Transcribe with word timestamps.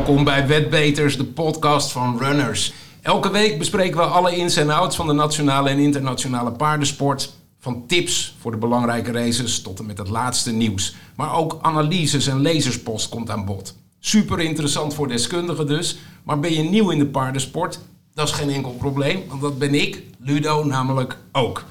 Welkom 0.00 0.24
bij 0.24 0.46
Wetbeters, 0.46 1.16
de 1.16 1.24
podcast 1.24 1.92
van 1.92 2.18
Runners. 2.18 2.72
Elke 3.02 3.30
week 3.30 3.58
bespreken 3.58 3.96
we 3.96 4.02
alle 4.02 4.36
ins 4.36 4.56
en 4.56 4.70
outs 4.70 4.96
van 4.96 5.06
de 5.06 5.12
nationale 5.12 5.70
en 5.70 5.78
internationale 5.78 6.52
paardensport. 6.52 7.32
Van 7.58 7.86
tips 7.86 8.36
voor 8.38 8.50
de 8.50 8.56
belangrijke 8.56 9.12
races 9.12 9.62
tot 9.62 9.78
en 9.78 9.86
met 9.86 9.98
het 9.98 10.08
laatste 10.08 10.52
nieuws. 10.52 10.94
Maar 11.16 11.34
ook 11.36 11.58
analyses 11.62 12.26
en 12.26 12.40
lezerspost 12.40 13.08
komt 13.08 13.30
aan 13.30 13.44
bod. 13.44 13.76
Super 13.98 14.40
interessant 14.40 14.94
voor 14.94 15.08
deskundigen 15.08 15.66
dus. 15.66 15.98
Maar 16.24 16.40
ben 16.40 16.52
je 16.52 16.62
nieuw 16.62 16.90
in 16.90 16.98
de 16.98 17.06
paardensport? 17.06 17.80
Dat 18.14 18.28
is 18.28 18.34
geen 18.34 18.50
enkel 18.50 18.72
probleem, 18.72 19.22
want 19.28 19.40
dat 19.40 19.58
ben 19.58 19.74
ik, 19.74 20.02
Ludo 20.18 20.64
namelijk 20.64 21.16
ook. 21.32 21.64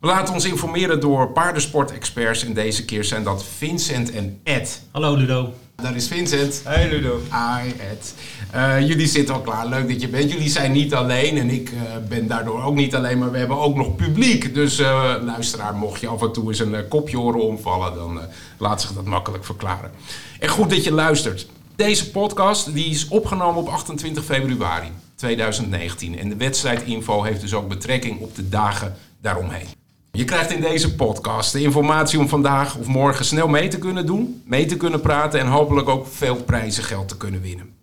We 0.00 0.06
laten 0.06 0.34
ons 0.34 0.44
informeren 0.44 1.00
door 1.00 1.32
paardensport-experts. 1.32 2.44
En 2.44 2.52
deze 2.54 2.84
keer 2.84 3.04
zijn 3.04 3.22
dat 3.22 3.44
Vincent 3.44 4.12
en 4.12 4.40
Ed. 4.42 4.82
Hallo 4.90 5.14
Ludo. 5.14 5.52
Daar 5.82 5.96
is 5.96 6.08
Vincent. 6.08 6.60
Hey 6.64 6.90
Ludo. 6.90 7.20
Hi 7.30 7.70
Ed. 7.70 8.14
Uh, 8.54 8.88
jullie 8.88 9.06
zitten 9.06 9.34
al 9.34 9.40
klaar. 9.40 9.66
Leuk 9.66 9.88
dat 9.88 10.00
je 10.00 10.08
bent. 10.08 10.32
Jullie 10.32 10.48
zijn 10.48 10.72
niet 10.72 10.94
alleen 10.94 11.38
en 11.38 11.50
ik 11.50 11.70
uh, 11.70 11.80
ben 12.08 12.26
daardoor 12.26 12.62
ook 12.62 12.74
niet 12.74 12.94
alleen, 12.94 13.18
maar 13.18 13.30
we 13.30 13.38
hebben 13.38 13.58
ook 13.58 13.76
nog 13.76 13.96
publiek. 13.96 14.54
Dus 14.54 14.80
uh, 14.80 15.14
luisteraar, 15.24 15.74
mocht 15.74 16.00
je 16.00 16.08
af 16.08 16.22
en 16.22 16.32
toe 16.32 16.48
eens 16.48 16.58
een 16.58 16.88
kopje 16.88 17.16
horen 17.16 17.42
omvallen, 17.42 17.94
dan 17.94 18.20
laat 18.58 18.80
zich 18.80 18.92
dat 18.92 19.04
makkelijk 19.04 19.44
verklaren. 19.44 19.90
En 20.38 20.48
goed 20.48 20.70
dat 20.70 20.84
je 20.84 20.92
luistert. 20.92 21.46
Deze 21.76 22.10
podcast 22.10 22.74
die 22.74 22.90
is 22.90 23.08
opgenomen 23.08 23.60
op 23.60 23.68
28 23.68 24.24
februari 24.24 24.88
2019 25.14 26.18
en 26.18 26.28
de 26.28 26.36
wedstrijdinfo 26.36 27.22
heeft 27.22 27.40
dus 27.40 27.54
ook 27.54 27.68
betrekking 27.68 28.20
op 28.20 28.34
de 28.34 28.48
dagen 28.48 28.96
daaromheen. 29.20 29.79
Je 30.12 30.24
krijgt 30.24 30.52
in 30.52 30.60
deze 30.60 30.94
podcast 30.94 31.52
de 31.52 31.62
informatie 31.62 32.18
om 32.18 32.28
vandaag 32.28 32.76
of 32.76 32.86
morgen 32.86 33.24
snel 33.24 33.48
mee 33.48 33.68
te 33.68 33.78
kunnen 33.78 34.06
doen, 34.06 34.42
mee 34.46 34.66
te 34.66 34.76
kunnen 34.76 35.00
praten 35.00 35.40
en 35.40 35.46
hopelijk 35.46 35.88
ook 35.88 36.06
veel 36.06 36.36
prijzengeld 36.36 37.08
te 37.08 37.16
kunnen 37.16 37.40
winnen. 37.40 37.74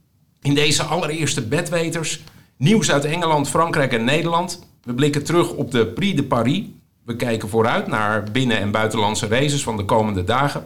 In 0.42 0.54
deze 0.54 0.84
allereerste 0.84 1.42
bedweters, 1.42 2.24
nieuws 2.58 2.92
uit 2.92 3.06
Engeland, 3.06 3.50
Frankrijk 3.50 3.94
en 3.94 4.04
Nederland. 4.04 4.68
We 4.84 4.94
blikken 4.94 5.24
terug 5.24 5.52
op 5.52 5.72
de 5.72 5.88
Prix 5.88 6.16
de 6.16 6.24
Paris. 6.24 6.64
We 7.06 7.16
kijken 7.16 7.50
vooruit 7.50 7.88
naar 7.88 8.24
binnen- 8.32 8.60
en 8.60 8.72
buitenlandse 8.72 9.28
races 9.28 9.64
van 9.64 9.78
de 9.78 9.86
komende 9.86 10.24
dagen. 10.24 10.64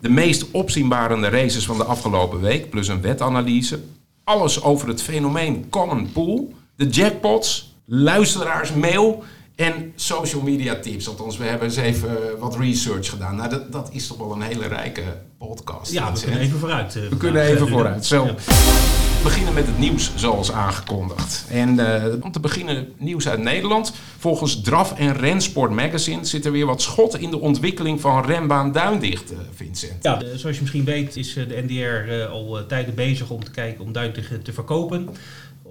De 0.00 0.08
meest 0.08 0.50
opzienbarende 0.50 1.28
races 1.28 1.66
van 1.66 1.76
de 1.76 1.84
afgelopen 1.84 2.40
week, 2.40 2.70
plus 2.70 2.88
een 2.88 3.00
wetanalyse. 3.00 3.80
Alles 4.24 4.62
over 4.62 4.88
het 4.88 5.02
fenomeen 5.02 5.66
Common 5.70 6.12
Pool. 6.12 6.52
De 6.76 6.88
jackpots, 6.88 7.74
luisteraarsmail 7.84 9.24
en 9.56 9.92
social 9.96 10.42
media 10.42 10.74
tips. 10.74 11.08
Althans, 11.08 11.36
we 11.36 11.44
hebben 11.44 11.68
eens 11.68 11.76
even 11.76 12.38
wat 12.38 12.56
research 12.56 13.08
gedaan. 13.08 13.36
Nou, 13.36 13.50
dat, 13.50 13.72
dat 13.72 13.88
is 13.92 14.06
toch 14.06 14.18
wel 14.18 14.32
een 14.32 14.42
hele 14.42 14.66
rijke 14.66 15.02
podcast. 15.38 15.92
Ja, 15.92 16.12
we 16.12 16.20
kunnen 16.20 16.40
even 16.40 16.58
vooruit. 16.58 16.94
Uh, 16.94 17.08
we 17.08 17.16
kunnen 17.16 17.42
even 17.42 17.68
vooruit. 17.68 18.06
Zo. 18.06 18.24
Ja. 18.24 18.34
We 18.34 19.28
beginnen 19.28 19.54
met 19.54 19.66
het 19.66 19.78
nieuws 19.78 20.10
zoals 20.14 20.52
aangekondigd. 20.52 21.44
En 21.48 21.74
uh, 21.74 22.04
om 22.20 22.32
te 22.32 22.40
beginnen 22.40 22.92
nieuws 22.96 23.28
uit 23.28 23.38
Nederland. 23.38 23.92
Volgens 24.18 24.60
Draf 24.60 24.98
en 24.98 25.16
Rensport 25.16 25.70
Magazine 25.70 26.24
zit 26.24 26.44
er 26.44 26.52
weer 26.52 26.66
wat 26.66 26.82
schot 26.82 27.18
in 27.18 27.30
de 27.30 27.40
ontwikkeling 27.40 28.00
van 28.00 28.24
renbaan 28.24 28.72
Duindicht, 28.72 29.32
uh, 29.32 29.38
Vincent. 29.54 30.02
Ja, 30.02 30.22
zoals 30.34 30.56
je 30.56 30.60
misschien 30.60 30.84
weet 30.84 31.16
is 31.16 31.34
de 31.34 31.64
NDR 31.66 32.26
al 32.30 32.66
tijden 32.66 32.94
bezig 32.94 33.30
om 33.30 33.44
te 33.44 33.50
kijken 33.50 33.84
om 33.84 33.92
Duindicht 33.92 34.44
te 34.44 34.52
verkopen 34.52 35.08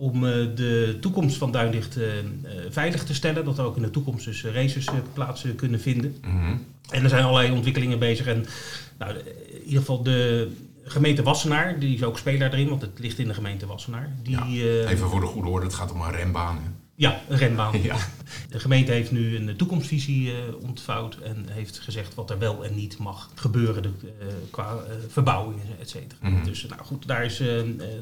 om 0.01 0.21
de 0.55 0.97
toekomst 1.01 1.37
van 1.37 1.51
Duindicht 1.51 1.97
veilig 2.69 3.03
te 3.03 3.13
stellen. 3.13 3.45
Dat 3.45 3.57
er 3.57 3.65
ook 3.65 3.75
in 3.75 3.81
de 3.81 3.91
toekomst 3.91 4.25
dus 4.25 4.43
races 4.43 4.87
plaats 5.13 5.45
kunnen 5.55 5.79
vinden. 5.79 6.15
Mm 6.25 6.39
-hmm. 6.39 6.65
En 6.89 7.03
er 7.03 7.09
zijn 7.09 7.23
allerlei 7.23 7.51
ontwikkelingen 7.51 7.99
bezig. 7.99 8.25
En 8.25 8.45
nou, 8.97 9.15
in 9.47 9.63
ieder 9.63 9.79
geval 9.79 10.03
de 10.03 10.51
gemeente 10.83 11.23
Wassenaar, 11.23 11.79
die 11.79 11.95
is 11.95 12.03
ook 12.03 12.17
speler 12.17 12.53
erin, 12.53 12.69
want 12.69 12.81
het 12.81 12.99
ligt 12.99 13.19
in 13.19 13.27
de 13.27 13.33
gemeente 13.33 13.65
Wassenaar. 13.65 14.15
Die, 14.23 14.53
ja, 14.53 14.87
even 14.87 15.07
voor 15.07 15.19
de 15.19 15.25
goede 15.25 15.49
orde, 15.49 15.65
het 15.65 15.75
gaat 15.75 15.91
om 15.91 16.01
een 16.01 16.11
renbaan. 16.11 16.55
Hè? 16.55 16.69
Ja, 16.95 17.21
een 17.29 17.37
renbaan. 17.37 17.81
Ja. 17.83 17.97
De 18.49 18.59
gemeente 18.59 18.91
heeft 18.91 19.11
nu 19.11 19.35
een 19.35 19.55
toekomstvisie 19.55 20.27
uh, 20.27 20.37
ontvouwd 20.61 21.17
en 21.17 21.45
heeft 21.49 21.79
gezegd 21.79 22.15
wat 22.15 22.29
er 22.29 22.39
wel 22.39 22.65
en 22.65 22.75
niet 22.75 22.97
mag 22.97 23.29
gebeuren 23.35 23.83
de, 23.83 23.89
uh, 24.03 24.27
qua 24.49 24.73
uh, 24.73 24.79
verbouwingen, 25.07 25.65
et 25.79 25.89
cetera. 25.89 26.29
Mm 26.29 26.35
-hmm. 26.35 26.43
Dus 26.43 26.65
nou 26.65 26.81
goed, 26.81 27.07
daar 27.07 27.25
is, 27.25 27.41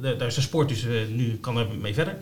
daar 0.01 0.27
is 0.27 0.35
de 0.35 0.41
sport, 0.41 0.69
dus 0.69 0.85
nu 1.09 1.37
kan 1.37 1.57
er 1.57 1.67
mee 1.81 1.93
verder. 1.93 2.17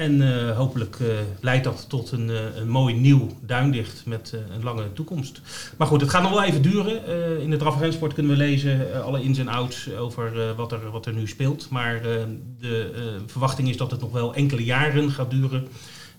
En 0.00 0.20
uh, 0.20 0.56
hopelijk 0.56 0.98
uh, 0.98 1.08
leidt 1.40 1.64
dat 1.64 1.84
tot 1.88 2.12
een, 2.12 2.28
uh, 2.28 2.56
een 2.56 2.68
mooi 2.68 2.94
nieuw 2.94 3.28
duindicht 3.40 4.02
met 4.06 4.34
een 4.54 4.62
lange 4.62 4.92
toekomst. 4.92 5.40
Maar 5.76 5.86
goed, 5.86 6.00
het 6.00 6.10
gaat 6.10 6.22
nog 6.22 6.30
wel 6.30 6.42
even 6.42 6.62
duren. 6.62 7.06
in 7.42 7.50
de 7.50 7.56
draf 7.56 7.98
kunnen 8.14 8.32
we 8.32 8.38
lezen 8.38 9.04
alle 9.04 9.22
ins 9.22 9.38
en 9.38 9.48
outs 9.48 9.94
over 9.94 10.54
wat, 10.54 10.72
er, 10.72 10.90
wat 10.90 11.06
er 11.06 11.12
nu 11.12 11.28
speelt. 11.28 11.70
Maar 11.70 12.02
de 12.58 12.92
verwachting 13.26 13.68
is 13.68 13.76
dat 13.76 13.90
het 13.90 14.00
nog 14.00 14.12
wel 14.12 14.34
enkele 14.34 14.64
jaren 14.64 15.10
gaat 15.10 15.30
duren 15.30 15.68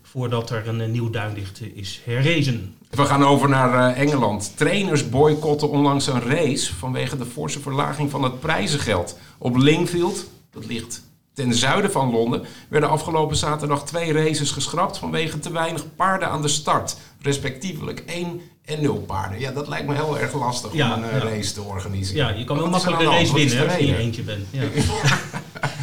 voordat 0.02 0.50
er 0.50 0.68
een 0.68 0.90
nieuw 0.90 1.10
duindicht 1.10 1.60
is 1.74 2.00
herrezen. 2.04 2.74
We 2.90 3.04
gaan 3.04 3.24
over 3.24 3.48
naar 3.48 3.94
Engeland. 3.94 4.56
Trainers 4.56 5.08
boycotten 5.08 5.70
onlangs 5.70 6.06
een 6.06 6.22
race 6.22 6.74
vanwege 6.74 7.16
de 7.16 7.26
forse 7.26 7.60
verlaging 7.60 8.10
van 8.10 8.22
het 8.22 8.40
prijzengeld. 8.40 9.18
Op 9.38 9.56
Lingfield, 9.56 10.30
dat 10.50 10.66
ligt 10.66 11.02
ten 11.34 11.54
zuiden 11.54 11.92
van 11.92 12.10
Londen 12.10 12.44
werden 12.68 12.88
afgelopen 12.88 13.36
zaterdag 13.36 13.84
twee 13.84 14.12
races 14.12 14.50
geschrapt 14.50 14.98
vanwege 14.98 15.38
te 15.38 15.52
weinig 15.52 15.94
paarden 15.96 16.28
aan 16.28 16.42
de 16.42 16.48
start. 16.48 16.96
Respectievelijk 17.20 18.02
1 18.06 18.40
en 18.64 18.82
0 18.82 18.98
paarden. 18.98 19.40
Ja, 19.40 19.52
dat 19.52 19.68
lijkt 19.68 19.86
me 19.86 19.94
heel 19.94 20.18
erg 20.18 20.34
lastig 20.34 20.72
ja, 20.72 20.94
om 20.94 21.02
een 21.02 21.16
ja. 21.16 21.18
race 21.18 21.52
te 21.52 21.62
organiseren. 21.62 22.26
Ja, 22.26 22.38
je 22.38 22.44
kan 22.44 22.56
wel 22.56 22.68
makkelijk 22.68 22.98
de 22.98 23.04
race 23.04 23.34
winnen 23.34 23.68
als 23.68 23.76
je 23.76 23.86
in 23.86 23.94
eentje 23.94 24.22
bent. 24.22 24.46
Ja. 24.50 24.62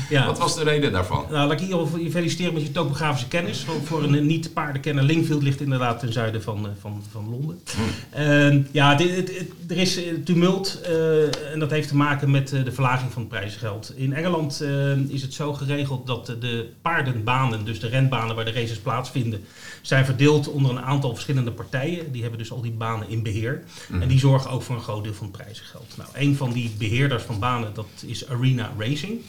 Ja. 0.10 0.26
Wat 0.26 0.38
was 0.38 0.56
de 0.56 0.64
reden 0.64 0.92
daarvan? 0.92 1.26
Nou, 1.30 1.48
laat 1.48 1.62
ik 1.62 1.68
je 1.68 2.04
je 2.04 2.12
feliciteren 2.12 2.54
met 2.54 2.62
je 2.62 2.72
topografische 2.72 3.28
kennis. 3.28 3.64
Voor, 3.64 3.76
voor 3.84 4.04
een 4.04 4.26
niet-paardenkenner, 4.26 5.04
Lingfield 5.04 5.44
ligt 5.44 5.62
inderdaad 5.62 6.00
ten 6.00 6.14
zuiden 6.14 6.44
van, 6.44 6.68
van, 6.80 7.04
van 7.12 7.30
Londen. 7.30 7.60
Hmm. 7.76 8.22
Uh, 8.22 8.64
ja, 8.72 8.96
dit, 8.96 9.16
het, 9.16 9.38
het, 9.38 9.72
er 9.72 9.78
is 9.78 10.00
tumult 10.26 10.82
uh, 10.90 11.54
en 11.54 11.60
dat 11.60 11.70
heeft 11.70 11.88
te 11.88 11.96
maken 11.96 12.32
met 12.32 12.50
de 12.50 12.72
verlaging 12.72 13.12
van 13.12 13.22
het 13.22 13.32
prijzengeld. 13.32 13.94
In 13.96 14.14
Engeland 14.14 14.64
is 15.08 15.22
het 15.22 15.34
zo 15.34 15.54
geregeld 15.54 16.08
dat 16.08 16.26
de 16.26 16.70
paardenbanen, 16.82 17.66
dus 17.66 17.80
de 17.80 17.88
renbanen 17.88 18.36
waar 18.36 18.46
de 18.46 18.52
races 18.52 18.78
plaatsvinden, 18.78 19.44
zijn 19.82 20.06
verdeeld 20.06 20.48
onder 20.48 20.72
een 20.72 20.82
aantal 20.82 21.14
verschillende 21.14 21.52
partijen. 21.52 22.12
Die 22.12 22.22
hebben 22.22 22.40
dus 22.40 22.52
al 22.52 22.62
die 22.62 22.72
banen 22.72 23.10
in 23.10 23.24
beheer. 23.24 23.64
Hmm. 23.88 24.02
En 24.02 24.08
die 24.08 24.20
zorgen 24.20 24.52
ook 24.52 24.62
voor 24.62 24.76
een 24.76 24.82
groot 24.82 25.04
deel 25.04 25.14
van 25.14 25.28
het 25.28 25.38
prijzengeld. 25.38 25.94
Nou, 25.98 26.10
een 26.14 26.36
van 26.36 26.52
die 26.52 26.72
beheerders 26.78 27.24
van 27.24 27.40
banen, 27.40 27.74
dat 27.74 27.88
is 28.06 28.28
Arena 28.28 28.72
Racing. 28.78 29.22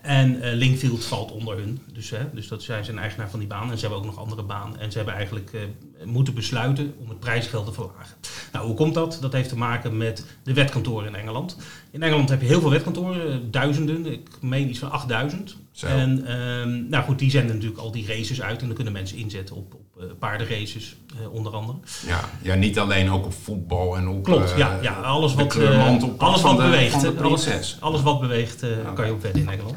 En 0.00 0.34
uh, 0.36 0.52
Linkfield 0.52 1.04
valt 1.04 1.32
onder 1.32 1.56
hun. 1.56 1.82
Dus, 1.92 2.10
hè, 2.10 2.30
dus 2.32 2.48
dat 2.48 2.62
zij 2.62 2.82
zijn 2.82 2.98
eigenaar 2.98 3.30
van 3.30 3.38
die 3.38 3.48
baan. 3.48 3.70
En 3.70 3.78
ze 3.78 3.80
hebben 3.80 3.98
ook 3.98 4.14
nog 4.14 4.18
andere 4.18 4.42
banen. 4.42 4.80
En 4.80 4.90
ze 4.90 4.96
hebben 4.96 5.14
eigenlijk 5.14 5.52
uh, 5.52 5.60
moeten 6.04 6.34
besluiten 6.34 6.94
om 6.98 7.08
het 7.08 7.20
prijsgeld 7.20 7.66
te 7.66 7.72
verlagen. 7.72 8.16
Nou, 8.52 8.66
hoe 8.66 8.76
komt 8.76 8.94
dat? 8.94 9.18
Dat 9.20 9.32
heeft 9.32 9.48
te 9.48 9.56
maken 9.56 9.96
met 9.96 10.24
de 10.42 10.52
wetkantoren 10.52 11.08
in 11.08 11.14
Engeland. 11.14 11.56
In 11.90 12.02
Engeland 12.02 12.28
heb 12.28 12.40
je 12.40 12.46
heel 12.46 12.60
veel 12.60 12.70
wetkantoren, 12.70 13.50
duizenden. 13.50 14.06
Ik 14.06 14.28
meen 14.40 14.68
iets 14.68 14.78
van 14.78 14.90
8000. 14.90 15.56
Zo. 15.72 15.86
En 15.86 16.18
uh, 16.18 16.88
nou 16.90 17.04
goed, 17.04 17.18
die 17.18 17.30
zenden 17.30 17.54
natuurlijk 17.54 17.80
al 17.80 17.90
die 17.90 18.06
races 18.06 18.42
uit. 18.42 18.60
En 18.60 18.66
dan 18.66 18.74
kunnen 18.74 18.92
mensen 18.92 19.16
inzetten 19.16 19.56
op, 19.56 19.74
op 19.74 20.02
uh, 20.02 20.04
paardenraces, 20.18 20.96
onder 21.30 21.52
andere. 21.52 21.78
Ja, 22.06 22.20
ja, 22.42 22.54
niet 22.54 22.78
alleen 22.78 23.10
ook 23.10 23.24
op 23.24 23.32
voetbal 23.32 23.96
en 23.96 24.08
op 24.08 24.24
Klopt, 24.24 24.54
ja, 24.56 24.78
ja, 24.82 24.92
alles 24.92 25.34
wat, 25.34 25.56
op 26.02 26.22
alles 26.22 26.42
wat 26.42 26.56
de, 26.56 26.62
beweegt. 26.62 27.20
Alles, 27.20 27.76
alles 27.80 28.02
wat 28.02 28.20
beweegt 28.20 28.62
okay. 28.62 28.92
kan 28.94 29.06
je 29.06 29.12
op 29.12 29.22
wedden 29.22 29.42
in 29.42 29.48
Engeland. 29.48 29.76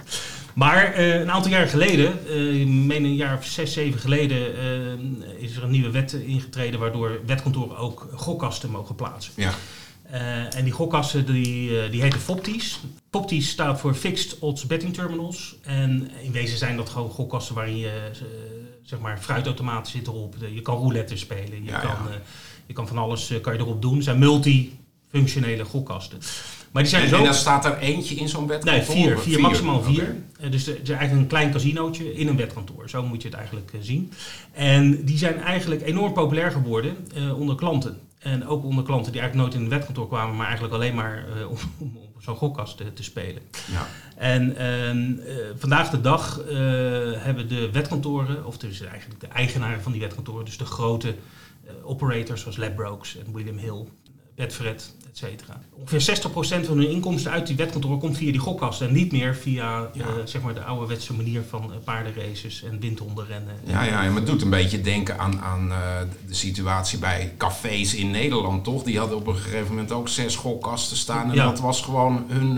Maar 0.54 1.00
uh, 1.00 1.20
een 1.20 1.32
aantal 1.32 1.52
jaar 1.52 1.68
geleden, 1.68 2.20
uh, 2.28 2.62
ik 2.62 2.68
meen 2.68 3.04
een 3.04 3.16
jaar 3.16 3.38
of 3.38 3.46
zes, 3.46 3.74
zeven 3.74 4.00
geleden, 4.00 4.38
uh, 4.38 5.44
is 5.44 5.56
er 5.56 5.64
een 5.64 5.72
nieuwe 5.72 5.92
wet 5.92 6.14
ingetreden 6.14 6.80
waardoor 6.80 7.20
wetkantoren 7.26 7.78
ook 7.78 8.08
gokkasten 8.14 8.70
mogen 8.70 8.96
plaatsen. 8.96 9.34
Ja. 9.36 9.54
En 10.50 10.64
die 10.64 10.74
gokkasten 10.74 11.26
die, 11.26 11.90
die 11.90 12.02
heten 12.02 12.20
FOPTI's. 12.20 12.80
FOPTI's 13.12 13.50
staat 13.50 13.80
voor 13.80 13.94
Fixed 13.94 14.40
Odds 14.40 14.66
Betting 14.66 14.94
Terminals. 14.94 15.56
En 15.62 16.12
in 16.22 16.32
wezen 16.32 16.58
zijn 16.58 16.78
dat 16.78 16.90
gewoon 16.90 17.10
gokkasten 17.10 17.56
waarin 17.56 17.78
je 17.78 18.12
zeg 18.84 19.00
maar 19.00 19.18
fruitautomaten 19.18 19.92
zitten 19.92 20.14
erop. 20.14 20.36
Je 20.54 20.62
kan 20.62 20.78
roulette 20.78 21.18
spelen. 21.18 21.64
Je, 21.64 21.72
Ja, 21.72 21.80
kan, 21.80 21.90
ja. 21.90 22.22
je 22.66 22.74
kan 22.74 22.88
van 22.88 22.98
alles 22.98 23.34
kan 23.42 23.54
je 23.54 23.60
erop 23.60 23.82
doen. 23.82 23.96
Het 23.96 24.04
zijn 24.04 24.20
multifunctionele 24.20 25.66
gokkasten. 25.66 26.20
Maar 26.72 26.84
die 26.84 26.92
zijn 26.92 27.04
En, 27.04 27.10
zo... 27.10 27.18
en 27.18 27.24
dan 27.24 27.34
staat 27.34 27.66
er 27.66 27.78
eentje 27.78 28.16
in 28.16 28.30
zo'n 28.30 28.48
wetkantoor? 28.48 28.96
Nee, 28.96 29.06
vier, 29.06 29.20
vier, 29.20 29.40
maximaal 29.40 29.84
vier. 29.84 30.16
Eh, 30.40 30.52
dus 30.52 30.66
het 30.66 30.80
is 30.84 30.90
eigenlijk 30.90 31.22
een 31.22 31.28
klein 31.28 31.52
casinootje 31.52 32.14
in 32.14 32.28
een 32.28 32.38
wetkantoor. 32.38 32.90
Zo 32.90 33.04
moet 33.04 33.22
je 33.22 33.28
het 33.28 33.38
eigenlijk 33.38 33.72
eh, 33.74 33.80
zien. 33.82 34.12
En 34.52 35.06
die 35.06 35.18
zijn 35.18 35.42
eigenlijk 35.42 35.82
enorm 35.82 36.14
populair 36.14 36.52
geworden 36.52 36.96
eh, 37.16 37.40
onder 37.40 37.56
klanten. 37.56 38.00
En 38.22 38.48
ook 38.48 38.64
onder 38.64 38.84
klanten 38.84 39.12
die 39.12 39.22
eigenlijk 39.22 39.50
nooit 39.50 39.62
in 39.62 39.72
een 39.72 39.78
wetkantoor 39.78 40.08
kwamen, 40.08 40.36
maar 40.36 40.46
eigenlijk 40.46 40.76
alleen 40.76 40.96
maar 40.96 41.26
eh, 41.38 41.50
om, 41.50 41.58
om 41.80 41.98
zo'n 42.18 42.36
gokkast 42.36 42.78
te, 42.78 42.94
te 42.94 43.04
spelen. 43.04 43.42
Ja. 43.72 43.88
En 44.16 44.56
ehm, 44.56 45.20
eh, 45.20 45.36
vandaag 45.56 45.90
de 45.90 46.02
dag 46.02 46.40
eh, 46.40 46.56
hebben 47.24 47.48
de 47.48 47.72
wetkantoren, 47.72 48.46
of 48.46 48.58
dus 48.58 48.82
eigenlijk 48.82 49.20
de 49.20 49.28
eigenaren 49.28 49.82
van 49.82 49.92
die 49.92 50.02
wetkantoren, 50.02 50.46
dus 50.46 50.58
de 50.58 50.66
grote 50.66 51.16
operators 51.84 52.42
zoals 52.42 52.58
Ladbrokes 52.58 53.18
en 53.18 53.34
William 53.34 53.58
Hill, 53.58 53.88
Betfred, 54.36 54.96
et 55.12 55.18
cetera. 55.18 55.62
Ongeveer 55.72 56.18
60% 56.64 56.66
van 56.66 56.78
hun 56.78 56.90
inkomsten 56.90 57.32
uit 57.32 57.48
die 57.48 57.56
wetkantoren 57.56 58.00
komt 58.00 58.18
via 58.18 58.32
die 58.32 58.40
gokkasten. 58.40 58.88
En 58.88 58.94
niet 58.94 59.12
meer 59.12 59.36
via 59.36 59.90
Ja. 59.94 60.06
eh, 60.06 60.08
zeg 60.26 60.42
maar 60.42 60.54
de 60.54 60.64
ouderwetse 60.64 61.14
manier 61.14 61.42
van 61.50 61.72
eh, 61.72 61.78
paardenraces 61.84 62.64
en 62.64 62.80
windhondenrennen. 62.80 63.54
Ja, 63.66 63.84
ja, 63.84 64.04
en 64.04 64.16
het 64.16 64.26
doet 64.26 64.42
een 64.42 64.50
beetje 64.50 64.82
denken 64.82 65.20
aan, 65.20 65.42
aan 65.42 65.72
eh, 65.72 65.78
de 66.28 66.34
situatie 66.34 67.00
bij 67.00 67.34
cafés 67.38 67.96
in 67.96 68.12
Nederland, 68.12 68.64
toch? 68.64 68.84
Die 68.84 68.98
hadden 69.00 69.18
op 69.18 69.28
een 69.28 69.36
gegeven 69.36 69.68
moment 69.68 69.92
ook 69.92 70.10
zes 70.10 70.36
gokkasten 70.36 70.98
staan. 70.98 71.30
En 71.30 71.36
Ja. 71.36 71.46
dat 71.46 71.60
was 71.60 71.82
gewoon 71.82 72.26
hun, 72.28 72.54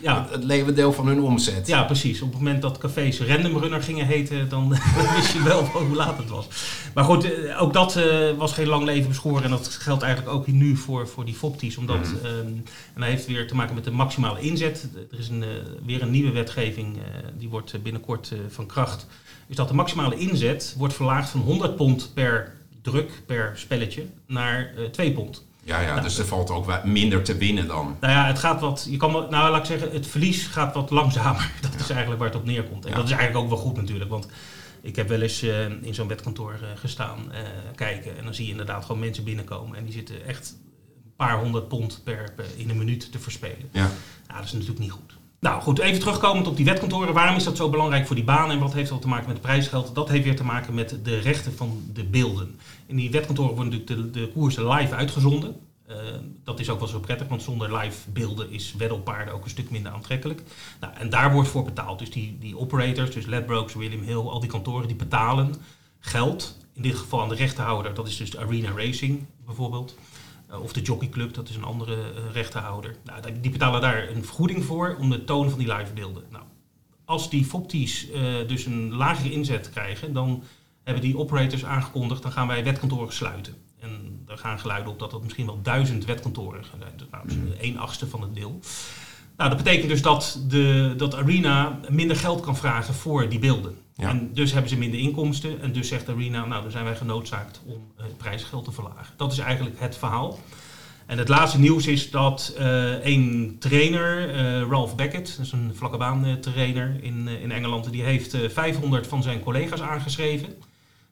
Ja. 0.00 0.20
het, 0.22 0.30
het 0.30 0.44
leeuwendeel 0.44 0.92
van 0.92 1.06
hun 1.06 1.20
omzet. 1.22 1.66
Ja, 1.66 1.82
precies. 1.84 2.22
Op 2.22 2.28
het 2.28 2.38
moment 2.38 2.62
dat 2.62 2.78
cafés 2.78 3.20
Random 3.20 3.56
Runner 3.58 3.82
gingen 3.82 4.06
heten, 4.06 4.48
dan 4.48 4.68
wist 5.16 5.32
je 5.32 5.42
wel 5.42 5.64
hoe 5.64 5.96
laat 5.96 6.18
het 6.18 6.28
was. 6.28 6.46
Maar 6.94 7.04
goed, 7.04 7.28
ook 7.58 7.72
dat 7.72 7.98
was 8.36 8.52
geen 8.52 8.66
lang 8.68 8.84
leven 8.84 9.08
beschoren. 9.08 9.44
En 9.44 9.50
dat 9.50 9.68
geldt 9.68 10.02
eigenlijk 10.02 10.34
ook 10.36 10.46
nu 10.46 10.76
voor, 10.76 11.08
voor 11.08 11.24
die 11.24 11.34
FOPTI's. 11.34 11.76
Omdat, 11.76 11.96
Mhm. 12.00 12.26
ehm, 12.26 12.46
en 12.46 12.64
dat 12.94 13.04
heeft 13.04 13.26
weer 13.26 13.48
te 13.48 13.54
maken 13.54 13.74
met 13.74 13.84
de 13.84 13.90
maximale 13.90 14.40
inzet. 14.40 14.88
Er 15.12 15.18
is 15.18 15.28
een, 15.28 15.42
eh, 15.42 15.48
weer 15.86 16.02
een 16.02 16.10
nieuwe 16.10 16.30
wetgeving, 16.32 16.96
eh, 16.96 17.02
die 17.38 17.48
wordt 17.48 17.72
eh, 17.72 17.80
binnenkort 17.80 18.32
van 18.48 18.66
kracht. 18.66 19.06
Is 19.46 19.56
dat 19.56 19.68
de 19.68 19.74
maximale 19.74 20.16
inzet 20.16 20.74
wordt 20.78 20.94
verlaagd 20.94 21.28
van 21.30 21.40
100 21.40 21.76
pond 21.76 22.10
per 22.14 22.54
druk, 22.82 23.10
per 23.26 23.52
spelletje, 23.54 24.06
naar 24.26 24.72
eh 24.76 24.84
2 24.84 25.12
pond. 25.12 25.46
Ja, 25.64 25.80
ja, 25.80 26.00
dus 26.00 26.18
er 26.18 26.26
valt 26.26 26.50
ook 26.50 26.64
wat 26.66 26.84
minder 26.84 27.22
te 27.22 27.36
winnen 27.36 27.66
dan. 27.66 27.96
Nou 28.00 28.12
ja, 28.12 28.26
het 28.26 28.38
gaat 28.38 28.60
wat. 28.60 28.86
Je 28.90 28.96
kan 28.96 29.12
nou 29.12 29.30
laat 29.30 29.58
ik 29.58 29.64
zeggen, 29.64 29.90
het 29.92 30.06
verlies 30.06 30.46
gaat 30.46 30.74
wat 30.74 30.90
langzamer. 30.90 31.50
Dat 31.60 31.74
is 31.74 31.90
eigenlijk 31.90 32.20
waar 32.20 32.28
het 32.28 32.38
op 32.38 32.44
neerkomt. 32.44 32.84
En 32.84 32.90
Ja. 32.90 32.96
dat 32.96 33.04
is 33.04 33.10
eigenlijk 33.10 33.42
ook 33.44 33.48
wel 33.50 33.58
goed 33.58 33.76
natuurlijk. 33.76 34.10
Want 34.10 34.28
ik 34.80 34.96
heb 34.96 35.08
wel 35.08 35.20
eens 35.20 35.42
in 35.82 35.94
zo'n 35.94 36.08
wetkantoor 36.08 36.58
gestaan, 36.74 37.18
kijken. 37.74 38.18
En 38.18 38.24
dan 38.24 38.34
zie 38.34 38.44
je 38.44 38.50
inderdaad 38.50 38.84
gewoon 38.84 39.00
mensen 39.00 39.24
binnenkomen. 39.24 39.76
En 39.76 39.84
die 39.84 39.92
zitten 39.92 40.26
echt 40.26 40.56
paar 41.18 41.38
honderd 41.38 41.68
pond 41.68 42.00
per, 42.04 42.32
per- 42.36 42.44
in 42.56 42.70
een 42.70 42.78
minuut 42.78 43.12
te 43.12 43.18
verspelen. 43.18 43.68
Ja. 43.72 43.90
Nou, 44.26 44.38
dat 44.38 44.44
is 44.44 44.52
natuurlijk 44.52 44.80
niet 44.80 44.90
goed. 44.90 45.16
Nou 45.40 45.62
goed, 45.62 45.78
even 45.78 46.00
terugkomend 46.00 46.46
op 46.46 46.56
die 46.56 46.64
wetkantoren. 46.64 47.14
Waarom 47.14 47.36
is 47.36 47.44
dat 47.44 47.56
zo 47.56 47.70
belangrijk 47.70 48.06
voor 48.06 48.16
die 48.16 48.24
banen 48.24 48.50
en 48.50 48.58
wat 48.58 48.72
heeft 48.72 48.90
dat 48.90 49.00
te 49.00 49.08
maken 49.08 49.26
met 49.26 49.36
het 49.36 49.46
prijsgeld? 49.46 49.94
Dat 49.94 50.08
heeft 50.08 50.24
weer 50.24 50.36
te 50.36 50.44
maken 50.44 50.74
met 50.74 50.98
de 51.02 51.18
rechten 51.18 51.56
van 51.56 51.82
de 51.92 52.04
beelden. 52.04 52.58
In 52.86 52.96
die 52.96 53.10
wetkantoren 53.10 53.54
worden 53.54 53.78
natuurlijk 53.78 54.14
de, 54.14 54.20
de 54.20 54.28
koersen 54.32 54.68
live 54.68 54.94
uitgezonden. 54.94 55.56
Eh, 55.86 55.96
dat 56.44 56.60
is 56.60 56.70
ook 56.70 56.78
wel 56.78 56.88
zo 56.88 57.00
prettig, 57.00 57.28
want 57.28 57.42
zonder 57.42 57.76
live 57.76 58.10
beelden 58.10 58.50
is 58.50 58.74
wedden 58.78 58.96
op 58.96 59.04
paarden 59.04 59.34
ook 59.34 59.44
een 59.44 59.50
stuk 59.50 59.70
minder 59.70 59.92
aantrekkelijk. 59.92 60.42
Nou, 60.80 60.92
en 60.96 61.10
daar 61.10 61.32
wordt 61.32 61.48
voor 61.48 61.64
betaald. 61.64 61.98
Dus 61.98 62.10
die, 62.10 62.36
die 62.40 62.58
operators, 62.58 63.10
dus 63.10 63.26
Ladbrokes, 63.26 63.74
William 63.74 64.02
Hill, 64.02 64.16
al 64.16 64.40
die 64.40 64.50
kantoren, 64.50 64.86
die 64.86 64.96
betalen 64.96 65.54
geld. 65.98 66.56
In 66.74 66.82
dit 66.82 66.96
geval 66.96 67.22
aan 67.22 67.28
de 67.28 67.34
rechtenhouder, 67.34 67.94
dat 67.94 68.08
is 68.08 68.16
dus 68.16 68.36
Arena 68.36 68.70
Racing 68.76 69.26
bijvoorbeeld. 69.46 69.94
Uh, 70.50 70.62
of 70.62 70.72
de 70.72 70.80
Jockey 70.82 71.08
Club, 71.08 71.34
dat 71.34 71.48
is 71.48 71.56
een 71.56 71.64
andere 71.64 71.96
uh, 71.96 72.32
rechtenhouder. 72.32 72.96
Nou, 73.04 73.40
die 73.40 73.50
betalen 73.50 73.80
daar 73.80 74.08
een 74.08 74.24
vergoeding 74.24 74.64
voor 74.64 74.96
om 75.00 75.10
de 75.10 75.24
toon 75.24 75.50
van 75.50 75.58
die 75.58 75.74
live 75.74 75.92
beelden. 75.92 76.22
Nou, 76.30 76.44
als 77.04 77.30
die 77.30 77.44
FOPTI's 77.44 78.06
uh, 78.08 78.22
dus 78.46 78.66
een 78.66 78.94
lagere 78.94 79.32
inzet 79.32 79.70
krijgen, 79.70 80.12
dan 80.12 80.42
hebben 80.82 81.02
die 81.02 81.18
operators 81.18 81.64
aangekondigd, 81.64 82.22
dan 82.22 82.32
gaan 82.32 82.46
wij 82.46 82.64
wetkantoren 82.64 83.12
sluiten. 83.12 83.54
En 83.80 84.22
daar 84.26 84.38
gaan 84.38 84.58
geluiden 84.58 84.92
op 84.92 84.98
dat 84.98 85.10
dat 85.10 85.22
misschien 85.22 85.46
wel 85.46 85.62
duizend 85.62 86.04
wetkantoren 86.04 86.64
gaan 86.64 86.78
zijn. 86.80 87.08
Nou, 87.10 87.28
dus 87.28 87.36
een 87.60 87.78
achtste 87.78 88.06
van 88.06 88.22
het 88.22 88.34
deel. 88.34 88.60
Nou, 89.36 89.50
dat 89.50 89.58
betekent 89.58 89.88
dus 89.88 90.02
dat, 90.02 90.40
de, 90.48 90.94
dat 90.96 91.14
Arena 91.14 91.80
minder 91.88 92.16
geld 92.16 92.40
kan 92.40 92.56
vragen 92.56 92.94
voor 92.94 93.28
die 93.28 93.38
beelden. 93.38 93.76
Ja. 93.98 94.08
En 94.08 94.30
dus 94.34 94.52
hebben 94.52 94.70
ze 94.70 94.78
minder 94.78 95.00
inkomsten. 95.00 95.60
En 95.60 95.72
dus 95.72 95.88
zegt 95.88 96.08
Arena, 96.08 96.44
nou 96.44 96.62
dan 96.62 96.70
zijn 96.70 96.84
wij 96.84 96.96
genoodzaakt 96.96 97.60
om 97.66 97.92
het 97.96 98.16
prijsgeld 98.16 98.64
te 98.64 98.72
verlagen. 98.72 99.14
Dat 99.16 99.32
is 99.32 99.38
eigenlijk 99.38 99.80
het 99.80 99.96
verhaal. 99.96 100.38
En 101.06 101.18
het 101.18 101.28
laatste 101.28 101.58
nieuws 101.58 101.86
is 101.86 102.10
dat 102.10 102.54
uh, 102.58 103.04
een 103.04 103.56
trainer, 103.58 104.34
uh, 104.34 104.68
Ralph 104.68 104.94
Beckett, 104.94 105.36
dat 105.36 105.46
is 105.46 105.52
een 105.52 105.72
vlakke 105.74 105.96
baan 105.96 106.38
trainer 106.40 106.96
in, 107.00 107.28
in 107.28 107.52
Engeland, 107.52 107.90
die 107.90 108.02
heeft 108.02 108.36
500 108.48 109.06
van 109.06 109.22
zijn 109.22 109.40
collega's 109.40 109.80
aangeschreven. 109.80 110.48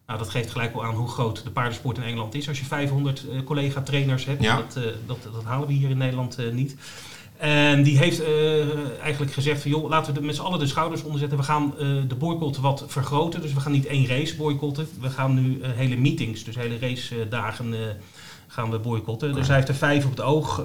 Nou, 0.07 0.19
dat 0.19 0.29
geeft 0.29 0.51
gelijk 0.51 0.73
wel 0.73 0.85
aan 0.85 0.95
hoe 0.95 1.09
groot 1.09 1.45
de 1.45 1.51
paardensport 1.51 1.97
in 1.97 2.03
Engeland 2.03 2.35
is. 2.35 2.49
Als 2.49 2.59
je 2.59 2.65
500 2.65 3.25
collega-trainers 3.45 4.25
hebt, 4.25 4.43
Ja. 4.43 4.57
dat, 4.57 4.79
dat, 5.07 5.23
dat, 5.33 5.45
halen 5.45 5.69
we 5.69 5.75
hier 5.75 5.91
in 5.91 5.99
Nederland 5.99 6.39
niet. 6.53 6.77
En 7.39 7.83
die 7.83 7.99
heeft 7.99 8.21
uh, 8.21 9.01
eigenlijk 9.01 9.33
gezegd 9.33 9.63
van 9.63 9.71
joh, 9.71 9.89
laten 9.89 10.15
we 10.15 10.21
met 10.21 10.35
z'n 10.35 10.43
allen 10.43 10.59
de 10.59 10.67
schouders 10.67 11.03
onderzetten. 11.03 11.39
We 11.39 11.45
gaan 11.45 11.75
uh, 11.81 12.03
de 12.09 12.15
boycott 12.15 12.57
wat 12.57 12.85
vergroten. 12.87 13.41
Dus 13.41 13.53
we 13.53 13.61
gaan 13.61 13.73
niet 13.73 13.87
één 13.87 14.07
race 14.07 14.37
boycotten. 14.37 14.89
We 15.01 15.11
gaan 15.11 15.35
nu 15.35 15.59
uh, 15.59 15.69
hele 15.75 15.97
meetings, 15.97 16.45
dus 16.45 16.57
hele 16.57 16.79
race 16.79 17.29
dagen 17.29 17.75
gaan 18.47 18.71
we 18.71 18.79
boycotten. 18.79 19.35
Dus 19.35 19.47
hij 19.47 19.57
heeft 19.57 19.69
er 19.69 19.75
vijf 19.75 20.05
op 20.05 20.11
het 20.11 20.21
oog. 20.21 20.57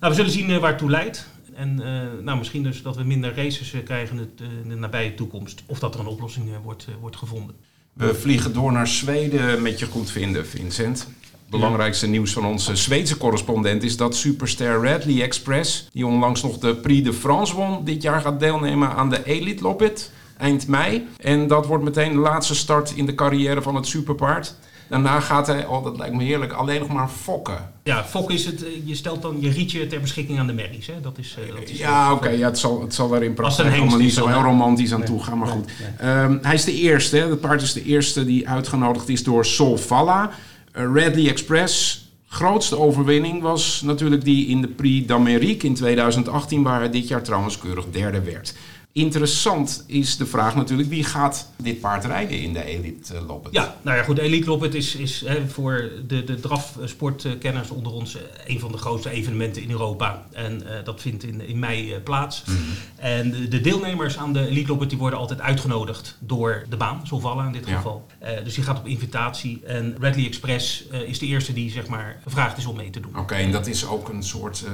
Nou, 0.00 0.12
we 0.12 0.14
zullen 0.14 0.30
zien 0.30 0.60
waar 0.60 0.70
het 0.70 0.78
toe 0.78 0.90
leidt. 0.90 1.28
En 1.54 1.74
nou, 2.22 2.38
misschien 2.38 2.62
dus 2.62 2.82
dat 2.82 2.96
we 2.96 3.04
minder 3.04 3.34
races 3.34 3.74
krijgen 3.84 4.18
in, 4.18 4.30
in 4.62 4.68
de 4.68 4.74
nabije 4.74 5.14
toekomst. 5.14 5.62
Of 5.66 5.78
dat 5.78 5.94
er 5.94 6.00
een 6.00 6.06
oplossing 6.06 6.50
wordt, 6.62 6.86
wordt 7.00 7.16
gevonden. 7.16 7.56
We 7.92 8.14
vliegen 8.14 8.52
door 8.52 8.72
naar 8.72 8.88
Zweden 8.88 9.62
met 9.62 9.78
je 9.78 9.86
goed 9.86 10.10
vinden, 10.10 10.46
Vincent 10.46 11.08
belangrijkste 11.50 12.06
nieuws 12.06 12.32
van 12.32 12.44
onze 12.44 12.76
Zweedse 12.76 13.16
correspondent 13.16 13.82
is 13.82 13.96
dat 13.96 14.16
superster 14.16 14.82
Radley 14.82 15.22
Express, 15.22 15.88
die 15.92 16.06
onlangs 16.06 16.42
nog 16.42 16.58
de 16.58 16.74
Prix 16.74 17.04
de 17.04 17.12
France 17.12 17.54
won, 17.54 17.84
dit 17.84 18.02
jaar 18.02 18.20
gaat 18.20 18.40
deelnemen 18.40 18.94
aan 18.94 19.10
de 19.10 19.24
Elite 19.24 19.62
Loppet 19.62 20.10
eind 20.38 20.66
mei. 20.66 21.06
En 21.16 21.46
dat 21.46 21.66
wordt 21.66 21.84
meteen 21.84 22.12
de 22.12 22.18
laatste 22.18 22.54
start 22.54 22.92
in 22.96 23.06
de 23.06 23.14
carrière 23.14 23.62
van 23.62 23.74
het 23.74 23.86
superpaard. 23.86 24.54
Daarna 24.88 25.20
gaat 25.20 25.46
hij, 25.46 25.66
oh 25.66 25.84
dat 25.84 25.98
lijkt 25.98 26.14
me 26.14 26.24
heerlijk, 26.24 26.52
alleen 26.52 26.80
nog 26.80 26.88
maar 26.88 27.08
fokken. 27.08 27.70
Ja, 27.82 28.04
fokken 28.04 28.34
is 28.34 28.44
het, 28.44 28.64
je 28.84 28.94
stelt 28.94 29.22
dan 29.22 29.36
je 29.40 29.50
rietje 29.50 29.86
ter 29.86 30.00
beschikking 30.00 30.38
aan 30.38 30.46
de 30.46 30.52
merries. 30.52 30.86
Hè? 30.86 31.00
Dat 31.00 31.18
is, 31.18 31.36
uh, 31.38 31.54
dat 31.54 31.68
is 31.68 31.78
ja, 31.78 32.12
oké, 32.12 32.24
okay, 32.24 32.38
ja, 32.38 32.46
het, 32.46 32.58
zal, 32.58 32.80
het 32.80 32.94
zal 32.94 33.14
er 33.14 33.22
in 33.22 33.34
praktijk 33.34 33.76
allemaal 33.76 33.98
niet 33.98 34.12
zo 34.12 34.26
heel 34.26 34.42
romantisch 34.42 34.92
aan 34.92 34.98
nee, 34.98 35.08
toe 35.08 35.22
gaan, 35.22 35.38
maar 35.38 35.48
nee, 35.48 35.56
goed. 35.56 35.70
Nee. 36.00 36.22
Um, 36.22 36.38
hij 36.42 36.54
is 36.54 36.64
de 36.64 36.74
eerste, 36.74 37.16
het 37.16 37.40
paard 37.40 37.62
is 37.62 37.72
de 37.72 37.84
eerste 37.84 38.24
die 38.24 38.48
uitgenodigd 38.48 39.08
is 39.08 39.24
door 39.24 39.44
Solvalla. 39.44 40.30
Uh, 40.78 40.82
Radley 40.82 41.28
Express, 41.28 42.04
grootste 42.28 42.78
overwinning 42.78 43.42
was 43.42 43.82
natuurlijk 43.82 44.24
die 44.24 44.46
in 44.46 44.60
de 44.60 44.68
Prix 44.68 45.06
d'Amérique 45.06 45.66
in 45.66 45.74
2018, 45.74 46.62
waar 46.62 46.78
hij 46.78 46.90
dit 46.90 47.08
jaar 47.08 47.22
trouwens 47.22 47.58
keurig 47.58 47.84
derde 47.90 48.20
werd. 48.20 48.54
Interessant 48.96 49.84
is 49.86 50.16
de 50.16 50.26
vraag 50.26 50.54
natuurlijk, 50.54 50.88
wie 50.88 51.04
gaat 51.04 51.50
dit 51.62 51.80
paard 51.80 52.04
rijden 52.04 52.40
in 52.40 52.52
de 52.52 52.64
Elite 52.64 53.20
Loppet? 53.26 53.52
Ja, 53.52 53.76
nou 53.82 53.96
ja 53.96 54.02
goed, 54.02 54.18
Elite 54.18 54.48
Loppet 54.48 54.74
is, 54.74 54.94
is 54.94 55.22
hè, 55.26 55.48
voor 55.48 55.90
de, 56.06 56.24
de 56.24 56.40
drafsportkenners 56.40 57.70
onder 57.70 57.92
ons 57.92 58.16
een 58.46 58.60
van 58.60 58.72
de 58.72 58.78
grootste 58.78 59.10
evenementen 59.10 59.62
in 59.62 59.70
Europa. 59.70 60.26
En 60.32 60.62
uh, 60.62 60.70
dat 60.84 61.00
vindt 61.00 61.24
in, 61.24 61.48
in 61.48 61.58
mei 61.58 61.94
uh, 61.94 62.02
plaats. 62.02 62.44
Mm 62.46 62.56
-hmm. 62.56 62.64
En 62.96 63.30
de, 63.30 63.48
de, 63.48 63.60
deelnemers 63.60 64.18
aan 64.18 64.32
de 64.32 64.46
Elite 64.48 64.68
Loppet 64.68 64.88
die 64.88 64.98
worden 64.98 65.18
altijd 65.18 65.40
uitgenodigd 65.40 66.16
door 66.20 66.64
de 66.68 66.76
baan, 66.76 67.00
Solvalla 67.04 67.46
in 67.46 67.52
dit 67.52 67.66
ja. 67.66 67.76
geval. 67.76 68.06
Uh, 68.22 68.28
dus 68.44 68.54
die 68.54 68.64
gaat 68.64 68.78
op 68.78 68.86
invitatie. 68.86 69.62
En 69.66 69.96
Radley 70.00 70.26
Express 70.26 70.84
is 71.06 71.18
de 71.18 71.26
eerste 71.26 71.52
die 71.52 71.70
zeg 71.70 71.86
maar 71.86 72.20
gevraagd 72.22 72.58
is 72.58 72.66
om 72.66 72.76
mee 72.76 72.90
te 72.90 73.00
doen. 73.00 73.10
Oké, 73.10 73.20
okay, 73.20 73.42
en 73.42 73.52
dat 73.52 73.66
is 73.66 73.86
ook 73.86 74.08
een 74.08 74.22
soort 74.22 74.64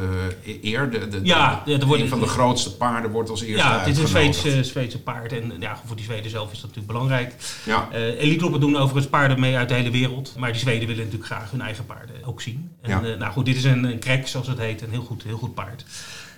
eer. 0.63 0.91
De, 0.91 1.09
de, 1.09 1.21
ja, 1.23 1.63
de, 1.65 1.73
een 1.73 2.09
van 2.09 2.21
de 2.21 2.27
grootste 2.27 2.77
paarden 2.77 3.11
wordt 3.11 3.31
als 3.31 3.43
eerste 3.43 3.67
Ja, 3.67 3.85
Zweedse, 4.13 4.65
Zweedse 4.65 4.99
paard. 5.03 5.33
En 5.33 5.53
ja, 5.61 5.81
voor 5.87 5.97
die 5.97 6.05
Zweden 6.05 6.31
zelf 6.31 6.53
is 6.53 6.61
dat 6.61 6.69
natuurlijk 6.75 6.93
belangrijk. 6.93 7.35
Ja. 7.65 7.89
Uh, 7.93 7.99
Elite 8.21 8.43
Loppen 8.43 8.61
doen 8.61 8.77
overigens 8.77 9.07
paarden 9.07 9.41
mee 9.41 9.57
uit 9.57 9.69
de 9.69 9.75
hele 9.75 9.91
wereld. 9.91 10.35
Maar 10.39 10.53
die 10.53 10.61
Zweden 10.61 10.89
willen 10.89 11.05
natuurlijk 11.05 11.33
graag 11.33 11.51
hun 11.51 11.61
eigen 11.61 11.87
paarden 11.87 12.17
ook 12.25 12.41
zien. 12.41 12.71
En, 12.83 12.91
Ja. 12.91 13.01
uh, 13.03 13.19
nou 13.19 13.33
goed, 13.33 13.45
dit 13.45 13.57
is 13.57 13.65
een, 13.65 13.85
een 13.85 13.99
krek, 13.99 14.29
zoals 14.29 14.47
het 14.47 14.59
heet. 14.59 14.83
Een 14.83 14.91
heel 14.91 15.03
goed, 15.03 15.23
heel 15.23 15.37
goed 15.39 15.55
paard. 15.55 15.85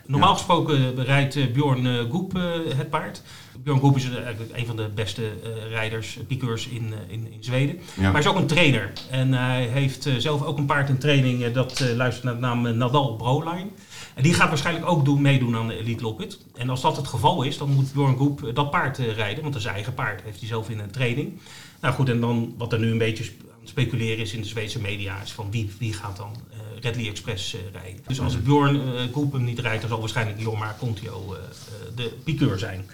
Normaal 0.07 0.29
Ja. 0.31 0.35
gesproken 0.37 1.05
rijdt 1.05 1.37
uh, 1.37 1.53
Bjorn 1.53 2.11
Goep 2.11 2.33
het 2.77 2.91
paard. 2.91 3.23
Bjorn 3.63 3.79
Goep 3.81 3.97
is 3.97 4.11
eigenlijk 4.11 4.57
een 4.57 4.67
van 4.67 4.77
de 4.77 4.89
beste 4.95 5.23
rijders, 5.71 6.19
piqueurs 6.27 6.69
in, 6.69 6.95
in, 7.09 7.33
in 7.33 7.45
Zweden. 7.45 7.75
Ja. 7.95 8.03
Maar 8.03 8.11
hij 8.11 8.21
is 8.21 8.27
ook 8.27 8.37
een 8.37 8.47
trainer. 8.47 8.93
En 9.11 9.33
hij 9.33 9.63
heeft 9.63 10.09
zelf 10.19 10.43
ook 10.43 10.59
een 10.59 10.67
paard 10.67 10.89
in 10.89 10.99
training 10.99 11.53
dat 11.53 11.85
luistert 11.97 12.25
naar 12.25 12.35
de 12.35 12.41
naam 12.41 12.77
Nadal 12.77 13.17
Broline. 13.17 13.67
En 14.15 14.23
die 14.23 14.35
gaat 14.35 14.49
waarschijnlijk 14.49 14.87
ook 14.87 15.05
doen, 15.05 15.23
meedoen 15.23 15.57
aan 15.57 15.69
de 15.69 15.79
Elite 15.79 16.03
Loppet. 16.03 16.39
En 16.55 16.71
als 16.71 16.81
dat 16.81 16.97
het 16.97 17.07
geval 17.07 17.43
is, 17.43 17.59
dan 17.59 17.71
moet 17.71 17.93
Bjorn 17.93 18.17
Goep 18.17 18.43
uh, 18.43 18.55
dat 18.55 18.71
paard 18.71 18.99
uh, 18.99 19.13
rijden. 19.13 19.43
Want 19.43 19.47
dat 19.47 19.55
is 19.55 19.63
zijn 19.63 19.75
eigen 19.75 19.95
paard, 19.95 20.23
heeft 20.23 20.39
hij 20.39 20.49
zelf 20.49 20.71
in 20.71 20.79
een 20.79 20.91
training. 20.91 21.41
Nou 21.81 21.95
goed, 21.95 22.09
en 22.09 22.21
dan 22.21 22.55
wat 22.59 22.73
er 22.73 22.79
nu 22.79 22.91
een 22.91 22.99
beetje 22.99 23.25
aan 23.25 23.61
het 23.61 23.69
speculeren 23.69 24.19
is 24.19 24.33
in 24.33 24.41
de 24.41 24.47
Zweedse 24.47 24.81
media... 24.81 25.23
is 25.23 25.33
van 25.33 25.51
wie, 25.51 25.71
wie 25.79 25.93
gaat 25.93 26.17
dan 26.17 26.37
uh, 26.51 26.81
Redley 26.81 27.09
Express 27.09 27.57
rijden. 27.73 28.01
Dus 28.07 28.21
als 28.21 28.43
Bjorn 28.43 28.77
uh, 28.77 28.83
Goep 29.13 29.33
hem 29.33 29.45
niet 29.45 29.59
rijdt, 29.59 29.81
dan 29.81 29.91
zal 29.91 30.01
waarschijnlijk 30.01 30.41
Jorma 30.41 30.77
Contio 30.79 31.33
uh, 31.33 31.39
de 31.95 32.13
piqueur 32.25 32.59
zijn. 32.59 32.87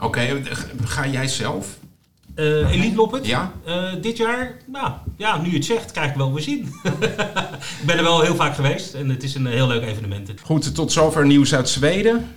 Oké, 0.00 0.42
ga 0.84 1.06
jij 1.06 1.28
zelf? 1.28 1.78
Uh, 2.36 2.72
Elite 2.72 2.96
Loppet? 2.96 3.26
Ja? 3.26 3.52
Uh, 3.68 3.82
dit 4.00 4.16
jaar, 4.16 4.56
nou, 4.66 4.92
ja, 5.16 5.40
nu 5.40 5.48
je 5.48 5.56
het 5.56 5.64
zegt, 5.64 5.92
krijg 5.92 6.10
ik 6.10 6.16
wel 6.16 6.32
weer 6.32 6.42
zien. 6.42 6.74
ik 7.80 7.86
ben 7.86 7.96
er 7.96 8.02
wel 8.02 8.20
heel 8.20 8.34
vaak 8.34 8.54
geweest 8.54 8.94
en 8.94 9.08
het 9.08 9.22
is 9.22 9.34
een 9.34 9.46
heel 9.46 9.66
leuk 9.66 9.82
evenement. 9.82 10.30
Goed, 10.42 10.74
tot 10.74 10.92
zover 10.92 11.26
nieuws 11.26 11.54
uit 11.54 11.68
Zweden. 11.68 12.28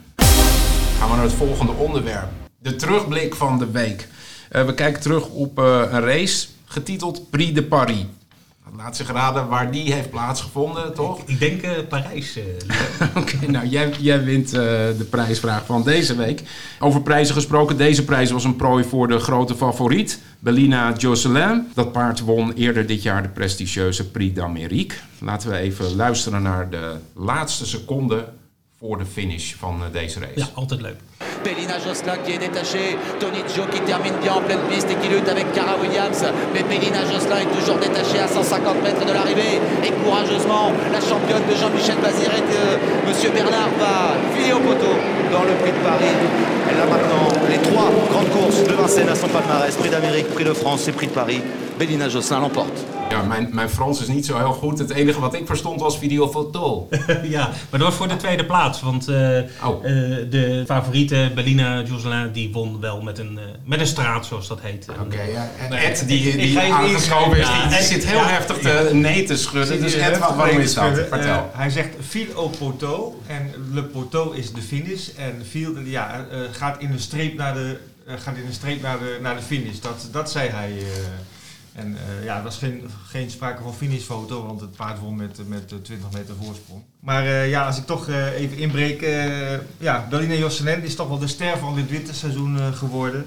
Gaan 1.00 1.10
we 1.10 1.16
naar 1.16 1.24
het 1.24 1.34
volgende 1.34 1.72
onderwerp. 1.72 2.30
De 2.60 2.76
terugblik 2.76 3.36
van 3.36 3.60
de 3.60 3.72
week. 3.72 4.08
Uh, 4.52 4.66
we 4.66 4.74
kijken 4.74 5.02
terug 5.02 5.28
op 5.28 5.60
uh, 5.60 5.82
een 5.92 6.02
race 6.02 6.48
getiteld 6.66 7.30
Prix 7.30 7.54
de 7.54 7.64
Paris. 7.64 8.06
Laat 8.78 8.96
zich 8.96 9.12
raden 9.12 9.48
waar 9.48 9.72
die 9.72 9.94
heeft 9.94 10.10
plaatsgevonden, 10.10 10.94
toch? 10.94 11.20
Ik, 11.20 11.28
ik 11.28 11.40
denk 11.40 11.64
uh, 11.64 11.72
Parijs. 11.90 12.38
Uh, 12.38 12.44
Oké, 13.22 13.52
nou 13.52 13.68
jij, 13.68 13.94
jij 14.00 14.24
wint 14.24 14.48
uh, 14.48 14.60
de 14.98 15.08
prijsvraag 15.10 15.66
van 15.66 15.84
deze 15.84 16.16
week. 16.16 16.44
Over 16.80 17.02
prijzen 17.02 17.36
gesproken, 17.36 17.78
deze 17.78 18.06
prijs 18.06 18.32
was 18.32 18.44
een 18.44 18.56
prooi 18.56 18.84
voor 18.84 19.08
de 19.08 19.20
grote 19.20 19.56
favoriet, 19.56 20.22
Bellina 20.40 20.94
Jocelyn. 20.98 21.68
Dat 21.74 21.92
paard 21.92 22.20
won 22.20 22.54
eerder 22.54 22.86
dit 22.86 23.04
jaar 23.04 23.22
de 23.22 23.30
prestigieuze 23.30 24.10
Prix 24.10 24.36
d'Amérique. 24.36 24.98
Laten 25.20 25.50
we 25.50 25.58
even 25.58 25.96
luisteren 25.96 26.42
naar 26.42 26.70
de 26.70 26.96
laatste 27.14 27.66
seconde 27.66 28.28
voor 28.80 28.98
de 28.98 29.06
finish 29.06 29.54
van 29.54 29.82
deze 29.92 30.20
race. 30.20 30.34
Ja, 30.36 30.48
altijd 30.54 30.82
leuk. 30.82 30.98
Bellina 31.44 31.78
Josselin 31.86 32.18
qui 32.24 32.32
est 32.34 32.42
détaché. 32.48 32.84
Tony 33.20 33.42
Gio 33.52 33.64
qui 33.74 33.82
termine 33.92 34.18
bien 34.22 34.34
en 34.34 34.44
pleine 34.48 34.64
piste 34.70 34.90
et 34.92 34.98
qui 35.02 35.08
lutte 35.10 35.30
avec 35.30 35.46
Cara 35.54 35.76
Williams. 35.82 36.22
Mais 36.54 36.64
Bellina 36.64 37.02
Josselin 37.12 37.40
est 37.46 37.54
toujours 37.58 37.80
détaché 37.88 38.18
à 38.20 38.28
150 38.28 38.84
mètres 38.84 39.06
de 39.06 39.14
l'arrivée. 39.14 39.56
Et 39.86 39.92
courageusement, 40.04 40.66
la 40.96 41.02
championne 41.10 41.46
de 41.50 41.56
Jean-Michel 41.60 42.00
Baziret, 42.04 42.50
euh, 42.52 42.78
Monsieur 43.08 43.32
Bernard, 43.32 43.72
va 43.84 43.96
filer 44.34 44.54
au 44.54 44.60
poteau 44.70 44.96
dans 45.34 45.44
le 45.50 45.54
Prix 45.62 45.74
de 45.78 45.84
Paris. 45.90 46.16
Elle 46.70 46.80
a 46.86 46.88
maintenant 46.94 47.28
les 47.52 47.60
trois 47.68 47.90
grandes 48.12 48.32
courses 48.38 48.64
de 48.64 48.74
Vincennes 48.74 49.10
à 49.10 49.16
son 49.16 49.28
palmarès. 49.28 49.76
Prix 49.76 49.90
d'Amérique, 49.90 50.30
Prix 50.34 50.46
de 50.46 50.54
France 50.54 50.88
et 50.88 50.94
Prix 50.94 51.08
de 51.08 51.14
Paris. 51.22 51.42
Bellina 51.78 52.08
Josselin 52.08 52.40
l'emporte. 52.42 52.78
Ja, 53.10 53.24
mijn, 53.24 53.50
mijn 53.52 53.70
Frans 53.70 54.02
is 54.02 54.08
niet 54.08 54.26
zo 54.26 54.38
heel 54.38 54.54
goed. 54.54 54.80
Het 54.80 54.90
enige 54.90 55.20
wat 55.20 55.34
ik 55.34 55.46
verstond 55.46 55.80
was 55.80 55.98
videofoto. 55.98 56.88
ja, 57.24 57.50
maar 57.70 57.80
dat 57.80 57.88
was 57.88 57.96
voor 57.96 58.08
de 58.08 58.16
tweede 58.16 58.46
plaats. 58.46 58.82
Want 58.82 59.10
uh, 59.10 59.40
oh. 59.64 59.86
uh, 59.86 59.92
de 60.30 60.64
favoriete 60.66 61.32
Bellina 61.36 61.82
Jocelyn 61.82 62.32
die 62.32 62.52
won 62.52 62.80
wel 62.80 63.02
met 63.02 63.18
een, 63.18 63.34
uh, 63.34 63.42
met 63.64 63.80
een 63.80 63.88
straat, 63.88 64.26
zoals 64.26 64.48
dat 64.48 64.60
heet. 64.62 64.86
Oké, 64.90 65.02
okay, 65.02 65.32
ja. 65.32 65.50
Ed, 65.70 66.04
die, 66.08 66.24
die, 66.24 66.38
die 66.38 66.60
aangeschoven 66.60 67.38
is, 67.38 67.48
die, 67.48 67.78
die 67.78 67.88
zit 67.88 68.06
heel 68.06 68.26
heftig 68.26 68.58
te 68.58 68.90
nee 68.94 69.24
te 69.24 69.38
schudden. 69.38 69.82
Dus 69.82 69.94
Ed, 69.94 70.18
wat, 70.18 70.36
waarom 70.36 70.60
is 70.60 70.74
dat? 70.74 70.94
Vertel. 71.10 71.52
hij 71.54 71.70
zegt 71.70 71.90
fil 72.08 72.34
au 72.36 72.50
poteau. 72.50 73.14
En 73.28 73.54
le 73.74 73.84
poteau 73.84 74.38
is 74.38 74.54
de 74.54 74.62
finish. 74.62 75.08
En 75.18 75.44
fil 75.50 75.78
ja, 75.84 76.26
gaat 76.52 76.82
in 76.82 76.92
een 76.92 77.00
streep 77.00 77.38
naar 77.38 77.54
de, 77.54 77.78
gaat 78.06 78.36
in 78.36 78.46
een 78.46 78.54
streep 78.54 78.82
naar 78.82 79.00
de, 79.00 79.18
naar 79.22 79.36
de 79.36 79.42
finish. 79.42 79.80
Dat, 79.80 80.08
dat 80.12 80.32
zei 80.32 80.50
hij... 80.50 80.72
En 81.74 81.92
uh, 81.92 82.24
ja, 82.24 82.44
was 82.44 82.58
geen, 82.58 82.90
geen 83.06 83.30
sprake 83.30 83.64
van 83.64 83.74
finishfoto, 83.74 84.46
want 84.46 84.62
het 84.62 84.76
paard 84.76 85.00
won 85.00 85.16
met, 85.16 85.48
met 85.48 85.68
20 85.68 85.98
meter 86.12 86.36
voorsprong. 86.44 86.84
Maar 87.00 87.26
uh, 87.26 87.50
ja, 87.50 87.66
als 87.66 87.78
ik 87.78 87.86
toch 87.86 88.08
uh, 88.08 88.40
even 88.40 88.58
inbreek, 88.58 89.02
ja, 89.78 90.08
Berlina 90.10 90.34
Jocelyn 90.34 90.84
is 90.84 90.96
toch 90.96 91.08
wel 91.08 91.20
de 91.20 91.28
ster 91.28 91.58
van 91.58 91.76
dit 91.76 91.90
winterseizoen 91.90 92.74
geworden. 92.74 93.26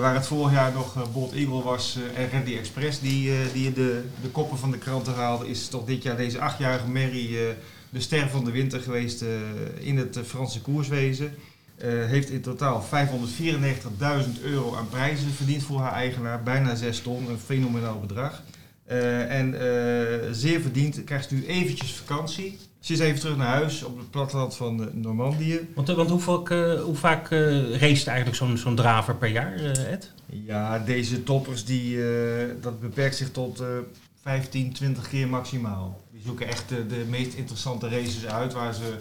waar 0.00 0.14
het 0.14 0.26
vorig 0.26 0.52
jaar 0.52 0.72
nog 0.72 1.12
Bolt 1.12 1.32
Eagle 1.32 1.62
was 1.62 1.98
en 2.14 2.30
Randy 2.30 2.56
Express 2.56 3.00
die, 3.00 3.32
die 3.52 3.72
de, 3.72 4.04
de 4.22 4.28
koppen 4.28 4.58
van 4.58 4.70
de 4.70 4.78
kranten 4.78 5.14
haalde, 5.14 5.48
is 5.48 5.68
toch 5.68 5.84
dit 5.84 6.02
jaar 6.02 6.16
deze 6.16 6.40
achtjarige 6.40 6.88
Mary 6.88 7.56
de 7.90 8.00
ster 8.00 8.28
van 8.28 8.44
de 8.44 8.50
winter 8.50 8.80
geweest 8.80 9.24
in 9.78 9.98
het 9.98 10.18
Franse 10.24 10.60
koerswezen. 10.60 11.34
Uh, 11.76 12.04
heeft 12.06 12.30
in 12.30 12.40
totaal 12.40 12.84
594.000 12.84 14.42
euro 14.42 14.74
aan 14.76 14.88
prijzen 14.88 15.30
verdiend 15.30 15.62
voor 15.62 15.80
haar 15.80 15.92
eigenaar. 15.92 16.42
Bijna 16.42 16.74
6 16.74 17.00
ton, 17.00 17.28
een 17.28 17.38
fenomenaal 17.38 18.00
bedrag. 18.00 18.42
Uh, 18.90 19.38
en 19.38 19.54
uh, 19.54 20.32
zeer 20.32 20.60
verdiend 20.60 21.04
krijgt 21.04 21.30
u 21.30 21.46
eventjes 21.46 21.92
vakantie. 21.92 22.58
Ze 22.80 22.92
is 22.92 22.98
even 22.98 23.20
terug 23.20 23.36
naar 23.36 23.46
huis 23.46 23.82
op 23.82 23.98
het 23.98 24.10
platteland 24.10 24.56
van 24.56 24.90
Normandië. 24.92 25.68
Want, 25.74 25.88
want 25.88 26.10
hoeveel, 26.10 26.48
hoe 26.78 26.94
vaak 26.94 27.28
race 27.28 28.10
eigenlijk 28.10 28.34
zo'n 28.34 28.56
zo'n 28.56 28.76
draver 28.76 29.16
per 29.16 29.28
jaar, 29.28 29.54
Ed? 29.90 30.10
Ja, 30.26 30.78
deze 30.78 31.22
toppers 31.22 31.64
die, 31.64 31.98
dat 32.60 32.80
beperkt 32.80 33.16
zich 33.16 33.30
tot 33.30 33.62
15, 34.22 34.72
20 34.72 35.08
keer 35.08 35.28
maximaal. 35.28 36.00
Die 36.12 36.22
zoeken 36.24 36.46
echt 36.46 36.68
de, 36.68 37.04
meest 37.08 37.34
interessante 37.34 37.88
races 37.88 38.26
uit 38.26 38.52
waar 38.52 38.74
ze 38.74 38.82
uh, 38.82 38.96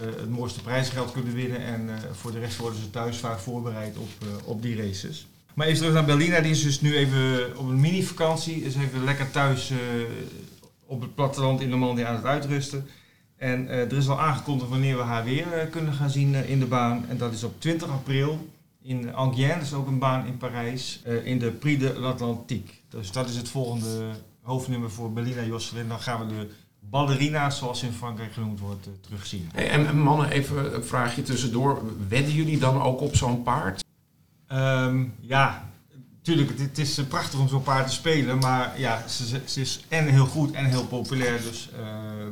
het 0.00 0.30
mooiste 0.30 0.62
prijsgeld 0.62 1.12
kunnen 1.12 1.34
winnen. 1.34 1.58
En 1.58 1.88
uh, 1.88 1.94
voor 2.12 2.32
de 2.32 2.38
rest 2.38 2.56
worden 2.56 2.80
ze 2.80 2.90
thuis 2.90 3.16
vaak 3.16 3.38
voorbereid 3.38 3.96
op, 3.96 4.08
uh, 4.22 4.28
op 4.44 4.62
die 4.62 4.76
races. 4.76 5.26
Maar 5.54 5.66
even 5.66 5.78
terug 5.78 5.94
naar 5.94 6.04
Berlina. 6.04 6.40
Die 6.40 6.50
is 6.50 6.62
dus 6.62 6.80
nu 6.80 6.96
even 6.96 7.56
op 7.58 7.68
een 7.68 7.80
mini-vakantie. 7.80 8.64
Is 8.64 8.74
even 8.74 9.04
lekker 9.04 9.30
thuis 9.30 9.72
op 10.86 11.00
het 11.00 11.14
platteland 11.14 11.60
in 11.60 11.68
Normandië 11.68 12.02
aan 12.02 12.14
het 12.14 12.24
uitrusten. 12.24 12.86
En 13.36 13.68
er 13.68 13.96
is 13.96 14.08
al 14.08 14.20
aangekondigd 14.20 14.70
wanneer 14.70 14.96
we 14.96 15.02
haar 15.02 15.24
weer 15.24 15.46
kunnen 15.70 15.92
gaan 15.92 16.10
zien 16.10 16.34
in 16.34 16.58
de 16.58 16.66
baan. 16.66 17.04
En 17.08 17.18
dat 17.18 17.32
is 17.32 17.44
op 17.44 17.60
20 17.60 17.88
april 17.88 18.48
in 18.82 19.14
Angers, 19.14 19.54
dat 19.54 19.62
is 19.62 19.72
ook 19.72 19.86
een 19.86 19.98
baan 19.98 20.26
in 20.26 20.36
Parijs, 20.36 21.02
in 21.24 21.38
de 21.38 21.50
Prix 21.50 21.80
de 21.80 21.98
l'Atlantique. 21.98 22.74
Dus 22.88 23.12
dat 23.12 23.28
is 23.28 23.36
het 23.36 23.48
volgende 23.48 24.10
hoofdnummer 24.42 24.90
voor 24.90 25.12
Berlina 25.12 25.42
Josselin. 25.42 25.88
Dan 25.88 26.00
gaan 26.00 26.26
we 26.26 26.34
de 26.34 26.48
ballerina's, 26.80 27.58
zoals 27.58 27.82
in 27.82 27.92
Frankrijk 27.92 28.32
genoemd 28.32 28.60
wordt, 28.60 28.86
uh, 28.86 28.92
terugzien. 29.00 29.50
Hey, 29.52 29.70
en 29.70 29.98
mannen, 29.98 30.30
even 30.30 30.74
een 30.74 30.84
vraagje 30.84 31.22
tussendoor. 31.22 31.82
Wedden 32.08 32.34
jullie 32.34 32.58
dan 32.58 32.82
ook 32.82 33.00
op 33.00 33.16
zo'n 33.16 33.42
paard? 33.42 33.84
Um, 34.52 35.14
ja, 35.20 35.70
natuurlijk, 36.16 36.58
het, 36.58 36.78
is 36.78 36.98
eh, 36.98 37.06
prachtig 37.06 37.40
om 37.40 37.48
zo'n 37.48 37.62
paard 37.62 37.86
te 37.86 37.92
spelen, 37.92 38.38
maar 38.38 38.80
ja, 38.80 39.08
ze, 39.08 39.40
ze, 39.44 39.60
is 39.60 39.84
en 39.88 40.06
heel 40.06 40.26
goed 40.26 40.52
en 40.52 40.64
heel 40.64 40.86
populair, 40.86 41.42
dus 41.42 41.68
uh, 41.72 41.80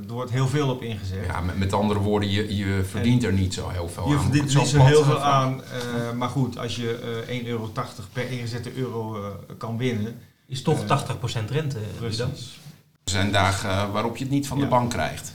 er 0.07 0.13
wordt 0.13 0.31
heel 0.31 0.49
veel 0.49 0.71
op 0.71 0.83
ingezet. 0.83 1.27
Ja, 1.27 1.41
met, 1.41 1.59
met 1.59 1.73
andere 1.73 2.01
woorden, 2.01 2.31
je, 2.31 2.57
je 2.57 2.85
verdient 2.85 3.25
er 3.25 3.33
niet 3.33 3.55
zo 3.55 3.69
heel 3.69 3.89
veel 3.89 4.09
je 4.09 4.15
aan. 4.15 4.17
Je 4.17 4.23
verdient 4.23 4.53
er 4.53 4.59
niet 4.59 4.69
zo 4.69 4.85
heel 4.85 5.05
veel 5.05 5.21
aan, 5.21 5.55
uh, 5.55 6.13
maar 6.13 6.29
goed, 6.29 6.59
als 6.59 6.77
je 6.77 7.25
uh, 7.29 7.41
1,80 7.41 7.47
euro 7.47 7.71
per 8.13 8.31
ingezette 8.31 8.75
euro 8.75 9.17
kan 9.59 9.77
winnen... 9.77 10.19
Is 10.47 10.63
toch 10.63 10.83
80% 10.83 10.85
rente. 11.51 11.79
Precies. 11.99 12.59
Er 13.09 13.15
zijn 13.15 13.33
dagen 13.33 13.93
waarop 13.93 14.17
je 14.17 14.25
het 14.25 14.33
niet 14.33 14.47
van 14.47 14.59
de 14.59 14.67
bank 14.67 14.91
krijgt. 14.91 15.33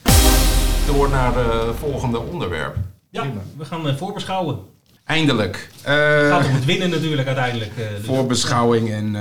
Door 0.86 1.10
naar 1.10 1.36
het 1.36 1.76
volgende 1.80 2.20
onderwerp. 2.20 2.76
Ja, 3.10 3.26
we 3.58 3.66
gaan 3.66 3.88
uh, 3.88 3.96
voorbeschouwen. 3.96 4.60
Eindelijk. 5.06 5.70
Uh, 5.88 5.94
het 5.94 6.32
gaat 6.32 6.46
om 6.46 6.54
het 6.54 6.66
winnen 6.66 6.90
natuurlijk 6.90 7.28
uiteindelijk. 7.28 7.72
Uh, 7.78 7.90
dus 7.98 8.06
voorbeschouwing 8.06 8.92
en, 8.92 9.16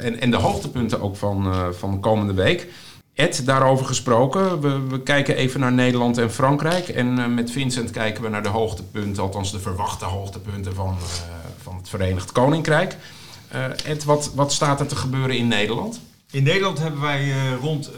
en, 0.00 0.20
en 0.20 0.30
de 0.30 0.36
hoogtepunten 0.36 1.00
ook 1.00 1.16
van, 1.16 1.54
van 1.74 1.90
de 1.90 1.98
komende 1.98 2.32
week. 2.32 2.68
Ed, 3.14 3.46
daarover 3.46 3.86
gesproken. 3.86 4.60
We, 4.60 4.86
we, 4.88 5.02
kijken 5.02 5.36
even 5.36 5.60
naar 5.60 5.72
Nederland 5.72 6.18
en 6.18 6.30
Frankrijk. 6.30 6.88
En 6.88 7.34
met 7.34 7.50
Vincent 7.50 7.90
kijken 7.90 8.22
we 8.22 8.28
naar 8.28 8.42
de 8.42 8.48
hoogtepunten, 8.48 9.22
althans 9.22 9.52
de 9.52 9.60
verwachte 9.60 10.04
hoogtepunten 10.04 10.74
van, 10.74 10.96
van 11.62 11.76
het 11.76 11.88
Verenigd 11.88 12.32
Koninkrijk. 12.32 12.96
Ed, 13.84 14.04
wat, 14.04 14.32
wat 14.34 14.52
staat 14.52 14.80
er 14.80 14.86
te 14.86 14.96
gebeuren 14.96 15.36
in 15.36 15.48
Nederland? 15.48 16.00
In 16.30 16.42
Nederland 16.42 16.78
hebben 16.78 17.00
wij 17.00 17.26
uh, 17.26 17.54
rond 17.60 17.88
uh, 17.88 17.94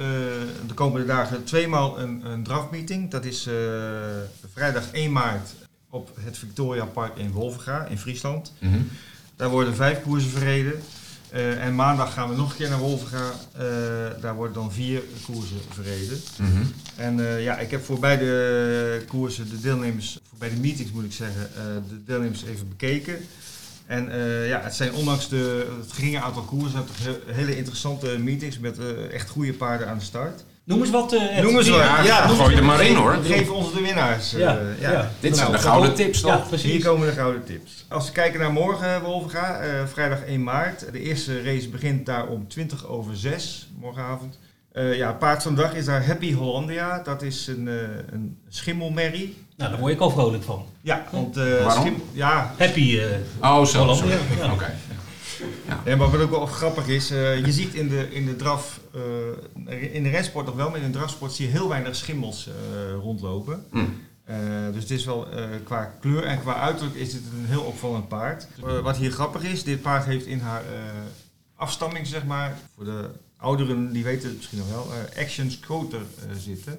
de 0.66 0.74
komende 0.74 1.06
dagen 1.06 1.44
tweemaal 1.44 1.98
een, 1.98 2.26
een 2.26 2.42
draftmeeting. 2.42 3.10
Dat 3.10 3.24
is 3.24 3.46
uh, 3.46 3.54
vrijdag 4.52 4.90
1 4.92 5.12
maart 5.12 5.54
op 5.90 6.10
het 6.20 6.38
Victoria 6.38 6.84
Park 6.84 7.16
in 7.16 7.30
Wolvenga 7.30 7.86
in 7.86 7.98
Friesland. 7.98 8.52
Mm 8.58 8.72
-hmm. 8.72 8.88
Daar 9.36 9.48
worden 9.48 9.74
vijf 9.74 10.02
koersen 10.02 10.30
verreden. 10.30 10.72
en 11.60 11.74
maandag 11.74 12.12
gaan 12.12 12.28
we 12.28 12.36
nog 12.36 12.50
een 12.50 12.56
keer 12.56 12.68
naar 12.68 12.78
Wolvenga. 12.78 13.32
daar 14.20 14.34
worden 14.34 14.54
dan 14.54 14.72
vier 14.72 15.02
koersen 15.24 15.60
verreden. 15.68 16.20
Mm 16.38 16.46
-hmm. 16.46 16.72
En 16.96 17.40
ja, 17.40 17.58
ik 17.58 17.70
heb 17.70 17.84
voor 17.84 17.98
beide 17.98 19.02
koersen 19.08 19.50
de 19.50 19.60
deelnemers, 19.60 20.18
voor 20.28 20.38
beide 20.38 20.56
meetings 20.56 20.92
moet 20.92 21.04
ik 21.04 21.12
zeggen, 21.12 21.50
de 21.88 22.04
deelnemers 22.04 22.44
even 22.44 22.68
bekeken. 22.68 23.18
En 23.92 24.08
uh, 24.08 24.48
ja, 24.48 24.60
het 24.62 24.74
zijn 24.74 24.92
ondanks 24.92 25.28
de, 25.28 25.66
het 25.80 25.92
geringe 25.92 26.20
aantal 26.20 26.42
koersen 26.42 26.84
hele 27.26 27.56
interessante 27.56 28.18
meetings 28.18 28.58
met 28.58 28.78
uh, 28.78 29.12
echt 29.12 29.28
goede 29.28 29.52
paarden 29.52 29.88
aan 29.88 29.98
de 29.98 30.04
start. 30.04 30.44
Noem 30.64 30.80
eens 30.80 30.90
wat. 30.90 31.12
Uh, 31.12 31.40
Noem 31.40 31.56
eens 31.56 31.68
wat. 31.68 31.78
Ja, 31.78 32.02
ja 32.02 32.26
gooi 32.26 32.56
er 32.56 32.64
maar 32.64 32.84
in 32.84 32.94
hoor. 32.94 33.18
Geef 33.24 33.50
ons 33.50 33.72
de 33.72 33.80
winnaars. 33.80 34.30
Ja, 34.30 34.58
ja. 34.80 34.90
ja. 34.90 35.10
Dit 35.20 35.36
zijn 35.36 35.50
nou, 35.50 35.62
de 35.62 35.68
gouden 35.68 35.94
tips 35.94 36.20
toch? 36.20 36.30
Ja, 36.30 36.36
precies. 36.36 36.70
Hier 36.70 36.84
komen 36.84 37.06
de 37.06 37.12
gouden 37.12 37.44
tips. 37.44 37.84
Als 37.88 38.06
we 38.06 38.12
kijken 38.12 38.40
naar 38.40 38.52
morgen, 38.52 39.02
Wolvenga, 39.02 39.60
vrijdag 39.86 40.24
1 40.24 40.42
maart. 40.42 40.92
De 40.92 41.00
eerste 41.00 41.42
race 41.42 41.68
begint 41.68 42.06
daar 42.06 42.26
om 42.28 42.48
20 42.48 42.86
over 42.86 43.16
6 43.16 43.70
morgenavond. 43.80 44.38
Uh, 44.72 44.96
ja, 44.96 45.12
paard 45.12 45.42
van 45.42 45.54
de 45.54 45.60
dag 45.60 45.74
is 45.74 45.84
daar 45.84 46.06
Happy 46.06 46.32
Hollandia. 46.32 46.98
Dat 46.98 47.22
is 47.22 47.46
een, 47.46 47.66
uh, 47.66 47.80
een 48.10 48.38
schimmelmerrie. 48.48 49.41
Nou, 49.56 49.70
daar 49.70 49.80
word 49.80 49.92
ik 49.92 50.00
al 50.00 50.10
vrolijk 50.10 50.42
van. 50.42 50.66
Ja, 50.80 51.06
want... 51.10 51.36
Uh, 51.36 51.64
Waarom? 51.64 52.02
ja. 52.12 52.54
Happy 52.58 53.00
oh, 53.40 53.64
zo. 53.64 53.94
Ja. 54.36 54.52
Oké. 54.52 54.74
Ja. 55.68 55.80
ja. 55.84 55.96
maar 55.96 56.10
wat 56.10 56.20
ook 56.20 56.30
wel 56.30 56.46
grappig 56.46 56.88
is, 56.88 57.08
je 57.08 57.52
ziet 57.52 57.74
in 57.74 57.88
de, 57.88 58.08
in 58.10 58.26
de 58.26 58.36
draf, 58.36 58.80
in 59.92 60.02
de 60.02 60.08
rensport 60.08 60.46
nog 60.46 60.54
wel, 60.54 60.70
maar 60.70 60.80
in 60.80 60.92
de 60.92 60.98
drafsport 60.98 61.32
zie 61.32 61.46
je 61.46 61.52
heel 61.52 61.68
weinig 61.68 61.96
schimmels 61.96 62.48
rondlopen. 63.00 63.66
Mm. 63.70 64.00
dus 64.72 64.82
het 64.82 64.90
is 64.90 65.04
wel 65.04 65.26
qua 65.64 65.94
kleur 66.00 66.24
en 66.24 66.40
qua 66.40 66.54
uiterlijk 66.54 66.96
is 66.96 67.12
het 67.12 67.22
een 67.22 67.46
heel 67.46 67.62
opvallend 67.62 68.08
paard. 68.08 68.46
wat 68.82 68.96
hier 68.96 69.10
grappig 69.10 69.42
is, 69.42 69.64
dit 69.64 69.82
paard 69.82 70.04
heeft 70.04 70.26
in 70.26 70.40
haar 70.40 70.62
afstamming, 71.56 72.06
zeg 72.06 72.24
maar, 72.24 72.58
voor 72.74 72.84
de 72.84 73.10
ouderen 73.42 73.92
die 73.92 74.04
weten 74.04 74.28
het 74.28 74.36
misschien 74.36 74.58
nog 74.58 74.68
wel, 74.68 74.86
uh, 74.86 75.22
Action 75.22 75.50
Scooter 75.50 76.00
uh, 76.00 76.36
zitten. 76.38 76.78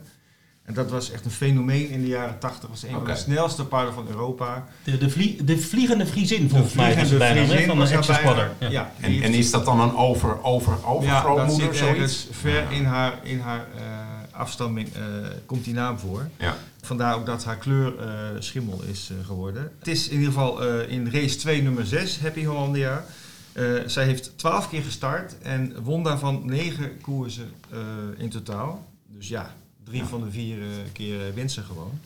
En 0.63 0.74
dat 0.74 0.89
was 0.89 1.12
echt 1.12 1.25
een 1.25 1.32
fenomeen 1.32 1.89
in 1.89 2.01
de 2.01 2.08
jaren 2.08 2.39
80. 2.39 2.70
was 2.70 2.84
een 2.84 2.91
van 2.91 3.05
de 3.05 3.15
snelste 3.15 3.65
paarden 3.65 3.93
van 3.93 4.08
Europa. 4.10 4.65
De, 4.84 4.98
de, 4.98 5.10
vlie- 5.10 5.43
de 5.43 5.58
vliegende 5.58 6.05
Friesin 6.05 6.50
volgens 6.50 6.74
mij 6.74 6.96
bijna, 6.96 7.01
hè, 7.01 7.46
Friesin 7.46 7.65
van 7.67 7.79
de 7.79 7.86
bijna. 7.86 8.01
Squadder. 8.01 8.51
Ja. 8.60 8.70
Ja, 8.70 8.91
En, 9.00 9.34
is 9.34 9.51
dat 9.51 9.65
dan 9.65 9.79
een 9.82 9.96
over, 9.96 10.43
over, 10.43 10.74
ja, 10.74 10.82
dat 11.22 11.32
overgrootmoeder 11.32 11.65
zit 11.67 11.75
zoiets? 11.77 11.98
ergens 12.00 12.27
ver 12.32 12.72
in 12.72 12.86
haar, 12.86 13.20
in 13.24 13.39
haar 13.39 13.67
eh, 13.77 13.84
afstamming 14.32 14.88
eh, 14.93 15.01
komt 15.46 15.63
die 15.63 15.74
naam 15.74 15.98
voor. 16.00 16.29
Ja. 16.38 16.55
Vandaar 16.82 17.15
ook 17.15 17.25
dat 17.25 17.43
haar 17.43 17.58
kleur 17.58 18.00
eh, 18.00 18.08
schimmel 18.39 18.82
is 18.91 19.12
geworden. 19.25 19.72
Het 19.79 19.88
is 19.88 20.08
in 20.08 20.17
ieder 20.17 20.34
geval 20.34 20.63
eh, 20.63 20.91
in 20.91 21.10
race 21.12 21.36
2 21.38 21.62
nummer 21.62 21.86
6, 21.86 22.20
Happy 22.20 22.46
Hollandia. 22.46 23.05
Eh, 23.53 23.65
zij 23.86 24.05
heeft 24.05 24.38
12 24.38 24.70
keer 24.70 24.82
gestart 24.84 25.38
en 25.41 25.75
won 25.84 26.03
daarvan 26.03 26.41
9 26.46 27.01
koersen 27.01 27.51
eh, 27.72 27.77
in 28.17 28.29
totaal. 28.29 28.88
Dus 29.08 29.27
ja, 29.27 29.53
drie 29.83 30.03
van 30.03 30.23
de 30.23 30.31
vier 30.31 30.61
eh, 30.61 30.67
keer 30.91 31.27
eh, 31.27 31.33
wint 31.33 31.51
ze 31.51 31.61
gewoon. 31.61 31.99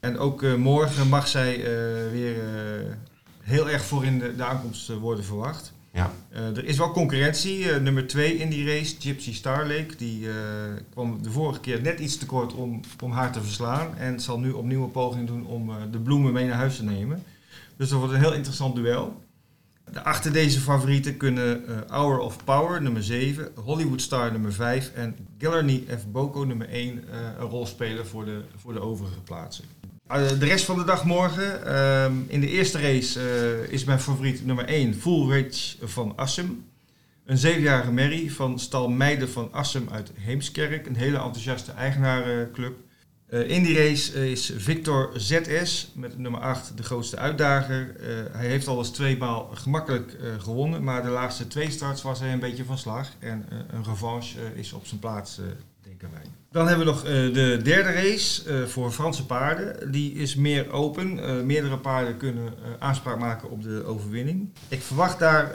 En 0.00 0.18
ook 0.18 0.42
eh, 0.42 0.54
morgen 0.54 1.08
mag 1.08 1.28
zij 1.28 1.56
weer 2.10 2.36
heel 3.40 3.70
erg 3.70 3.84
voor 3.84 4.04
in 4.04 4.18
de, 4.18 4.36
de 4.36 4.44
aankomst 4.44 4.88
worden 4.88 5.24
verwacht. 5.24 5.72
Ja. 5.92 6.10
Er 6.30 6.64
is 6.64 6.78
wel 6.78 6.90
concurrentie. 6.90 7.66
Nummer 7.66 8.06
2 8.06 8.34
in 8.34 8.48
die 8.48 8.66
race, 8.66 8.96
Gypsy 8.98 9.34
Star 9.34 9.66
Lake, 9.66 9.96
die 9.96 10.28
kwam 10.90 11.22
de 11.22 11.30
vorige 11.30 11.60
keer 11.60 11.80
net 11.82 11.98
iets 11.98 12.18
te 12.18 12.26
kort 12.26 12.54
om, 12.54 12.80
om 13.02 13.10
haar 13.10 13.32
te 13.32 13.42
verslaan. 13.42 13.96
En 13.96 14.20
zal 14.20 14.38
nu 14.38 14.50
opnieuw 14.50 14.82
een 14.82 14.90
poging 14.90 15.26
doen 15.26 15.46
om 15.46 15.70
de 15.90 15.98
bloemen 15.98 16.32
mee 16.32 16.46
naar 16.46 16.56
huis 16.56 16.76
te 16.76 16.84
nemen. 16.84 17.22
Dus 17.76 17.88
dat 17.88 17.98
wordt 17.98 18.14
een 18.14 18.20
heel 18.20 18.34
interessant 18.34 18.74
duel. 18.74 19.22
Achter 19.92 20.32
deze 20.32 20.60
favorieten 20.60 21.16
kunnen 21.16 21.66
eh, 21.66 21.76
Hour 21.90 22.18
of 22.18 22.44
Power, 22.44 22.82
nummer 22.82 23.02
7, 23.02 23.48
Hollywood 23.54 24.00
Star, 24.00 24.32
nummer 24.32 24.52
5 24.52 24.92
en 24.94 25.16
Gillarny 25.38 25.84
F. 25.98 26.06
Boko, 26.06 26.44
nummer 26.44 26.68
1, 26.68 27.04
eh, 27.10 27.18
een 27.38 27.46
rol 27.46 27.66
spelen 27.66 28.06
voor 28.06 28.24
de, 28.24 28.40
voor 28.56 28.72
de 28.72 28.80
overige 28.80 29.20
plaatsen. 29.20 29.64
Eh, 30.06 30.28
de 30.38 30.44
rest 30.44 30.64
van 30.64 30.78
de 30.78 30.84
dag 30.84 31.04
morgen. 31.04 31.66
ehm, 31.66 32.12
in 32.26 32.40
de 32.40 32.48
eerste 32.48 32.80
race 32.80 33.20
is 33.68 33.84
mijn 33.84 34.00
favoriet 34.00 34.46
nummer 34.46 34.64
1 34.68 34.94
Full 34.94 35.50
van 35.82 36.12
Assem. 36.16 36.64
Een 37.24 37.38
zevenjarige 37.38 37.92
Mary 37.92 38.30
van 38.30 38.58
stal 38.58 38.88
Meiden 38.88 39.30
van 39.30 39.52
Assem 39.52 39.88
uit 39.90 40.10
Heemskerk. 40.14 40.86
Een 40.86 40.96
hele 40.96 41.16
enthousiaste 41.16 41.72
eigenarenclub. 41.72 42.76
Eh, 43.26 43.48
in 43.48 43.62
die 43.62 43.76
race 43.76 44.30
is 44.30 44.52
Victor 44.56 45.10
ZS 45.14 45.90
met 45.94 46.18
nummer 46.18 46.40
8 46.40 46.76
de 46.76 46.82
grootste 46.82 47.16
uitdager. 47.16 47.96
Eh, 48.00 48.06
hij 48.32 48.46
heeft 48.46 48.66
al 48.66 48.78
eens 48.78 48.90
tweemaal 48.90 49.50
gemakkelijk 49.54 50.12
eh, 50.12 50.28
gewonnen, 50.38 50.84
maar 50.84 51.02
de 51.02 51.08
laatste 51.08 51.46
twee 51.46 51.70
starts 51.70 52.02
was 52.02 52.20
hij 52.20 52.32
een 52.32 52.40
beetje 52.40 52.64
van 52.64 52.78
slag. 52.78 53.08
En 53.18 53.46
een 53.70 53.84
revanche 53.84 54.38
is 54.54 54.72
op 54.72 54.86
zijn 54.86 55.00
plaats, 55.00 55.40
denken 55.82 56.10
wij. 56.12 56.22
Dan 56.50 56.68
hebben 56.68 56.86
we 56.86 56.92
nog 56.92 57.02
de 57.02 57.60
derde 57.62 57.92
race 57.92 58.66
voor 58.68 58.90
Franse 58.90 59.26
paarden. 59.26 59.92
Die 59.92 60.12
is 60.12 60.34
meer 60.34 60.70
open. 60.70 61.46
Meerdere 61.46 61.78
paarden 61.78 62.16
kunnen 62.16 62.54
aanspraak 62.78 63.18
maken 63.18 63.50
op 63.50 63.62
de 63.62 63.84
overwinning. 63.84 64.48
Ik 64.68 64.82
verwacht 64.82 65.18
daar 65.18 65.52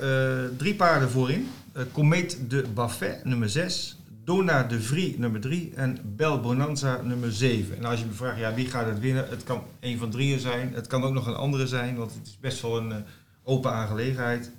drie 0.58 0.76
paarden 0.76 1.10
voor 1.10 1.32
in. 1.32 1.50
Comet 1.92 2.38
de 2.48 2.64
Buffet, 2.74 3.26
nummer 3.26 3.50
6. 3.50 4.01
Dona 4.24 4.64
de 4.64 4.82
Vrie, 4.82 5.20
nummer 5.20 5.42
3. 5.42 5.72
En 5.76 5.98
Bel 6.16 6.40
Bonanza, 6.40 7.02
nummer 7.04 7.32
7. 7.32 7.78
En 7.78 7.86
als 7.86 8.00
je 8.00 8.06
me 8.06 8.12
vraagt, 8.12 8.40
ja, 8.40 8.54
wie 8.54 8.70
gaat 8.70 8.86
het 8.86 9.00
winnen? 9.00 9.30
Het 9.30 9.44
kan 9.44 9.64
een 9.80 9.98
van 9.98 10.10
drieën 10.10 10.40
zijn. 10.40 10.74
Het 10.74 10.88
kan 10.88 11.04
ook 11.04 11.14
nog 11.14 11.28
een 11.28 11.36
andere 11.36 11.68
zijn, 11.68 11.96
want 11.96 12.14
het 12.14 12.28
is 12.28 12.38
best 12.40 12.62
wel 12.62 12.78
een 12.78 12.92
eh, 12.92 12.98
open 13.44 13.72
aangelegenheid. 13.72 14.52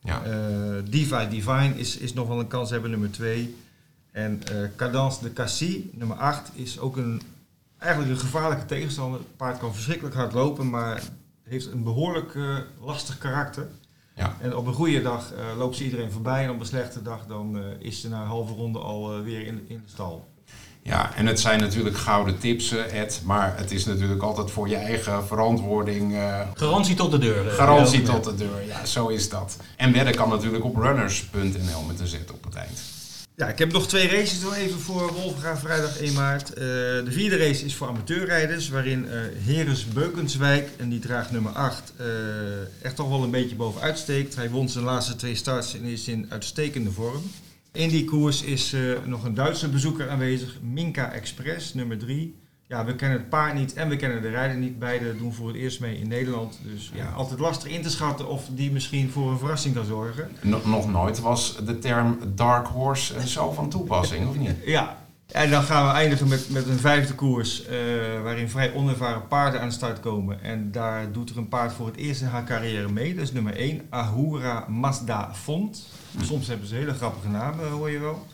Ja. 0.00 0.24
Eh, 0.24 0.82
Diva 0.84 1.24
Divine 1.24 1.74
is, 1.74 1.96
is 1.96 2.12
nog 2.12 2.28
wel 2.28 2.38
een 2.40 2.46
kans 2.46 2.70
hebben, 2.70 2.90
nummer 2.90 3.10
2. 3.10 3.56
En 4.10 4.40
eh 4.44 4.68
Cadence 4.76 5.22
de 5.22 5.32
Cassis, 5.32 5.76
nummer 5.92 6.16
8, 6.16 6.50
is 6.54 6.78
ook 6.78 6.96
een, 6.96 7.22
eigenlijk 7.78 8.12
een 8.12 8.18
gevaarlijke 8.18 8.66
tegenstander. 8.66 9.18
Het 9.18 9.36
paard 9.36 9.58
kan 9.58 9.74
verschrikkelijk 9.74 10.14
hard 10.14 10.32
lopen, 10.32 10.70
maar 10.70 11.02
heeft 11.42 11.72
een 11.72 11.82
behoorlijk 11.82 12.34
eh, 12.34 12.56
lastig 12.80 13.18
karakter. 13.18 13.66
Ja. 14.16 14.36
En 14.40 14.56
op 14.56 14.66
een 14.66 14.74
goede 14.74 15.02
dag 15.02 15.32
eh, 15.32 15.58
loopt 15.58 15.76
ze 15.76 15.84
iedereen 15.84 16.10
voorbij 16.10 16.44
en 16.44 16.50
op 16.50 16.60
een 16.60 16.66
slechte 16.66 17.02
dag 17.02 17.26
dan 17.26 17.56
eh, 17.58 17.62
is 17.78 18.00
ze 18.00 18.08
na 18.08 18.20
een 18.20 18.26
halve 18.26 18.52
ronde 18.54 18.78
al 18.78 19.14
eh, 19.16 19.20
weer 19.22 19.46
in, 19.46 19.64
in 19.68 19.76
de 19.84 19.90
stal. 19.92 20.28
Ja, 20.82 21.14
en 21.14 21.26
het 21.26 21.40
zijn 21.40 21.60
natuurlijk 21.60 21.96
gouden 21.96 22.38
tips, 22.38 22.70
eh, 22.72 23.00
Ed. 23.00 23.20
Maar 23.24 23.56
het 23.56 23.70
is 23.70 23.84
natuurlijk 23.84 24.22
altijd 24.22 24.50
voor 24.50 24.68
je 24.68 24.76
eigen 24.76 25.26
verantwoording. 25.26 26.14
eh, 26.14 26.40
Garantie 26.54 26.94
tot 26.94 27.10
de 27.10 27.18
deur. 27.18 27.50
garantie 27.50 28.02
tot 28.02 28.24
de 28.24 28.34
deur. 28.34 28.66
Ja, 28.66 28.84
zo 28.84 29.08
is 29.08 29.28
dat. 29.28 29.56
En 29.76 29.92
wedden 29.92 30.14
kan 30.14 30.28
natuurlijk 30.28 30.64
op 30.64 30.76
runners.nl 30.76 31.82
met 31.86 32.00
een 32.00 32.06
Z 32.06 32.16
op 32.32 32.44
het 32.44 32.54
eind. 32.54 32.80
Ja, 33.36 33.48
ik 33.48 33.58
heb 33.58 33.72
nog 33.72 33.88
twee 33.88 34.08
races 34.08 34.40
nog 34.40 34.56
even 34.56 34.80
voor 34.80 35.12
Wolfga 35.12 35.56
vrijdag 35.56 36.00
1 36.00 36.12
maart. 36.12 36.52
Eh, 36.52 36.64
de 36.64 37.10
vierde 37.12 37.36
race 37.36 37.64
is 37.64 37.74
voor 37.74 37.88
amateurrijders, 37.88 38.68
waarin 38.68 39.08
eh 39.08 39.20
Heres 39.36 39.88
Beukenswijk, 39.88 40.70
en 40.76 40.88
die 40.88 40.98
draagt 40.98 41.30
nummer 41.30 41.52
8, 41.52 41.92
eh, 41.96 42.06
echt 42.82 42.96
toch 42.96 43.08
wel 43.08 43.22
een 43.22 43.30
beetje 43.30 43.56
bovenuit 43.56 43.98
steekt. 43.98 44.36
Hij 44.36 44.50
won 44.50 44.68
zijn 44.68 44.84
laatste 44.84 45.16
twee 45.16 45.34
starts 45.34 45.74
en 45.74 45.82
is 45.82 46.08
in 46.08 46.26
uitstekende 46.28 46.90
vorm. 46.90 47.22
In 47.72 47.88
die 47.88 48.04
koers 48.04 48.42
is 48.42 48.72
eh, 48.72 48.80
nog 49.04 49.24
een 49.24 49.34
Duitse 49.34 49.68
bezoeker 49.68 50.08
aanwezig, 50.08 50.58
Minka 50.62 51.12
Express, 51.12 51.74
nummer 51.74 51.98
3. 51.98 52.34
Ja, 52.74 52.84
we 52.84 52.94
kennen 52.94 53.18
het 53.18 53.28
paard 53.28 53.54
niet 53.54 53.72
en 53.72 53.88
we 53.88 53.96
kennen 53.96 54.22
de 54.22 54.28
rijder 54.28 54.56
niet. 54.56 54.78
Beide 54.78 55.16
doen 55.16 55.32
voor 55.32 55.48
het 55.48 55.56
eerst 55.56 55.80
mee 55.80 55.98
in 55.98 56.08
Nederland. 56.08 56.58
Dus 56.62 56.90
ja, 56.94 57.10
altijd 57.10 57.40
lastig 57.40 57.70
in 57.70 57.82
te 57.82 57.90
schatten 57.90 58.28
of 58.28 58.48
die 58.50 58.72
misschien 58.72 59.10
voor 59.10 59.30
een 59.30 59.38
verrassing 59.38 59.74
kan 59.74 59.84
zorgen. 59.84 60.30
Nog, 60.40 60.66
nog 60.66 60.90
nooit 60.90 61.20
was 61.20 61.56
de 61.66 61.78
term 61.78 62.18
dark 62.34 62.66
horse 62.66 63.14
eh, 63.14 63.22
zo 63.22 63.52
van 63.52 63.68
toepassing, 63.68 64.28
of 64.28 64.36
niet? 64.36 64.50
Ja, 64.64 64.96
en 65.26 65.50
dan 65.50 65.62
gaan 65.62 65.86
we 65.86 65.92
eindigen 65.92 66.28
met, 66.28 66.50
met 66.50 66.68
een 66.68 66.78
vijfde 66.78 67.14
koers 67.14 67.64
eh, 67.64 67.76
waarin 68.22 68.48
vrij 68.48 68.72
onervaren 68.72 69.28
paarden 69.28 69.60
aan 69.60 69.68
de 69.68 69.74
start 69.74 70.00
komen. 70.00 70.42
En 70.42 70.72
daar 70.72 71.12
doet 71.12 71.30
er 71.30 71.38
een 71.38 71.48
paard 71.48 71.72
voor 71.72 71.86
het 71.86 71.96
eerst 71.96 72.20
in 72.20 72.26
haar 72.26 72.44
carrière 72.44 72.88
mee. 72.88 73.14
Dat 73.14 73.24
is 73.24 73.32
nummer 73.32 73.56
1, 73.56 73.80
Ahura 73.88 74.64
Mazda 74.68 75.34
Font. 75.34 75.86
Soms 76.22 76.46
hebben 76.46 76.68
ze 76.68 76.74
hele 76.74 76.94
grappige 76.94 77.28
namen, 77.28 77.70
hoor 77.70 77.90
je 77.90 77.98
wel. 77.98 78.26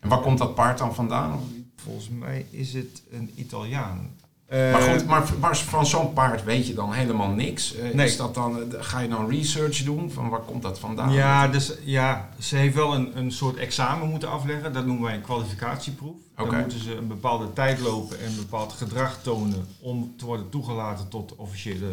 En 0.00 0.08
waar 0.08 0.20
komt 0.20 0.38
dat 0.38 0.54
paard 0.54 0.78
dan 0.78 0.94
vandaan? 0.94 1.40
Volgens 1.84 2.08
mij 2.08 2.46
is 2.50 2.72
het 2.72 3.02
een 3.10 3.32
Italiaan. 3.34 4.10
Maar 4.48 4.58
Eh, 4.58 4.92
goed, 4.92 5.06
maar 5.06 5.32
maar 5.40 5.56
van 5.56 5.86
zo'n 5.86 6.12
paard 6.12 6.44
weet 6.44 6.66
je 6.66 6.74
dan 6.74 6.92
helemaal 6.92 7.30
niks. 7.30 7.74
Eh, 7.74 7.94
Nee. 7.94 8.06
Is 8.06 8.16
dat 8.16 8.34
dan, 8.34 8.72
eh, 8.72 8.78
ga 8.84 9.00
je 9.00 9.08
dan 9.08 9.28
research 9.30 9.82
doen? 9.84 10.10
Van 10.10 10.28
waar 10.28 10.40
komt 10.40 10.62
dat 10.62 10.78
vandaan? 10.78 11.12
Ja, 11.12 11.48
dus, 11.48 11.72
ja, 11.84 12.28
ze 12.38 12.56
heeft 12.56 12.74
wel 12.74 12.94
een, 12.94 13.18
een 13.18 13.32
soort 13.32 13.56
examen 13.56 14.08
moeten 14.08 14.30
afleggen. 14.30 14.72
Dat 14.72 14.86
noemen 14.86 15.04
wij 15.04 15.14
een 15.14 15.20
kwalificatieproef. 15.22 16.16
Dan 16.36 16.56
moeten 16.60 16.78
ze 16.80 16.94
een 16.96 17.06
bepaalde 17.08 17.52
tijd 17.52 17.80
lopen 17.80 18.20
en 18.20 18.26
een 18.26 18.36
bepaald 18.36 18.72
gedrag 18.72 19.22
tonen 19.22 19.66
om 19.80 20.14
te 20.16 20.24
worden 20.24 20.48
toegelaten 20.48 21.08
tot 21.08 21.36
officiële 21.36 21.86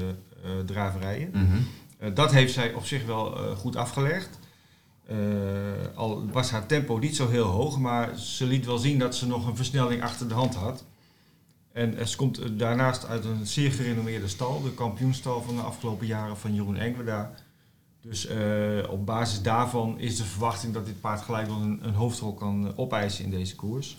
eh, 0.43 0.51
draverijen. 0.65 1.29
Mhm. 1.33 1.45
Eh, 1.97 2.09
dat 2.15 2.31
heeft 2.31 2.53
zij 2.53 2.73
op 2.73 2.85
zich 2.85 3.05
wel 3.05 3.35
eh, 3.37 3.55
goed 3.57 3.75
afgelegd. 3.75 4.29
Eh, 5.05 5.17
al 5.95 6.27
was 6.31 6.51
haar 6.51 6.65
tempo 6.65 6.97
niet 6.97 7.15
zo 7.15 7.29
heel 7.29 7.45
hoog, 7.45 7.79
maar 7.79 8.17
ze 8.17 8.45
liet 8.45 8.65
wel 8.65 8.77
zien 8.77 8.99
dat 8.99 9.15
ze 9.15 9.27
nog 9.27 9.47
een 9.47 9.55
versnelling 9.55 10.03
achter 10.03 10.27
de 10.27 10.33
hand 10.33 10.55
had. 10.55 10.83
En 11.71 12.07
ze 12.07 12.15
komt 12.17 12.37
eh, 12.37 12.49
daarnaast 12.51 13.05
uit 13.05 13.25
een 13.25 13.47
zeer 13.47 13.71
gerenommeerde 13.71 14.27
stal, 14.27 14.61
de 14.61 14.73
kampioenstal 14.73 15.41
van 15.41 15.55
de 15.55 15.61
afgelopen 15.61 16.07
jaren 16.07 16.37
van 16.37 16.55
Jeroen 16.55 16.77
Engweda. 16.77 17.31
Dus 18.01 18.25
eh, 18.25 18.89
op 18.89 19.05
basis 19.05 19.41
daarvan 19.41 19.99
is 19.99 20.17
de 20.17 20.23
verwachting 20.23 20.73
dat 20.73 20.85
dit 20.85 21.01
paard 21.01 21.21
gelijk 21.21 21.47
wel 21.47 21.61
een, 21.61 21.79
een 21.81 21.93
hoofdrol 21.93 22.33
kan 22.33 22.73
opeisen 22.75 23.23
in 23.23 23.31
deze 23.31 23.55
koers. 23.55 23.97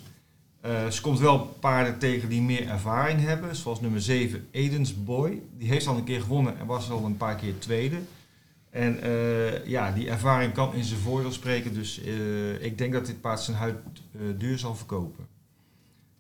Ze 0.90 1.01
komt 1.03 1.19
wel 1.19 1.38
paarden 1.38 1.99
tegen 1.99 2.29
die 2.29 2.42
meer 2.42 2.69
ervaring 2.69 3.21
hebben, 3.21 3.57
zoals 3.57 3.81
nummer 3.81 4.01
7 4.01 4.47
Edens 4.51 5.05
Boy. 5.05 5.42
Die 5.59 5.69
heeft 5.69 5.87
al 5.87 5.97
een 5.97 6.05
keer 6.05 6.21
gewonnen 6.21 6.59
en 6.59 6.66
was 6.66 6.90
al 6.90 7.05
een 7.05 7.16
paar 7.16 7.37
keer 7.37 7.59
tweede. 7.59 7.97
En 8.77 9.03
eh, 9.03 9.67
ja, 9.67 9.93
die 9.93 10.09
ervaring 10.11 10.53
kan 10.53 10.75
in 10.75 10.85
zijn 10.85 11.01
voordeel 11.01 11.33
spreken, 11.33 11.75
dus 11.75 12.01
eh, 12.01 12.62
ik 12.62 12.79
denk 12.79 12.93
dat 12.93 13.07
dit 13.07 13.21
paard 13.21 13.41
zijn 13.41 13.57
huid 13.57 13.77
eh, 14.12 14.21
duur 14.39 14.59
zal 14.59 14.75
verkopen. 14.75 15.27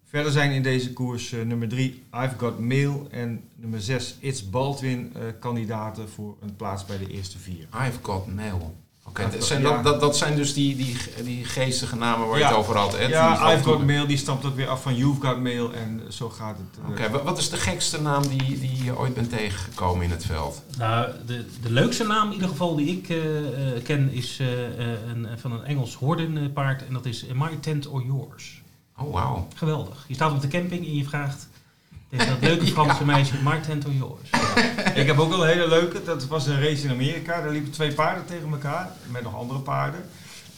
Verder 0.04 0.32
zijn 0.32 0.50
in 0.50 0.62
deze 0.62 0.92
koers 0.92 1.30
nummer 1.30 1.68
3 1.68 2.04
I've 2.14 2.38
Got 2.38 2.58
Mail 2.58 3.06
en 3.10 3.44
nummer 3.54 3.80
6 3.80 4.16
It's 4.20 4.50
Baldwin 4.50 5.12
kandidaten 5.40 6.08
voor 6.08 6.36
een 6.40 6.56
plaats 6.56 6.84
bij 6.84 6.98
de 6.98 7.06
eerste 7.06 7.38
vier. 7.38 7.68
I've 7.86 7.98
got 8.02 8.34
mail. 8.34 8.76
I've 9.18 9.36
dat, 9.38 9.44
zijn, 9.46 9.62
ja. 9.62 9.72
dat, 9.72 9.84
dat, 9.84 10.00
dat 10.00 10.16
zijn 10.16 10.36
dus 10.36 10.54
die, 10.54 10.76
die, 10.76 10.96
die 11.24 11.44
geestige 11.44 11.96
namen 11.96 12.28
waar 12.28 12.38
je 12.38 12.44
het 12.44 12.54
over 12.54 12.76
had, 12.76 12.96
Ja, 13.08 13.52
I've 13.52 13.62
Got 13.62 13.86
Mail 13.86 14.06
die 14.06 14.16
stamt 14.16 14.44
ook 14.44 14.56
weer 14.56 14.68
af 14.68 14.82
van 14.82 14.94
You've 14.96 15.20
Got 15.26 15.40
Mail 15.40 15.72
en 15.72 16.00
zo 16.08 16.28
gaat 16.28 16.56
het. 16.56 16.84
eh. 16.84 16.90
Oké, 16.90 17.10
wa- 17.10 17.22
wat 17.22 17.38
is 17.38 17.50
de 17.50 17.56
gekste 17.56 18.00
naam 18.00 18.28
die, 18.28 18.58
die 18.60 18.84
je 18.84 18.98
ooit 18.98 19.14
bent 19.14 19.30
tegengekomen 19.30 20.04
in 20.04 20.10
het 20.10 20.24
veld? 20.26 20.62
Nou, 20.78 21.10
de, 21.26 21.44
de 21.62 21.72
leukste 21.72 22.04
naam 22.04 22.26
in 22.26 22.32
ieder 22.32 22.48
geval 22.48 22.76
die 22.76 22.86
ik 22.96 23.08
eh, 23.08 23.36
eh, 23.76 23.82
ken 23.84 24.12
is 24.12 24.38
eh, 24.40 24.64
eh, 24.92 24.98
een, 25.08 25.26
van 25.36 25.52
een 25.52 25.64
Engels 25.64 25.94
hordenpaard 25.94 26.86
en 26.86 26.92
dat 26.92 27.06
is 27.06 27.24
My 27.34 27.56
Tent 27.60 27.86
or 27.86 28.02
Yours. 28.06 28.62
Oh, 28.98 29.12
wauw. 29.12 29.48
Geweldig. 29.54 30.04
Je 30.08 30.14
staat 30.14 30.32
op 30.32 30.40
de 30.40 30.48
camping 30.48 30.86
en 30.86 30.96
je 30.96 31.04
vraagt 31.04 31.48
tegen 32.10 32.26
dat 32.26 32.40
leuke 32.40 32.66
Franse 32.76 33.04
meisje 33.04 33.34
My 33.44 33.60
Tent 33.60 33.84
or 33.84 33.92
Yours. 33.92 34.30
Ik 34.94 35.06
heb 35.06 35.18
ook 35.18 35.28
wel 35.28 35.42
een 35.42 35.48
hele 35.48 35.68
leuke. 35.68 36.04
Dat 36.04 36.26
was 36.26 36.46
een 36.46 36.60
race 36.62 36.84
in 36.84 36.90
Amerika. 36.90 37.40
Daar 37.40 37.50
liepen 37.50 37.72
twee 37.72 37.92
paarden 37.92 38.26
tegen 38.26 38.50
elkaar. 38.50 38.88
Met 39.06 39.22
nog 39.22 39.36
andere 39.36 39.58
paarden. 39.58 40.00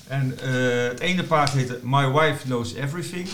En 0.06 0.38
eh, 0.40 0.88
het 0.88 1.00
ene 1.00 1.24
paard 1.24 1.50
heette 1.50 1.80
My 1.82 2.10
Wife 2.10 2.42
Knows 2.44 2.74
Everything. 2.74 3.28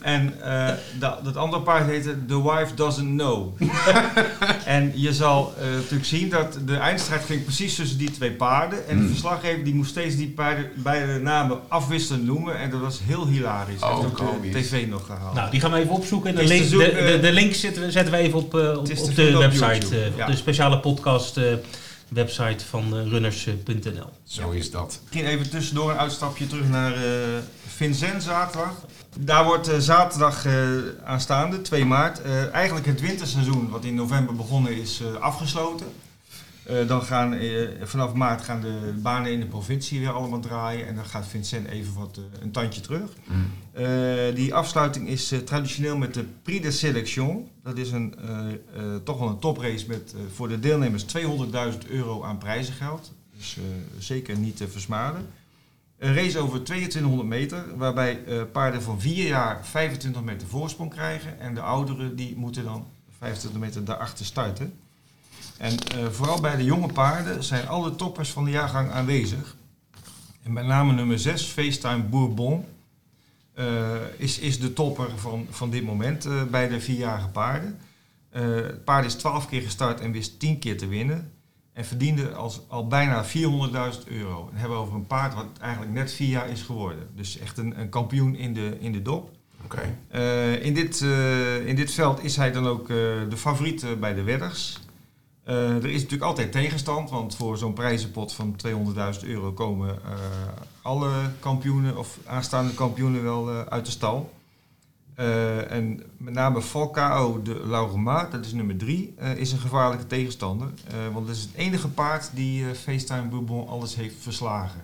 En 0.00 0.34
eh, 0.42 0.68
dat, 0.98 1.24
dat 1.24 1.36
andere 1.36 1.62
paard 1.62 1.86
heette 1.86 2.26
The 2.26 2.42
Wife 2.42 2.74
Doesn't 2.74 3.16
Know. 3.16 3.60
en 4.64 4.92
je 4.94 5.12
zal 5.12 5.54
eh, 5.58 5.66
natuurlijk 5.70 6.04
zien 6.04 6.28
dat 6.28 6.58
de 6.66 6.76
eindstrijd 6.76 7.24
ging 7.24 7.44
precies 7.44 7.74
tussen 7.74 7.98
die 7.98 8.10
twee 8.10 8.32
paarden. 8.32 8.78
En 8.88 8.96
de 8.96 9.06
Hmm. 9.08 9.08
verslaggever 9.08 9.64
die 9.64 9.74
moest 9.74 9.90
steeds 9.90 10.16
die 10.16 10.28
paarden 10.28 10.70
beide 10.74 11.18
namen 11.18 11.60
afwisselend 11.68 12.24
noemen. 12.24 12.58
En 12.58 12.70
dat 12.70 12.80
was 12.80 13.00
heel 13.02 13.26
hilarisch. 13.26 13.82
Oh, 13.82 13.98
ook 13.98 14.42
de 14.42 14.50
tv 14.50 14.86
nog 14.86 15.06
gehaald. 15.06 15.34
Nou, 15.34 15.50
die 15.50 15.60
gaan 15.60 15.70
we 15.70 15.78
even 15.78 15.94
opzoeken. 15.94 16.34
De 16.34 16.44
link, 16.44 16.62
de, 16.62 16.68
zoeken, 16.68 17.06
de, 17.06 17.20
de 17.20 17.32
link 17.32 17.54
zetten 17.54 17.82
we, 17.82 17.90
zetten 17.90 18.12
we 18.12 18.18
even 18.18 18.38
op, 18.38 18.54
eh, 18.54 18.78
op, 18.78 18.86
de 19.14 19.36
website. 19.38 19.96
Eh, 19.96 20.16
ja. 20.16 20.26
De 20.26 20.36
speciale 20.36 20.80
podcast 20.80 21.36
eh, 21.36 21.44
website 22.08 22.64
van 22.64 23.08
runners.nl. 23.08 24.10
Zo 24.24 24.50
is 24.50 24.70
dat. 24.70 25.00
Misschien 25.02 25.26
even 25.26 25.50
tussendoor 25.50 25.90
een 25.90 25.98
uitstapje 25.98 26.46
terug 26.46 26.68
naar 26.68 26.92
eh 26.94 27.02
Vincent 27.78 28.22
zaterdag. 28.22 28.72
Daar 29.18 29.44
wordt 29.44 29.68
eh, 29.68 29.78
zaterdag 29.78 30.44
eh, 30.46 30.54
aanstaande, 31.04 31.62
2 31.62 31.84
maart, 31.84 32.22
eh, 32.22 32.52
eigenlijk 32.52 32.86
het 32.86 33.00
winterseizoen 33.00 33.68
wat 33.68 33.84
in 33.84 33.94
november 33.94 34.34
begonnen 34.34 34.76
is 34.76 35.00
eh, 35.00 35.20
afgesloten. 35.20 35.86
Eh, 36.68 36.88
dan 36.88 37.02
gaan 37.02 37.32
eh, 37.34 37.68
vanaf 37.82 38.12
maart 38.12 38.42
gaan 38.42 38.60
de 38.60 38.94
banen 39.02 39.32
in 39.32 39.40
de 39.40 39.46
provincie 39.46 40.00
weer 40.00 40.12
allemaal 40.12 40.40
draaien 40.40 40.86
en 40.86 40.94
dan 40.94 41.04
gaat 41.04 41.26
Vincent 41.26 41.66
even 41.66 41.94
wat 41.94 42.16
eh, 42.16 42.42
een 42.42 42.50
tandje 42.50 42.80
terug. 42.80 43.10
Mm. 43.24 43.46
Die 44.34 44.54
afsluiting 44.54 45.08
is 45.08 45.34
traditioneel 45.44 45.96
met 45.96 46.14
de 46.14 46.24
Prix 46.42 46.62
de 46.62 46.70
Sélection. 46.70 47.48
Dat 47.62 47.76
is 47.76 47.90
een, 47.90 48.14
toch 49.04 49.18
wel 49.18 49.28
een 49.28 49.38
toprace 49.38 49.84
met 49.88 50.14
voor 50.34 50.48
de 50.48 50.60
deelnemers 50.60 51.04
200.000 51.04 51.88
euro 51.88 52.22
aan 52.22 52.38
prijzengeld. 52.38 53.12
Dus 53.36 53.56
zeker 53.98 54.36
niet 54.38 54.56
te 54.56 54.68
versmaden. 54.68 55.26
Een 55.98 56.14
race 56.14 56.38
over 56.38 56.62
2200 56.62 57.28
meter, 57.28 57.64
waarbij 57.76 58.16
paarden 58.52 58.82
van 58.82 59.00
4 59.00 59.26
jaar 59.26 59.66
25 59.66 60.22
meter 60.22 60.48
voorsprong 60.48 60.90
krijgen. 60.90 61.40
En 61.40 61.54
de 61.54 61.60
ouderen 61.60 62.16
die 62.16 62.36
moeten 62.36 62.64
dan 62.64 62.86
25 63.18 63.60
meter 63.60 63.84
daarachter 63.84 64.24
starten. 64.24 64.72
En 65.58 65.78
eh, 65.78 66.06
vooral 66.06 66.40
bij 66.40 66.56
de 66.56 66.64
jonge 66.64 66.92
paarden 66.92 67.44
zijn 67.44 67.68
alle 67.68 67.96
toppers 67.96 68.30
van 68.30 68.44
de 68.44 68.50
jaargang 68.50 68.90
aanwezig. 68.90 69.56
En 70.42 70.52
met 70.52 70.66
name 70.66 70.92
nummer 70.92 71.18
6, 71.18 71.42
FaceTime 71.44 72.02
Bourbon, 72.02 72.64
eh, 73.54 73.66
is, 74.16 74.38
is 74.38 74.60
de 74.60 74.72
topper 74.72 75.10
van, 75.16 75.46
van 75.50 75.70
dit 75.70 75.84
moment 75.84 76.26
eh, 76.26 76.42
bij 76.44 76.68
de 76.68 76.80
vierjarige 76.80 77.28
paarden. 77.28 77.78
Het 78.30 78.84
paard 78.84 79.04
is 79.04 79.14
12 79.14 79.48
keer 79.48 79.62
gestart 79.62 80.00
en 80.00 80.12
wist 80.12 80.40
10 80.40 80.58
keer 80.58 80.78
te 80.78 80.86
winnen. 80.86 81.32
En 81.72 81.84
verdiende 81.84 82.32
als, 82.32 82.60
al 82.68 82.86
bijna 82.86 83.24
400.000 83.24 83.30
euro. 84.06 84.48
En 84.52 84.56
hebben 84.56 84.78
we 84.78 84.84
over 84.84 84.94
een 84.94 85.06
paard 85.06 85.34
wat 85.34 85.46
eigenlijk 85.60 85.92
net 85.92 86.12
vier 86.12 86.28
jaar 86.28 86.48
is 86.48 86.62
geworden. 86.62 87.08
Dus 87.14 87.38
echt 87.38 87.58
een, 87.58 87.80
een 87.80 87.88
kampioen 87.88 88.34
in 88.34 88.54
de, 88.54 88.76
in 88.80 88.92
de 88.92 89.02
dop. 89.02 89.30
Oké. 89.64 89.98
In, 90.60 90.74
dit, 90.74 91.00
in 91.66 91.76
dit 91.76 91.90
veld 91.90 92.24
is 92.24 92.36
hij 92.36 92.52
dan 92.52 92.66
ook 92.66 92.88
de 92.88 93.36
favoriet 93.36 94.00
bij 94.00 94.14
de 94.14 94.22
wedders. 94.22 94.78
Eh, 95.48 95.76
er 95.76 95.86
is 95.86 96.02
natuurlijk 96.02 96.22
altijd 96.22 96.52
tegenstand, 96.52 97.10
want 97.10 97.36
voor 97.36 97.58
zo'n 97.58 97.72
prijzenpot 97.72 98.32
van 98.32 98.56
200.000 98.56 99.24
euro 99.24 99.52
komen 99.52 99.88
eh, 100.04 100.12
alle 100.82 101.10
kampioenen 101.40 101.96
of 101.96 102.18
aanstaande 102.24 102.74
kampioenen 102.74 103.22
wel 103.22 103.50
eh, 103.50 103.60
uit 103.60 103.84
de 103.84 103.90
stal. 103.90 104.36
En 105.68 106.02
met 106.16 106.34
name 106.34 106.62
Falcao 106.62 107.42
de 107.42 107.62
Laurema, 107.66 108.24
dat 108.24 108.44
is 108.44 108.52
nummer 108.52 108.76
drie, 108.76 109.14
is 109.36 109.52
een 109.52 109.58
gevaarlijke 109.58 110.06
tegenstander. 110.06 110.68
Want 111.12 111.26
dat 111.26 111.36
is 111.36 111.42
het 111.42 111.54
enige 111.54 111.88
paard 111.88 112.30
die 112.34 112.74
FaceTime 112.74 113.28
Bourbon 113.28 113.68
alles 113.68 113.94
heeft 113.94 114.14
verslagen. 114.18 114.80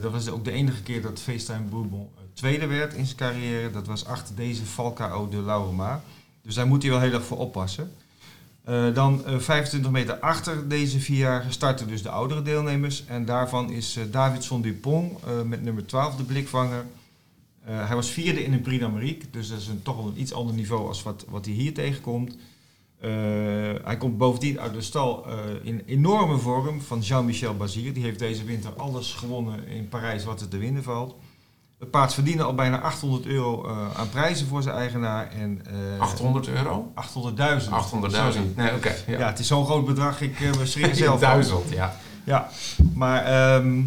Dat 0.00 0.12
was 0.12 0.28
ook 0.28 0.44
de 0.44 0.50
enige 0.50 0.82
keer 0.82 1.02
dat 1.02 1.20
FaceTime 1.20 1.68
Bourbon 1.68 2.08
tweede 2.32 2.66
werd 2.66 2.94
in 2.94 3.04
zijn 3.04 3.16
carrière. 3.16 3.70
Dat 3.70 3.86
was 3.86 4.04
achter 4.04 4.34
deze 4.34 4.64
Falcao 4.64 5.28
de 5.28 5.42
Laurema. 5.42 6.02
Dus 6.42 6.54
daar 6.54 6.66
moet 6.66 6.82
hij 6.82 6.90
wel 6.90 7.00
heel 7.00 7.12
erg 7.12 7.24
voor 7.24 7.38
oppassen. 7.38 7.92
Eh, 8.68 8.94
dan 8.94 9.24
eh, 9.24 9.38
25 9.38 9.90
meter 9.90 10.18
achter 10.18 10.68
deze 10.68 11.00
vierjarige 11.00 11.52
starten 11.52 11.88
dus 11.88 12.02
de 12.02 12.08
oudere 12.08 12.42
deelnemers. 12.42 13.04
En 13.06 13.24
daarvan 13.24 13.70
is 13.70 13.96
eh, 13.96 14.04
Davidson 14.10 14.62
Dupont 14.62 15.12
eh, 15.24 15.42
met 15.42 15.62
nummer 15.62 15.86
12 15.86 16.16
de 16.16 16.22
blikvanger. 16.22 16.84
Eh, 17.68 17.86
hij 17.86 17.94
was 17.94 18.10
vierde 18.10 18.44
in 18.44 18.52
een 18.52 18.60
Prix 18.60 18.80
d'Amérique, 18.80 19.30
dus 19.30 19.48
dat 19.48 19.58
is 19.58 19.68
een, 19.68 19.82
toch 19.82 19.96
wel 19.96 20.06
een 20.06 20.20
iets 20.20 20.32
ander 20.32 20.54
niveau 20.54 20.86
als 20.88 21.02
wat, 21.02 21.24
wat 21.28 21.44
hij 21.44 21.54
hier 21.54 21.74
tegenkomt. 21.74 22.36
Eh, 23.00 23.10
hij 23.84 23.96
komt 23.98 24.18
bovendien 24.18 24.60
uit 24.60 24.72
de 24.72 24.80
stal 24.80 25.26
eh, 25.26 25.34
in 25.62 25.82
enorme 25.86 26.38
vorm 26.38 26.80
van 26.80 27.00
Jean-Michel 27.00 27.56
Bazir. 27.56 27.94
Die 27.94 28.02
heeft 28.02 28.18
deze 28.18 28.44
winter 28.44 28.72
alles 28.72 29.12
gewonnen 29.12 29.66
in 29.66 29.88
Parijs 29.88 30.24
wat 30.24 30.40
er 30.40 30.48
te 30.48 30.58
winnen 30.58 30.82
valt. 30.82 31.14
Het 31.78 31.90
paard 31.90 32.14
verdiende 32.14 32.42
al 32.42 32.54
bijna 32.54 32.80
800 32.80 33.26
euro 33.26 33.64
eh, 33.64 33.98
aan 33.98 34.08
prijzen 34.08 34.46
voor 34.46 34.62
zijn 34.62 34.76
eigenaar. 34.76 35.30
En, 35.30 35.62
eh, 35.66 36.00
800 36.00 36.48
euro? 36.48 36.92
800.000. 36.94 37.70
800.000. 37.70 38.56
Nee, 38.56 38.74
oké. 38.74 38.94
Ja. 39.06 39.18
ja. 39.18 39.26
het 39.26 39.38
is 39.38 39.46
zo'n 39.46 39.64
groot 39.64 39.86
bedrag, 39.86 40.20
ik 40.20 40.40
uh, 40.40 40.52
schrik 40.62 40.86
er 40.86 40.94
zelf. 40.94 41.20
Duizend, 41.20 41.70
ja. 41.70 41.96
Ja, 42.24 42.48
maar 42.94 43.24
ehm, 43.24 43.82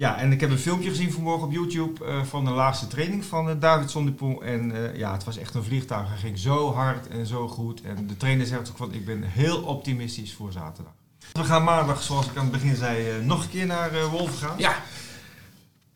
ja, 0.00 0.18
en 0.18 0.32
ik 0.32 0.40
heb 0.40 0.50
een 0.50 0.58
filmpje 0.58 0.88
gezien 0.88 1.12
vanmorgen 1.12 1.46
op 1.46 1.52
YouTube 1.52 2.04
eh, 2.04 2.22
van 2.22 2.44
de 2.44 2.50
laatste 2.50 2.86
training 2.86 3.24
van 3.24 3.48
uh, 3.48 3.54
Davidson 3.58 4.04
Dupont. 4.04 4.40
En 4.40 4.70
uh, 4.70 4.96
ja, 4.96 5.12
het 5.12 5.24
was 5.24 5.36
echt 5.38 5.54
een 5.54 5.64
vliegtuig. 5.64 6.08
Hij 6.08 6.18
ging 6.18 6.38
zo 6.38 6.72
hard 6.74 7.08
en 7.08 7.26
zo 7.26 7.48
goed. 7.48 7.82
En 7.82 8.06
de 8.06 8.16
trainer 8.16 8.46
zegt 8.46 8.70
ook 8.70 8.76
van, 8.76 8.94
ik 8.94 9.04
ben 9.04 9.22
heel 9.22 9.62
optimistisch 9.62 10.34
voor 10.34 10.52
zaterdag. 10.52 10.92
We 11.32 11.44
gaan 11.44 11.64
maandag, 11.64 12.02
zoals 12.02 12.26
ik 12.26 12.36
aan 12.36 12.42
het 12.42 12.52
begin 12.52 12.76
zei, 12.76 13.18
uh, 13.18 13.24
nog 13.24 13.42
een 13.42 13.50
keer 13.50 13.66
naar 13.66 13.94
uh, 13.94 14.04
Wolvengaan. 14.04 14.58
Ja. 14.58 14.74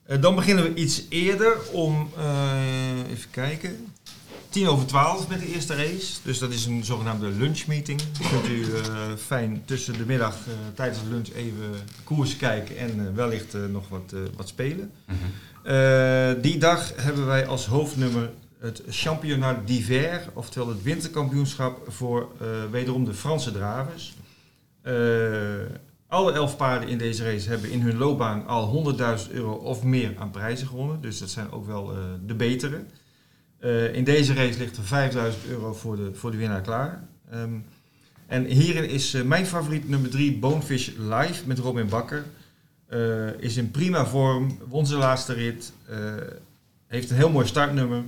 Uh, 0.08 0.20
dan 0.20 0.34
beginnen 0.34 0.64
we 0.64 0.74
iets 0.74 1.02
eerder 1.08 1.56
om, 1.72 2.10
uh, 2.18 3.10
even 3.10 3.30
kijken, 3.30 3.92
tien 4.48 4.68
over 4.68 4.86
twaalf 4.86 5.28
met 5.28 5.40
de 5.40 5.54
eerste 5.54 5.74
race. 5.74 6.16
Dus 6.22 6.38
dat 6.38 6.52
is 6.52 6.66
een 6.66 6.84
zogenaamde 6.84 7.28
lunchmeeting. 7.28 8.00
Dan 8.00 8.30
kunt 8.30 8.48
u 8.48 8.58
uh, 8.58 8.82
fijn 9.18 9.62
tussen 9.64 9.98
de 9.98 10.06
middag 10.06 10.36
tijdens 10.74 11.02
de 11.02 11.08
lunch 11.08 11.28
even 11.34 11.74
koers 12.04 12.36
kijken 12.36 12.76
en 12.76 13.14
wellicht 13.14 13.56
nog 13.70 13.88
wat, 13.88 14.14
wat 14.36 14.48
spelen. 14.48 14.92
-hmm. 15.06 16.42
die 16.42 16.58
dag 16.58 16.92
hebben 16.96 17.26
wij 17.26 17.46
als 17.46 17.66
hoofdnummer 17.66 18.30
het 18.58 18.82
Championnat 18.88 19.66
d'hiver, 19.66 20.28
oftewel 20.32 20.68
het 20.68 20.82
winterkampioenschap 20.82 21.92
voor 21.92 22.28
wederom 22.70 23.04
de 23.04 23.14
Franse 23.14 23.52
dravers. 23.52 24.14
Alle 26.08 26.32
elf 26.32 26.56
paarden 26.56 26.88
in 26.88 26.98
deze 26.98 27.24
race 27.24 27.48
hebben 27.48 27.70
in 27.70 27.80
hun 27.80 27.96
loopbaan 27.96 28.46
al 28.46 28.94
100.000 29.26 29.32
euro 29.32 29.52
of 29.52 29.82
meer 29.82 30.14
aan 30.18 30.30
prijzen 30.30 30.66
gewonnen. 30.66 31.00
Dus 31.00 31.18
dat 31.18 31.30
zijn 31.30 31.50
ook 31.50 31.66
wel 31.66 31.92
de 32.26 32.34
betere. 32.34 32.84
Uh, 33.64 33.94
in 33.94 34.04
deze 34.04 34.34
race 34.34 34.58
ligt 34.58 34.76
er 34.76 34.82
5000 34.82 35.46
euro 35.46 35.74
voor 35.74 35.96
de, 35.96 36.14
voor 36.14 36.30
de 36.30 36.36
winnaar 36.36 36.60
klaar. 36.60 37.08
Um, 37.34 37.64
en 38.26 38.44
hierin 38.44 38.88
is 38.88 39.14
uh, 39.14 39.22
mijn 39.22 39.46
favoriet 39.46 39.88
nummer 39.88 40.10
3, 40.10 40.38
Bonefish 40.38 40.90
Live 40.98 41.46
met 41.46 41.58
Robin 41.58 41.88
Bakker. 41.88 42.24
Is 43.38 43.56
in 43.56 43.70
prima 43.70 44.06
vorm, 44.06 44.58
won 44.68 44.86
zijn 44.86 44.98
laatste 44.98 45.32
rit, 45.32 45.72
heeft 46.86 47.10
een 47.10 47.16
heel 47.16 47.30
mooi 47.30 47.46
startnummer. 47.46 48.02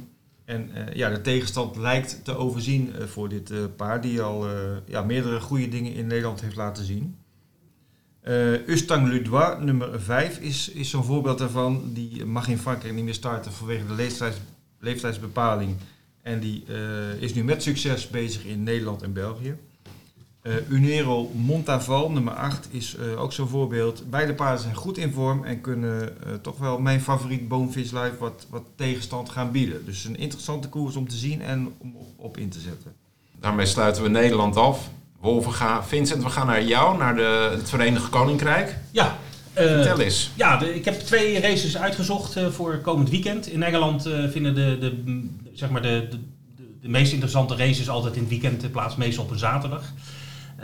En 0.44 0.70
ja, 0.94 1.11
de 1.11 1.20
tegenstand 1.20 1.76
lijkt 1.76 2.24
te 2.24 2.37
overzien 2.37 2.94
voor 3.06 3.28
dit 3.28 3.76
paar 3.76 4.00
die 4.00 4.20
al 4.20 4.48
ja, 4.87 5.02
meerdere 5.02 5.40
goede 5.40 5.68
dingen 5.68 5.94
in 5.94 6.06
Nederland 6.06 6.40
heeft 6.40 6.56
laten 6.56 6.85
zien. 6.85 7.16
Uh, 8.28 8.68
Ustang 8.68 9.08
Ludois, 9.08 9.58
nummer 9.60 10.00
5, 10.00 10.38
is, 10.38 10.68
is 10.68 10.90
zo'n 10.90 11.04
voorbeeld 11.04 11.38
daarvan. 11.38 11.82
Die 11.92 12.24
mag 12.24 12.48
in 12.48 12.58
Frankrijk 12.58 12.94
niet 12.94 13.04
meer 13.04 13.14
starten 13.14 13.52
vanwege 13.52 13.86
de 13.86 13.94
leeftijds, 13.94 14.36
leeftijdsbepaling. 14.78 15.76
En 16.22 16.40
die 16.40 16.64
uh, 16.68 17.22
is 17.22 17.34
nu 17.34 17.44
met 17.44 17.62
succes 17.62 18.10
bezig 18.10 18.44
in 18.44 18.62
Nederland 18.62 19.02
en 19.02 19.12
België. 19.12 19.56
Uh, 20.42 20.70
Unero 20.70 21.30
Montaval, 21.34 22.10
nummer 22.10 22.32
8, 22.32 22.68
is 22.70 22.98
ook 22.98 23.32
zo'n 23.32 23.48
voorbeeld. 23.48 24.10
Beide 24.10 24.34
paarden 24.34 24.60
zijn 24.60 24.74
goed 24.74 24.98
in 24.98 25.12
vorm 25.12 25.44
en 25.44 25.60
kunnen 25.60 26.16
toch 26.42 26.58
wel 26.58 26.78
mijn 26.78 27.00
favoriet 27.00 27.48
Bonefish 27.48 27.90
Live 27.90 28.16
wat, 28.18 28.46
wat 28.50 28.64
tegenstand 28.74 29.30
gaan 29.30 29.50
bieden. 29.50 29.84
Dus 29.84 30.04
een 30.04 30.16
interessante 30.16 30.68
koers 30.68 30.96
om 30.96 31.08
te 31.08 31.16
zien 31.16 31.42
en 31.42 31.74
om 31.78 31.96
op 32.16 32.36
in 32.36 32.48
te 32.48 32.60
zetten. 32.60 32.94
Daarmee 33.40 33.66
sluiten 33.66 34.02
we 34.02 34.08
Nederland 34.08 34.56
af. 34.56 34.90
Wolven, 35.20 35.85
Vincent, 35.85 36.22
we 36.22 36.31
gaan 36.31 36.46
naar 36.46 36.64
jou, 36.64 36.98
naar 36.98 37.16
de, 37.16 37.57
het 37.59 37.68
Verenigd 37.68 38.09
Koninkrijk. 38.09 38.79
Ja, 38.90 39.16
uh, 39.59 39.64
Vertel 39.64 40.00
eens. 40.00 40.31
Ja, 40.35 40.57
de, 40.57 40.74
ik 40.74 40.85
heb 40.85 41.00
twee 41.00 41.40
races 41.40 41.76
uitgezocht 41.76 42.37
uh, 42.37 42.46
voor 42.46 42.79
komend 42.79 43.11
weekend. 43.11 43.46
In 43.46 43.62
Engeland 43.62 44.07
uh, 44.07 44.29
vinden 44.29 44.55
de, 44.55 44.79
de, 44.79 45.29
zeg 45.52 45.70
maar 45.70 45.83
de, 45.83 46.07
de, 46.11 46.18
de, 46.81 46.88
meest 46.88 47.12
interessante 47.12 47.57
races 47.57 47.88
altijd 47.88 48.14
in 48.14 48.20
het 48.20 48.31
weekend 48.31 48.70
plaats, 48.70 48.96
meestal 48.96 49.24
op 49.24 49.31
een 49.31 49.38
zaterdag. 49.38 49.92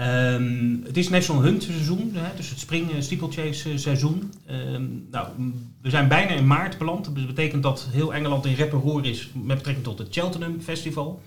Um, 0.00 0.82
het 0.86 0.96
is 0.96 1.08
National 1.08 1.42
Hunt 1.42 1.62
seizoen, 1.62 2.10
hè, 2.14 2.36
dus 2.36 2.50
het 2.50 2.58
spring 2.58 2.90
steeplechase 2.98 3.78
seizoen. 3.78 4.32
Um, 4.50 5.06
nou, 5.10 5.28
we 5.82 5.90
zijn 5.90 6.08
bijna 6.08 6.30
in 6.30 6.46
maart 6.46 6.78
beland. 6.78 7.04
Dat 7.04 7.26
betekent 7.26 7.62
dat 7.62 7.88
heel 7.90 8.14
Engeland 8.14 8.46
in 8.46 8.54
rep 8.54 8.72
en 8.72 8.78
roer 8.78 9.04
is 9.06 9.30
met 9.34 9.56
betrekking 9.56 9.84
tot 9.86 9.98
het 9.98 10.08
Cheltenham 10.10 10.60
Festival. 10.60 11.22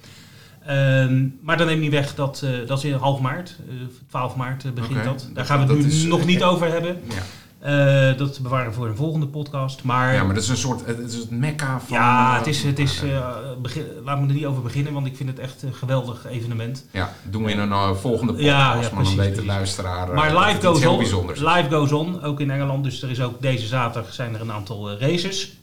Um, 0.70 1.40
maar 1.42 1.58
dan 1.58 1.68
neemt 1.68 1.82
niet 1.82 1.92
weg 1.92 2.16
dat 2.16 2.42
uh, 2.44 2.68
dat 2.68 2.78
is 2.78 2.84
in 2.84 2.94
half 2.94 3.20
maart, 3.20 3.56
uh, 3.70 3.74
12 4.10 4.36
maart 4.36 4.64
uh, 4.64 4.72
begint 4.72 5.00
okay. 5.00 5.06
dat. 5.06 5.30
Daar 5.34 5.46
gaan 5.46 5.68
we 5.68 5.74
het 5.74 5.82
nu 5.82 5.88
is, 5.88 6.04
nog 6.04 6.26
niet 6.26 6.44
over 6.44 6.72
hebben. 6.72 6.98
Ja. 7.10 7.22
Eh, 7.66 8.18
dat 8.18 8.40
bewaren 8.42 8.68
we 8.70 8.74
voor 8.74 8.88
een 8.88 8.96
volgende 8.96 9.28
podcast. 9.28 9.84
Maar 9.84 10.14
Ja, 10.14 10.24
maar 10.24 10.34
dat 10.34 10.44
is 10.44 10.50
een 10.50 10.58
soort, 10.58 10.86
het 10.86 11.00
is 11.00 11.16
het 11.16 11.30
mekka 11.30 11.80
van... 11.80 11.98
ja, 11.98 12.32
eh, 12.32 12.38
het 12.38 12.48
is, 12.48 12.64
het 12.64 12.80
is, 12.80 13.04
eh, 13.04 13.28
begin, 13.62 13.84
laat 14.04 14.22
me 14.22 14.28
er 14.28 14.34
niet 14.34 14.46
over 14.46 14.62
beginnen, 14.62 14.94
want 14.94 15.06
ik 15.06 15.16
vind 15.16 15.30
het 15.30 15.40
echt 15.40 15.62
een 15.62 15.74
geweldig 15.74 16.26
evenement. 16.26 16.86
Ja, 16.92 17.14
doen 17.24 17.44
we 17.44 17.52
in 17.52 17.60
een 17.60 17.72
eh, 17.72 17.92
volgende 17.92 18.34
podcast, 18.34 18.52
Ja, 18.52 18.70
ja, 18.70 18.74
maar 18.74 18.82
dan 18.82 18.94
precies, 18.94 19.16
weet 19.16 19.26
de 19.26 19.32
precies. 19.32 19.50
luisteraar 19.50 20.10
eh, 20.10 20.16
Maar 20.16 20.38
live 20.38 20.68
goes 20.68 21.14
on. 21.14 21.28
Live 21.28 21.66
goes 21.70 21.92
on, 21.92 22.22
ook 22.24 22.40
in 22.40 22.52
Engeland. 22.52 22.84
Dus 22.84 23.02
er 23.02 23.10
is 23.10 23.22
ook 23.22 23.42
deze 23.42 23.68
zaterdag 23.68 24.14
zijn 24.14 24.34
er 24.36 24.42
een 24.42 24.52
aantal 24.52 24.90
eh, 24.90 25.10
races. 25.10 25.58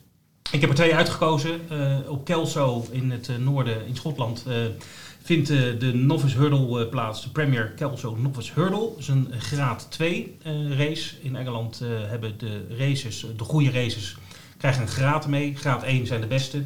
Ik 0.53 0.61
heb 0.61 0.71
er 0.71 0.77
twee 0.77 0.95
uitgekozen. 0.95 1.61
Eh, 1.69 1.97
op 2.07 2.25
Kelso 2.25 2.87
in 2.91 3.11
het 3.11 3.29
eh, 3.29 3.37
noorden, 3.37 3.87
in 3.87 3.97
Schotland, 3.97 4.45
eh, 4.49 4.55
vindt 5.23 5.49
de 5.49 5.93
Novice 5.95 6.37
Hurdle 6.37 6.87
plaats. 6.87 7.23
De 7.23 7.31
Premier 7.31 7.69
Kelso 7.77 8.17
Novice 8.17 8.53
Hurdle. 8.55 8.79
Dat 8.79 8.99
is 8.99 9.09
een 9.09 9.29
graad 9.39 9.87
2 9.91 10.37
eh, 10.43 10.79
race. 10.79 11.15
In 11.21 11.37
Engeland 11.37 11.83
hebben 11.85 12.39
de 12.39 12.67
races, 12.79 13.27
de 13.37 13.45
goede 13.45 13.71
races, 13.71 14.17
krijgen 14.59 14.83
een 14.83 14.89
graad 14.89 15.27
mee. 15.27 15.57
Graad 15.57 15.83
1 15.83 16.07
zijn 16.07 16.21
de 16.21 16.27
beste 16.27 16.65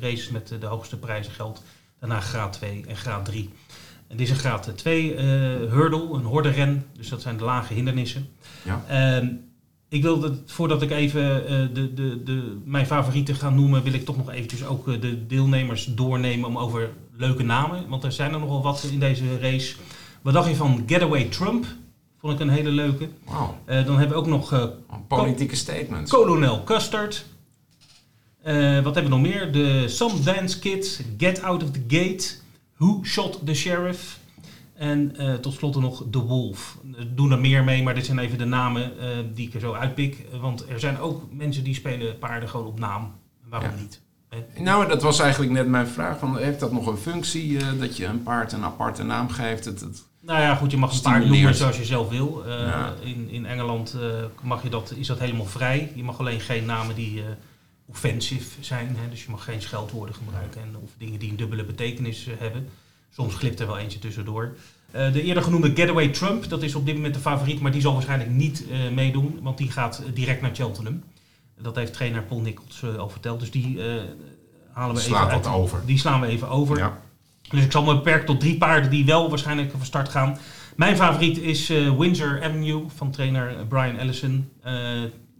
races 0.00 0.28
met 0.28 0.54
de 0.60 0.66
hoogste 0.66 0.98
prijzen 0.98 1.32
geld. 1.32 1.62
Daarna 2.00 2.20
graad 2.20 2.52
2 2.52 2.84
en 2.88 2.96
graad 2.96 3.24
3. 3.24 3.50
En 4.08 4.16
dit 4.16 4.26
is 4.26 4.32
een 4.32 4.40
graad 4.40 4.72
2 4.76 5.14
eh 5.14 5.24
hurdle, 5.70 6.12
een 6.12 6.24
hordenren. 6.24 6.86
Dus 6.96 7.08
dat 7.08 7.22
zijn 7.22 7.36
de 7.36 7.44
lage 7.44 7.74
hindernissen. 7.74 8.28
Ja. 8.62 8.84
Ik 9.92 10.02
wil 10.02 10.20
dat, 10.20 10.32
voordat 10.46 10.82
ik 10.82 10.90
even 10.90 11.46
eh, 11.46 11.56
de, 11.74 11.94
de, 11.94 12.22
de, 12.22 12.60
mijn 12.64 12.86
favorieten 12.86 13.34
ga 13.34 13.50
noemen, 13.50 13.82
wil 13.82 13.92
ik 13.92 14.04
toch 14.04 14.16
nog 14.16 14.30
eventjes 14.30 14.64
ook 14.64 14.88
eh, 14.88 15.00
de 15.00 15.26
deelnemers 15.26 15.84
doornemen 15.84 16.48
om 16.48 16.58
over 16.58 16.90
leuke 17.16 17.42
namen. 17.42 17.88
Want 17.88 18.04
er 18.04 18.12
zijn 18.12 18.32
er 18.32 18.40
nogal 18.40 18.62
wat 18.62 18.88
in 18.92 18.98
deze 18.98 19.38
race. 19.38 19.76
Wat 20.22 20.32
dacht 20.34 20.48
je 20.48 20.56
van 20.56 20.82
Getaway 20.86 21.24
Trump? 21.24 21.66
Vond 22.18 22.32
ik 22.32 22.40
een 22.40 22.48
hele 22.48 22.70
leuke. 22.70 23.08
Eh, 23.64 23.86
dan 23.86 23.98
hebben 23.98 24.08
we 24.08 24.22
ook 24.22 24.26
nog 24.26 24.52
eh, 24.52 24.64
politieke 25.08 25.56
statements. 25.56 26.10
Kolonel 26.10 26.64
Custard. 26.64 27.24
Wat 28.42 28.94
hebben 28.94 29.02
we 29.04 29.08
nog 29.08 29.20
meer? 29.20 29.52
De 29.52 29.88
Some 29.88 30.20
Dance 30.20 30.58
Kid, 30.58 31.04
Get 31.18 31.42
Out 31.42 31.62
of 31.62 31.70
the 31.70 31.84
Gate, 31.88 32.34
Who 32.76 33.00
Shot 33.04 33.46
the 33.46 33.54
Sheriff. 33.54 34.18
En 34.82 35.16
eh, 35.16 35.34
tot 35.34 35.52
slot 35.54 35.76
nog 35.80 36.04
The 36.10 36.18
Wolf. 36.18 36.78
Er 36.98 37.14
doen 37.14 37.30
er 37.32 37.40
meer 37.40 37.64
mee, 37.64 37.82
maar 37.82 37.94
dit 37.94 38.06
zijn 38.06 38.18
even 38.18 38.38
de 38.38 38.44
namen 38.44 38.98
eh, 39.00 39.08
die 39.34 39.46
ik 39.46 39.54
er 39.54 39.60
zo 39.60 39.72
uitpik. 39.72 40.26
Want 40.40 40.68
er 40.68 40.80
zijn 40.80 40.98
ook 40.98 41.22
mensen 41.32 41.64
die 41.64 41.74
spelen 41.74 42.18
paarden 42.18 42.48
gewoon 42.48 42.66
op 42.66 42.78
naam. 42.78 43.12
Waarom 43.48 43.70
Ja. 43.70 43.76
niet? 43.80 44.00
Hè? 44.28 44.62
Nou, 44.62 44.88
dat 44.88 45.02
was 45.02 45.18
eigenlijk 45.20 45.52
net 45.52 45.66
mijn 45.68 45.86
vraag. 45.86 46.18
Van, 46.18 46.36
heeft 46.38 46.60
dat 46.60 46.72
nog 46.72 46.86
een 46.86 46.96
functie 46.96 47.58
eh, 47.58 47.66
dat 47.78 47.96
je 47.96 48.04
een 48.06 48.22
paard 48.22 48.52
een 48.52 48.64
aparte 48.64 49.02
naam 49.02 49.28
geeft? 49.28 49.64
Het, 49.64 49.80
het- 49.80 50.02
Nou 50.20 50.40
ja, 50.40 50.54
goed, 50.54 50.70
je 50.70 50.76
mag 50.76 50.94
een 50.94 51.00
paard 51.02 51.26
noemen 51.26 51.54
zoals 51.54 51.76
je 51.78 51.84
zelf 51.84 52.08
wil. 52.08 52.42
Ja. 52.48 52.92
in, 53.02 53.28
in 53.30 53.46
Engeland 53.46 53.96
mag 54.42 54.62
je 54.62 54.68
dat, 54.68 54.94
is 54.96 55.06
dat 55.06 55.18
helemaal 55.18 55.46
vrij. 55.46 55.92
Je 55.94 56.02
mag 56.04 56.18
alleen 56.18 56.40
geen 56.40 56.64
namen 56.64 56.94
die 56.94 57.22
offensive 57.86 58.64
zijn. 58.64 58.96
Hè? 58.98 59.08
Dus 59.10 59.24
je 59.24 59.30
mag 59.30 59.44
geen 59.44 59.62
scheldwoorden 59.62 60.14
gebruiken 60.14 60.60
en, 60.60 60.76
of 60.82 60.90
dingen 60.98 61.18
die 61.18 61.30
een 61.30 61.36
dubbele 61.36 61.64
betekenis 61.64 62.26
hebben. 62.38 62.68
Soms 63.14 63.34
glipt 63.34 63.60
er 63.60 63.66
wel 63.66 63.78
eentje 63.78 63.98
tussendoor. 63.98 64.56
Eh, 64.90 65.12
de 65.12 65.22
eerder 65.22 65.42
genoemde 65.42 65.72
Getaway 65.74 66.08
Trump, 66.08 66.48
dat 66.48 66.62
is 66.62 66.74
op 66.74 66.86
dit 66.86 66.94
moment 66.94 67.14
de 67.14 67.20
favoriet, 67.20 67.60
maar 67.60 67.72
die 67.72 67.80
zal 67.80 67.92
waarschijnlijk 67.92 68.30
niet 68.30 68.64
eh, 68.70 68.78
meedoen, 68.94 69.38
want 69.42 69.58
die 69.58 69.70
gaat 69.70 69.98
eh, 70.06 70.14
direct 70.14 70.40
naar 70.40 70.54
Cheltenham. 70.54 71.02
Dat 71.60 71.76
heeft 71.76 71.92
trainer 71.92 72.22
Paul 72.22 72.40
Nichols 72.40 72.84
al 72.98 73.08
verteld, 73.08 73.40
dus 73.40 73.50
die 73.50 73.80
halen 74.72 74.94
we 74.94 75.00
Slaat 75.00 75.26
even 75.26 75.50
uit. 75.50 75.56
over. 75.56 75.82
Die 75.86 75.98
slaan 75.98 76.20
we 76.20 76.26
even 76.26 76.48
over. 76.48 76.78
ja. 76.78 76.98
Dus 77.50 77.64
ik 77.64 77.72
zal 77.72 77.84
me 77.84 77.94
beperken 77.94 78.26
tot 78.26 78.40
drie 78.40 78.58
paarden 78.58 78.90
die 78.90 79.04
wel 79.04 79.28
waarschijnlijk 79.28 79.70
van 79.70 79.84
start 79.84 80.08
gaan. 80.08 80.38
Mijn 80.76 80.96
favoriet 80.96 81.38
is 81.38 81.68
Windsor 81.98 82.42
Avenue 82.42 82.84
van 82.96 83.10
trainer 83.10 83.66
Brian 83.66 83.96
Ellison. 83.98 84.48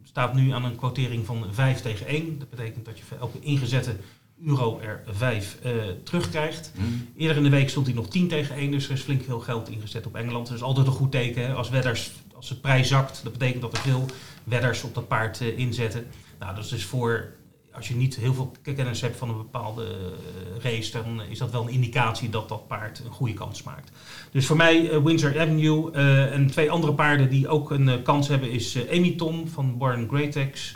Staat 0.05 0.35
nu 0.35 0.51
aan 0.51 0.65
een 0.65 0.77
quotering 0.77 1.27
van 1.27 1.45
5 1.51 1.81
tegen 1.81 2.07
1. 2.07 2.39
Dat 2.39 2.51
betekent 2.51 2.85
dat 2.85 2.99
je 2.99 3.05
voor 3.05 3.17
elke 3.19 3.41
ingezette 3.41 3.97
euro 4.47 4.81
er 4.81 5.03
5 5.11 5.59
eh, 5.63 5.73
terugkrijgt. 6.05 6.73
Hm. 6.75 6.83
Eerder 7.21 7.37
in 7.37 7.43
de 7.43 7.49
week 7.49 7.69
stond 7.69 7.87
hij 7.87 7.95
nog 7.95 8.09
10 8.09 8.29
tegen 8.29 8.57
1, 8.57 8.71
dus 8.71 8.85
er 8.85 8.93
is 8.93 9.01
flink 9.01 9.23
veel 9.25 9.41
geld 9.41 9.69
ingezet 9.69 10.07
op 10.07 10.17
Engeland. 10.17 10.47
Dat 10.47 10.57
is 10.57 10.63
altijd 10.63 10.87
een 10.87 10.93
goed 10.93 11.11
teken. 11.11 11.47
Hè? 11.47 11.55
Als 11.55 11.71
wedders, 11.71 12.11
als 12.35 12.49
de 12.49 12.55
prijs 12.55 12.89
zakt, 12.89 13.21
dat 13.23 13.33
betekent 13.33 13.63
dat 13.63 13.73
er 13.73 13.83
veel 13.83 14.07
wedders 14.45 14.83
op 14.83 14.95
dat 14.95 15.09
paard 15.09 15.41
eh, 15.41 15.59
inzetten. 15.59 16.07
Nou, 16.39 16.55
dat 16.55 16.65
is 16.65 16.71
dus 16.71 16.85
voor, 16.85 17.33
als 17.73 17.89
je 17.89 17.95
niet 17.95 18.17
heel 18.17 18.35
veel 18.35 18.53
kennis 18.63 19.01
hebt 19.01 19.17
van 19.17 19.29
een 19.29 19.37
bepaalde 19.37 19.85
eh, 19.85 20.63
race, 20.63 20.93
dan 20.93 21.23
is 21.23 21.39
dat 21.39 21.51
wel 21.51 21.63
een 21.63 21.75
indicatie 21.75 22.31
dat 22.31 22.49
dat 22.49 22.67
paard 22.67 23.03
een 23.05 23.11
goede 23.11 23.35
kans 23.35 23.63
maakt. 23.63 23.91
Dus 24.31 24.47
voor 24.47 24.57
mij 24.57 25.03
Windsor 25.03 25.41
Avenue 25.41 25.91
en 26.31 26.47
twee 26.47 26.71
andere 26.71 26.95
paarden 26.95 27.31
die 27.31 27.49
ook 27.49 27.71
een 27.71 28.03
kans 28.03 28.29
hebben 28.29 28.51
is 28.51 28.79
Amy 28.91 29.15
Tom 29.17 29.49
van 29.49 29.79
Warren 29.79 30.09
Greatex. 30.09 30.75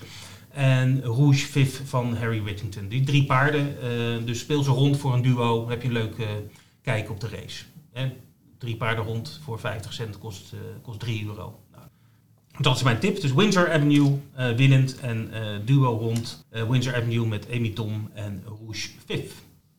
En 0.57 1.03
Rouge 1.03 1.47
Viv 1.47 1.81
van 1.85 2.16
Harry 2.16 2.42
Whittington. 2.42 2.88
Die 2.88 3.05
drie 3.05 3.25
paarden. 3.25 3.81
eh, 3.83 4.25
dus 4.25 4.38
speel 4.38 4.62
ze 4.62 4.71
rond 4.71 4.97
voor 4.97 5.14
een 5.14 5.23
duo. 5.23 5.69
Heb 5.69 5.83
je 5.83 5.88
een 5.88 5.95
leuk 5.95 6.19
eh, 6.19 6.27
kijk 6.83 7.11
op 7.11 7.21
de 7.21 7.29
race. 7.29 7.64
Drie 8.59 8.77
paarden 8.77 9.05
rond 9.05 9.40
voor 9.45 9.61
50 9.61 9.92
cent 9.92 10.19
kost, 10.19 10.53
eh, 10.53 10.59
kost 10.83 11.01
3 11.01 11.27
euro. 11.27 11.61
Nou, 11.73 11.85
dat 12.59 12.77
is 12.77 12.83
mijn 12.83 12.99
tip. 12.99 13.21
Dus 13.21 13.33
Windsor 13.33 13.73
Avenue 13.73 14.19
eh, 14.35 14.51
winnend 14.51 15.01
en 15.01 15.31
duo 15.64 15.97
rond. 15.97 16.47
Windsor 16.69 16.95
Avenue 16.97 17.27
met 17.27 17.47
Amy 17.53 17.71
Tom 17.71 18.11
en 18.14 18.42
Rouge 18.47 18.88
Viv. 19.07 19.33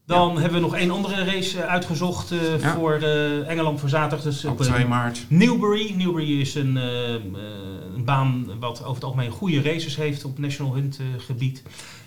Dan 0.07 0.37
hebben 0.39 0.53
we 0.53 0.65
nog 0.65 0.75
één 0.75 0.91
andere 0.91 1.23
race 1.23 1.61
eh, 1.61 1.69
uitgezocht 1.69 2.31
eh, 2.31 2.39
voor 2.73 2.93
eh, 2.93 3.49
Engeland 3.49 3.79
voor 3.79 3.89
zaterdag. 3.89 4.21
Dus 4.25 4.45
Op 4.45 4.51
op, 4.51 4.61
eh, 4.61 4.73
2 4.73 4.85
maart. 4.85 5.25
Newbury. 5.27 5.93
Newbury 5.97 6.39
is 6.39 6.55
een, 6.55 6.75
een 6.75 8.03
baan 8.05 8.59
wat 8.59 8.79
over 8.79 8.93
het 8.93 9.03
algemeen 9.03 9.31
goede 9.31 9.61
races 9.61 9.95
heeft 9.95 10.25
op 10.25 10.37
national 10.37 10.73
hunt 10.73 10.99
gebied. 11.17 11.63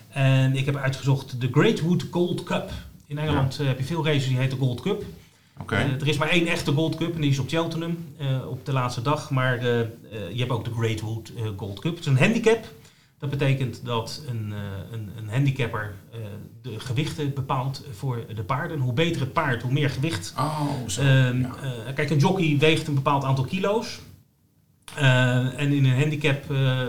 En 0.09 0.55
ik 0.55 0.65
heb 0.65 0.75
uitgezocht 0.75 1.41
de 1.41 1.49
Great 1.51 1.81
Wood 1.81 2.05
Gold 2.11 2.43
Cup. 2.43 2.71
In 3.07 3.17
Engeland 3.17 3.57
heb 3.57 3.77
je 3.77 3.85
veel 3.85 4.05
races 4.05 4.27
die 4.27 4.37
heten 4.37 4.57
Gold 4.57 4.81
Cup. 4.81 5.03
Oké. 5.61 5.75
Eh, 5.75 6.01
er 6.01 6.07
is 6.07 6.17
maar 6.17 6.29
één 6.29 6.47
echte 6.47 6.71
Gold 6.71 6.95
Cup 6.95 7.15
en 7.15 7.21
die 7.21 7.29
is 7.29 7.39
op 7.39 7.49
Cheltenham 7.49 7.97
op 8.49 8.65
de 8.65 8.73
laatste 8.73 9.01
dag. 9.01 9.29
Maar 9.29 9.63
je 9.63 10.35
hebt 10.35 10.51
ook 10.51 10.65
de 10.65 10.71
Great 10.77 10.99
Wood 10.99 11.31
eh, 11.37 11.43
Gold 11.57 11.79
Cup. 11.79 11.91
Het 11.95 11.99
is 11.99 12.05
een 12.05 12.17
handicap. 12.17 12.65
Dat 13.21 13.29
betekent 13.29 13.85
dat 13.85 14.21
een, 14.27 14.53
eh, 14.53 14.91
een, 14.91 15.11
een 15.17 15.29
handicapper 15.29 15.93
eh, 16.11 16.19
de 16.61 16.79
gewichten 16.79 17.33
bepaalt 17.33 17.85
voor 17.91 18.25
de 18.35 18.43
paarden. 18.43 18.79
Hoe 18.79 18.93
beter 18.93 19.21
het 19.21 19.33
paard, 19.33 19.61
hoe 19.61 19.71
meer 19.71 19.89
gewicht 19.89 20.33
Oh, 20.37 20.87
zo. 20.87 21.01
Ehm, 21.01 21.41
ja. 21.41 21.55
eh, 21.87 21.93
kijk, 21.93 22.09
een 22.09 22.17
jockey 22.17 22.57
weegt 22.59 22.87
een 22.87 22.93
bepaald 22.93 23.23
aantal 23.23 23.45
kilo's. 23.45 23.99
En 24.95 25.73
in 25.73 25.85
een 25.85 25.99
handicap, 25.99 26.43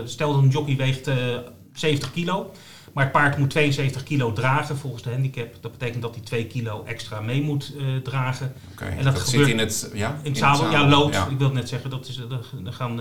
stel 0.05 0.33
dat 0.33 0.43
een 0.43 0.49
jockey 0.49 0.75
weegt 0.75 1.07
eh 1.07 1.37
70 1.73 2.11
kilo. 2.11 2.51
Maar 2.93 3.03
het 3.03 3.13
paard 3.13 3.37
moet 3.37 3.49
72 3.49 4.03
kilo 4.03 4.33
dragen 4.33 4.77
volgens 4.77 5.03
de 5.03 5.09
handicap. 5.09 5.55
Dat 5.61 5.71
betekent 5.71 6.01
dat 6.01 6.15
hij 6.15 6.23
2 6.23 6.47
kilo 6.47 6.83
extra 6.85 7.21
mee 7.21 7.41
moet 7.41 7.73
dragen. 8.03 8.53
Oké. 8.71 8.85
en 8.85 9.03
Dat, 9.03 9.15
dat 9.15 9.21
zit 9.21 9.29
gebeurt 9.29 9.49
in 9.49 9.59
het, 9.59 9.91
ja, 9.93 10.19
In 10.23 10.29
het 10.29 10.37
zadel, 10.37 10.71
ja, 10.71 10.87
lood. 10.87 11.13
Ja. 11.13 11.27
Ik 11.27 11.37
wil 11.37 11.51
net 11.51 11.69
zeggen, 11.69 11.89
dat 11.89 12.07
is, 12.07 12.17
er 12.65 12.73
gaan 12.73 12.99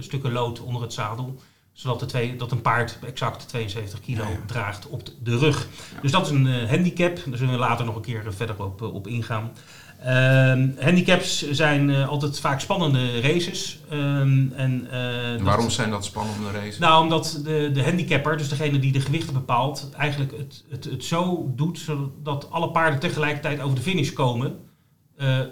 stukken 0.00 0.32
lood 0.32 0.60
onder 0.60 0.82
het 0.82 0.92
zadel. 0.92 1.40
Zodat 1.72 2.00
de 2.00 2.06
twee, 2.06 2.36
dat 2.36 2.52
een 2.52 2.60
paard 2.62 2.98
exact 3.06 3.48
72 3.48 4.00
kilo 4.00 4.22
Ja, 4.22 4.28
ja. 4.30 4.36
draagt 4.46 4.88
op 4.88 5.02
de- 5.22 5.38
rug. 5.38 5.66
Dus 6.02 6.10
dat 6.10 6.26
is 6.26 6.32
een 6.32 6.46
eh, 6.46 6.68
handicap. 6.68 7.16
Daar 7.26 7.36
zullen 7.38 7.52
we 7.54 7.58
later 7.60 7.84
nog 7.84 7.96
een 7.96 8.02
keer 8.02 8.26
eh, 8.26 8.32
verder 8.32 8.64
op, 8.64 8.82
eh, 8.82 8.94
op 8.94 9.06
ingaan. 9.06 9.50
Ehm, 10.04 10.68
handicaps 10.78 11.50
zijn 11.50 11.90
altijd 11.94 12.40
vaak 12.40 12.60
spannende 12.60 13.20
races. 13.20 13.80
Ehm, 13.90 14.52
en, 14.52 14.88
Waarom 15.42 15.70
zijn 15.70 15.90
dat 15.90 16.04
spannende 16.04 16.50
races? 16.50 16.78
nou, 16.78 17.02
omdat 17.02 17.40
de, 17.44 17.70
de 17.72 17.82
handicapper, 17.84 18.36
dus 18.36 18.48
degene 18.48 18.78
die 18.78 18.92
de 18.92 19.00
gewichten 19.00 19.32
bepaalt, 19.34 19.90
eigenlijk 19.98 20.32
het, 20.36 20.64
het, 20.70 20.84
het 20.84 21.04
zo 21.04 21.52
doet 21.56 21.78
zodat 21.78 22.50
alle 22.50 22.70
paarden 22.70 23.00
tegelijkertijd 23.00 23.60
over 23.60 23.76
de 23.76 23.82
finish 23.82 24.12
komen. 24.12 24.58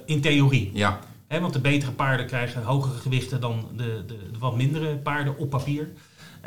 in 0.06 0.20
theorie. 0.20 0.70
ja, 0.74 0.98
want 1.28 1.52
de 1.52 1.60
betere 1.60 1.92
paarden 1.92 2.26
krijgen 2.26 2.62
hogere 2.62 2.98
gewichten 2.98 3.40
dan 3.40 3.68
de, 3.76 4.02
de, 4.06 4.16
de 4.32 4.38
wat 4.38 4.56
mindere 4.56 4.96
paarden 4.96 5.38
op 5.38 5.50
papier. 5.50 5.88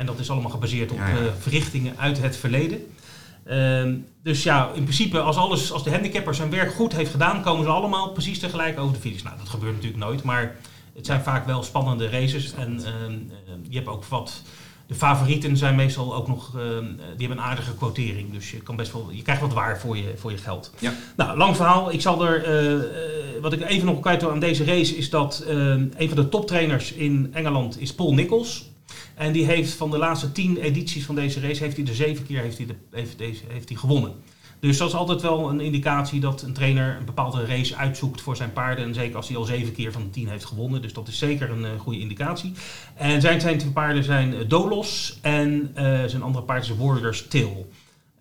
En 0.01 0.07
dat 0.07 0.19
is 0.19 0.29
allemaal 0.29 0.51
gebaseerd 0.51 0.91
op 0.91 0.97
Ja, 0.97 1.07
ja. 1.07 1.15
eh, 1.15 1.21
verrichtingen 1.39 1.93
uit 1.97 2.21
het 2.21 2.37
verleden. 2.37 2.79
Ehm, 3.45 3.95
dus 4.23 4.43
ja, 4.43 4.71
in 4.73 4.83
principe, 4.83 5.19
als, 5.19 5.35
alles, 5.35 5.71
als 5.71 5.83
de 5.83 5.91
handicapper 5.91 6.35
zijn 6.35 6.49
werk 6.49 6.73
goed 6.73 6.95
heeft 6.95 7.11
gedaan, 7.11 7.41
komen 7.41 7.63
ze 7.63 7.69
allemaal 7.69 8.11
precies 8.11 8.39
tegelijk 8.39 8.79
over 8.79 8.93
de 8.93 8.99
finish. 8.99 9.21
Nou, 9.21 9.37
dat 9.37 9.49
gebeurt 9.49 9.73
natuurlijk 9.73 10.03
nooit, 10.03 10.23
maar 10.23 10.55
het 10.95 11.05
zijn 11.05 11.21
vaak 11.21 11.45
wel 11.45 11.63
spannende 11.63 12.09
races. 12.09 12.53
En 12.53 12.77
ehm, 12.77 12.93
ehm, 12.93 13.59
je 13.69 13.75
hebt 13.75 13.87
ook 13.87 14.05
wat. 14.05 14.41
De 14.87 14.95
favorieten 14.95 15.57
zijn 15.57 15.75
meestal 15.75 16.15
ook 16.15 16.27
nog, 16.27 16.51
die 17.17 17.27
hebben 17.27 17.37
een 17.37 17.43
aardige 17.43 17.75
quotering. 17.75 18.33
Dus 18.33 18.51
je, 18.51 18.57
kan 18.57 18.75
best 18.75 18.93
wel, 18.93 19.09
je 19.11 19.21
krijgt 19.21 19.41
wat 19.41 19.53
waar 19.53 19.79
voor 19.79 19.97
je, 19.97 20.13
voor 20.15 20.31
je 20.31 20.37
geld. 20.37 20.73
Ja. 20.79 20.93
Nou, 21.15 21.37
lang 21.37 21.55
verhaal. 21.55 21.91
Ik 21.91 22.01
zal 22.01 22.25
er, 22.25 22.43
eh, 22.43 22.73
eh, 22.73 22.81
wat 23.41 23.53
ik 23.53 23.61
even 23.61 23.85
nog 23.85 23.99
kwijt 23.99 24.21
wil 24.21 24.31
aan 24.31 24.39
deze 24.39 24.63
race 24.63 24.97
is 24.97 25.09
dat 25.09 25.43
een 25.47 26.07
van 26.07 26.15
de 26.15 26.29
toptrainers 26.29 26.93
in 26.93 27.29
Engeland 27.33 27.81
is 27.81 27.93
Paul 27.93 28.13
Nichols. 28.13 28.70
En 29.15 29.31
die 29.31 29.45
heeft 29.45 29.73
van 29.73 29.91
de 29.91 29.97
laatste 29.97 30.31
tien 30.31 30.57
edities 30.57 31.05
van 31.05 31.15
deze 31.15 31.39
race, 31.39 31.63
heeft 31.63 31.77
hij 31.77 31.85
er 31.85 31.95
zeven 31.95 32.25
keer 32.25 32.41
heeft 32.41 32.57
hij 32.57 32.65
de, 32.65 32.75
deze, 33.17 33.41
heeft 33.47 33.69
hij 33.69 33.77
gewonnen. 33.77 34.13
Dus 34.59 34.77
dat 34.77 34.87
is 34.87 34.95
altijd 34.95 35.21
wel 35.21 35.49
een 35.49 35.59
indicatie 35.59 36.19
dat 36.19 36.41
een 36.41 36.53
trainer 36.53 36.95
een 36.97 37.05
bepaalde 37.05 37.45
race 37.45 37.75
uitzoekt 37.75 38.21
voor 38.21 38.35
zijn 38.35 38.53
paarden. 38.53 38.85
En 38.85 38.93
zeker 38.93 39.15
als 39.15 39.27
hij 39.27 39.37
al 39.37 39.43
zeven 39.43 39.73
keer 39.73 39.91
van 39.91 40.03
de 40.03 40.09
tien 40.09 40.29
heeft 40.29 40.45
gewonnen. 40.45 40.81
Dus 40.81 40.93
dat 40.93 41.07
is 41.07 41.17
zeker 41.17 41.49
een 41.49 41.63
uh, 41.63 41.79
goede 41.79 41.99
indicatie. 41.99 42.53
En 42.95 43.21
zijn, 43.21 43.41
zijn 43.41 43.73
paarden 43.73 44.03
zijn 44.03 44.47
Dolos 44.47 45.19
en 45.21 45.71
zijn 46.05 46.21
andere 46.21 46.45
paard 46.45 46.63
is 46.63 46.75
Warriors 46.77 47.27
Till. 47.27 47.67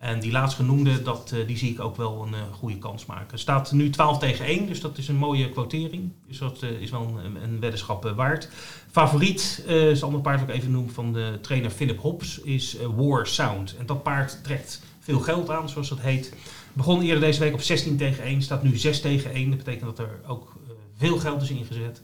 En 0.01 0.19
die 0.19 0.31
laatstgenoemde, 0.31 1.01
dat, 1.01 1.31
uh, 1.33 1.47
die 1.47 1.57
zie 1.57 1.71
ik 1.71 1.79
ook 1.79 1.95
wel 1.95 2.23
een 2.23 2.33
uh, 2.33 2.39
goede 2.51 2.77
kans 2.77 3.05
maken. 3.05 3.39
staat 3.39 3.71
nu 3.71 3.89
12 3.89 4.19
tegen 4.19 4.45
1, 4.45 4.67
dus 4.67 4.81
dat 4.81 4.97
is 4.97 5.07
een 5.07 5.15
mooie 5.15 5.49
quotering. 5.49 6.11
Dus 6.27 6.37
dat 6.37 6.63
uh, 6.63 6.69
is 6.69 6.91
wel 6.91 7.19
een, 7.23 7.43
een 7.43 7.59
weddenschap 7.59 8.13
waard. 8.15 8.49
Favoriet, 8.91 9.63
is 9.67 9.73
het 9.73 10.03
andere 10.03 10.23
paard 10.23 10.41
ik 10.41 10.49
even 10.49 10.71
noem 10.71 10.89
van 10.89 11.13
de 11.13 11.37
trainer 11.41 11.69
Philip 11.69 11.99
Hobbs, 11.99 12.39
is 12.39 12.77
War 12.95 13.27
Sound. 13.27 13.75
En 13.77 13.85
dat 13.85 14.03
paard 14.03 14.43
trekt 14.43 14.81
veel 14.99 15.19
geld 15.19 15.49
aan, 15.49 15.69
zoals 15.69 15.89
dat 15.89 15.99
heet. 15.99 16.33
Begon 16.73 17.01
eerder 17.01 17.19
deze 17.19 17.39
week 17.39 17.53
op 17.53 17.61
16 17.61 17.97
tegen 17.97 18.23
1, 18.23 18.41
staat 18.41 18.63
nu 18.63 18.77
6 18.77 19.01
tegen 19.01 19.31
1. 19.31 19.49
Dat 19.49 19.57
betekent 19.57 19.97
dat 19.97 19.99
er 19.99 20.19
ook 20.27 20.55
veel 20.97 21.17
geld 21.17 21.41
is 21.41 21.49
ingezet. 21.49 22.01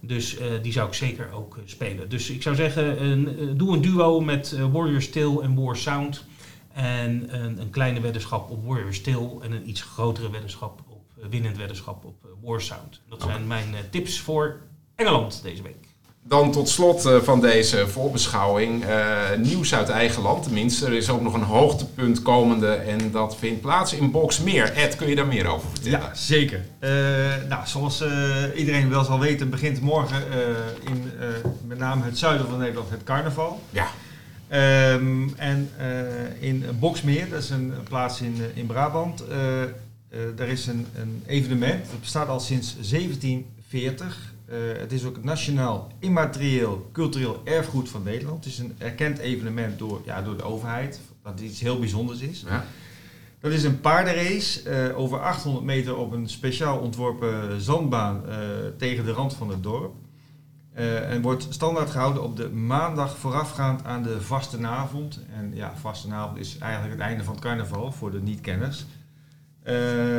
Dus 0.00 0.36
die 0.62 0.72
zou 0.72 0.88
ik 0.88 0.94
zeker 0.94 1.32
ook 1.32 1.58
spelen. 1.64 2.08
Dus 2.08 2.30
ik 2.30 2.42
zou 2.42 2.56
zeggen, 2.56 3.56
doe 3.56 3.74
een 3.74 3.82
duo 3.82 4.20
met 4.20 4.58
Warrior 4.72 5.02
Still 5.02 5.38
en 5.38 5.54
War 5.54 5.76
Sound. 5.76 6.24
En 6.76 7.34
een, 7.34 7.60
een, 7.60 7.70
kleine 7.70 8.00
weddenschap 8.00 8.50
op 8.50 8.66
Warrior 8.66 8.94
Still 8.94 9.28
en 9.40 9.52
een 9.52 9.68
iets 9.68 9.82
grotere 9.82 10.30
weddenschap 10.30 10.80
op 10.88 11.02
uh, 11.18 11.24
winnend 11.30 11.56
weddenschap 11.56 12.04
op 12.04 12.16
uh, 12.24 12.30
War 12.42 12.60
Sound. 12.60 13.00
Dat 13.08 13.22
zijn 13.22 13.34
okay. 13.34 13.46
mijn 13.46 13.68
uh, 13.72 13.78
tips 13.90 14.20
voor 14.20 14.60
Engeland 14.94 15.42
deze 15.42 15.62
week. 15.62 15.74
Dan 16.22 16.52
tot 16.52 16.68
slot 16.68 17.02
van 17.22 17.40
deze 17.40 17.88
voorbeschouwing 17.88 18.84
nieuws 19.36 19.74
uit 19.74 19.88
eigen 19.88 20.22
land. 20.22 20.42
Tenminste, 20.42 20.86
er 20.86 20.92
is 20.92 21.10
ook 21.10 21.20
nog 21.20 21.34
een 21.34 21.42
hoogtepunt 21.42 22.22
komende 22.22 22.72
en 22.74 23.10
dat 23.10 23.36
vindt 23.36 23.60
plaats 23.60 23.92
in 23.92 24.10
Boxmeer. 24.10 24.72
Ed, 24.72 24.96
kun 24.96 25.08
je 25.08 25.14
daar 25.14 25.26
meer 25.26 25.46
over 25.46 25.68
vertellen? 25.68 26.00
Ja, 26.00 26.14
zeker. 26.14 26.64
nou, 27.48 27.66
zoals 27.66 28.04
iedereen 28.56 28.88
wel 28.88 29.04
zal 29.04 29.18
weten, 29.18 29.50
begint 29.50 29.80
morgen 29.80 30.22
in 30.84 31.12
met 31.66 31.78
name 31.78 32.04
het 32.04 32.18
zuiden 32.18 32.46
van 32.46 32.58
Nederland 32.58 32.90
het 32.90 33.04
carnaval. 33.04 33.60
Ja. 33.70 33.86
Um, 34.52 35.34
en 35.36 35.70
uh, 35.80 36.42
in 36.42 36.64
Boksmeer, 36.78 37.28
dat 37.28 37.42
is 37.42 37.50
een 37.50 37.72
plaats 37.84 38.20
in, 38.20 38.34
in 38.54 38.66
Brabant, 38.66 39.24
uh, 39.28 39.62
uh, 39.62 39.66
daar 40.36 40.48
is 40.48 40.66
een, 40.66 40.86
een, 40.94 41.22
evenement. 41.26 41.90
Het 41.90 42.00
bestaat 42.00 42.28
al 42.28 42.40
sinds 42.40 42.74
1740. 42.74 44.34
het 44.78 44.92
is 44.92 45.04
ook 45.04 45.14
het 45.14 45.24
Nationaal 45.24 45.92
Immaterieel 45.98 46.88
Cultureel 46.92 47.40
Erfgoed 47.44 47.88
van 47.88 48.02
Nederland. 48.02 48.44
Het 48.44 48.52
is 48.52 48.58
een 48.58 48.74
erkend 48.78 49.18
evenement 49.18 49.78
door, 49.78 50.02
ja, 50.04 50.22
door 50.22 50.36
de 50.36 50.42
overheid, 50.42 51.00
dat 51.22 51.40
iets 51.40 51.60
heel 51.60 51.78
bijzonders 51.78 52.20
is. 52.20 52.44
Ja. 52.48 52.64
Dat 53.40 53.52
is 53.52 53.64
een 53.64 53.80
paardenrace 53.80 54.92
over 54.94 55.20
800 55.20 55.64
meter 55.64 55.96
op 55.96 56.12
een 56.12 56.28
speciaal 56.28 56.78
ontworpen 56.78 57.60
zandbaan 57.60 58.24
tegen 58.76 59.04
de 59.04 59.12
rand 59.12 59.34
van 59.34 59.48
het 59.48 59.62
dorp. 59.62 59.94
Uh, 60.78 61.10
en 61.10 61.22
wordt 61.22 61.46
standaard 61.50 61.90
gehouden 61.90 62.22
op 62.22 62.36
de 62.36 62.50
maandag 62.50 63.16
voorafgaand 63.16 63.84
aan 63.84 64.02
de 64.02 64.20
vastenavond. 64.20 65.20
En 65.36 65.50
ja, 65.54 65.72
vastenavond 65.76 66.38
is 66.38 66.58
eigenlijk 66.58 66.92
het 66.92 67.02
einde 67.02 67.24
van 67.24 67.34
het 67.34 67.42
carnaval 67.42 67.92
voor 67.92 68.10
de 68.10 68.22
niet-kenners. 68.22 68.84
Uh, 69.64 69.72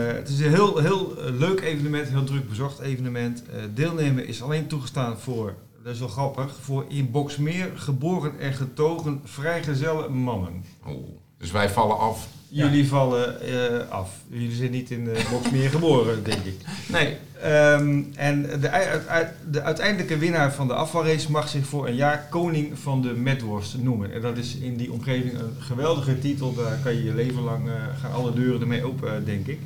het 0.08 0.30
is 0.30 0.40
een 0.40 0.50
heel, 0.50 0.78
heel 0.78 1.14
leuk 1.18 1.62
evenement, 1.62 2.08
heel 2.08 2.24
druk 2.24 2.50
bezocht 2.50 2.80
evenement. 2.80 3.44
Uh, 3.50 3.56
deelnemen 3.74 4.28
is 4.28 4.42
alleen 4.44 4.68
toegestaan 4.68 5.20
voor, 5.20 5.56
dat 5.84 5.94
is 5.94 6.00
wel 6.00 6.08
grappig, 6.08 6.56
voor 6.62 6.86
in 6.88 7.12
Boksmeer 7.12 7.72
geboren 7.76 8.40
en 8.40 8.54
getogen 8.54 9.22
vrijgezelle 9.24 10.10
mannen. 10.10 10.64
Oh, 10.86 11.08
dus 11.38 11.52
wij 11.52 11.70
vallen 11.70 11.98
af. 11.98 12.28
Jullie 12.50 12.84
ja. 12.84 12.90
vallen 12.90 13.90
af. 13.90 14.10
Jullie 14.28 14.56
zijn 14.56 14.72
niet 14.72 14.92
in 14.92 15.10
Boksmeer 15.32 15.70
geboren, 15.78 16.24
denk 16.24 16.44
ik. 16.44 16.56
Nee. 16.88 17.18
Um, 17.46 18.12
en 18.16 18.42
de, 18.42 19.30
de, 19.52 19.62
uiteindelijke 19.62 20.18
winnaar 20.18 20.54
van 20.54 20.68
de 20.68 20.74
afvalrace 20.74 21.32
mag 21.32 21.50
zich 21.50 21.66
voor 21.66 21.88
een 21.88 21.96
jaar 21.96 22.28
koning 22.30 22.80
van 22.80 23.02
de 23.02 23.14
metworst 23.14 23.78
noemen. 23.78 24.14
En 24.14 24.22
dat 24.22 24.38
is 24.38 24.56
in 24.56 24.78
die 24.78 24.92
omgeving 24.92 25.34
een 25.34 25.56
geweldige 25.60 26.20
titel. 26.20 26.56
Daar 26.56 26.80
kan 26.84 26.94
je 26.94 27.04
je 27.04 27.14
leven 27.14 27.42
lang 27.42 27.68
uh, 27.68 27.74
gaan 28.02 28.12
alle 28.12 28.34
deuren 28.34 28.62
ermee 28.62 28.84
open, 28.84 29.20
uh, 29.20 29.26
denk 29.26 29.48
ik. 29.48 29.60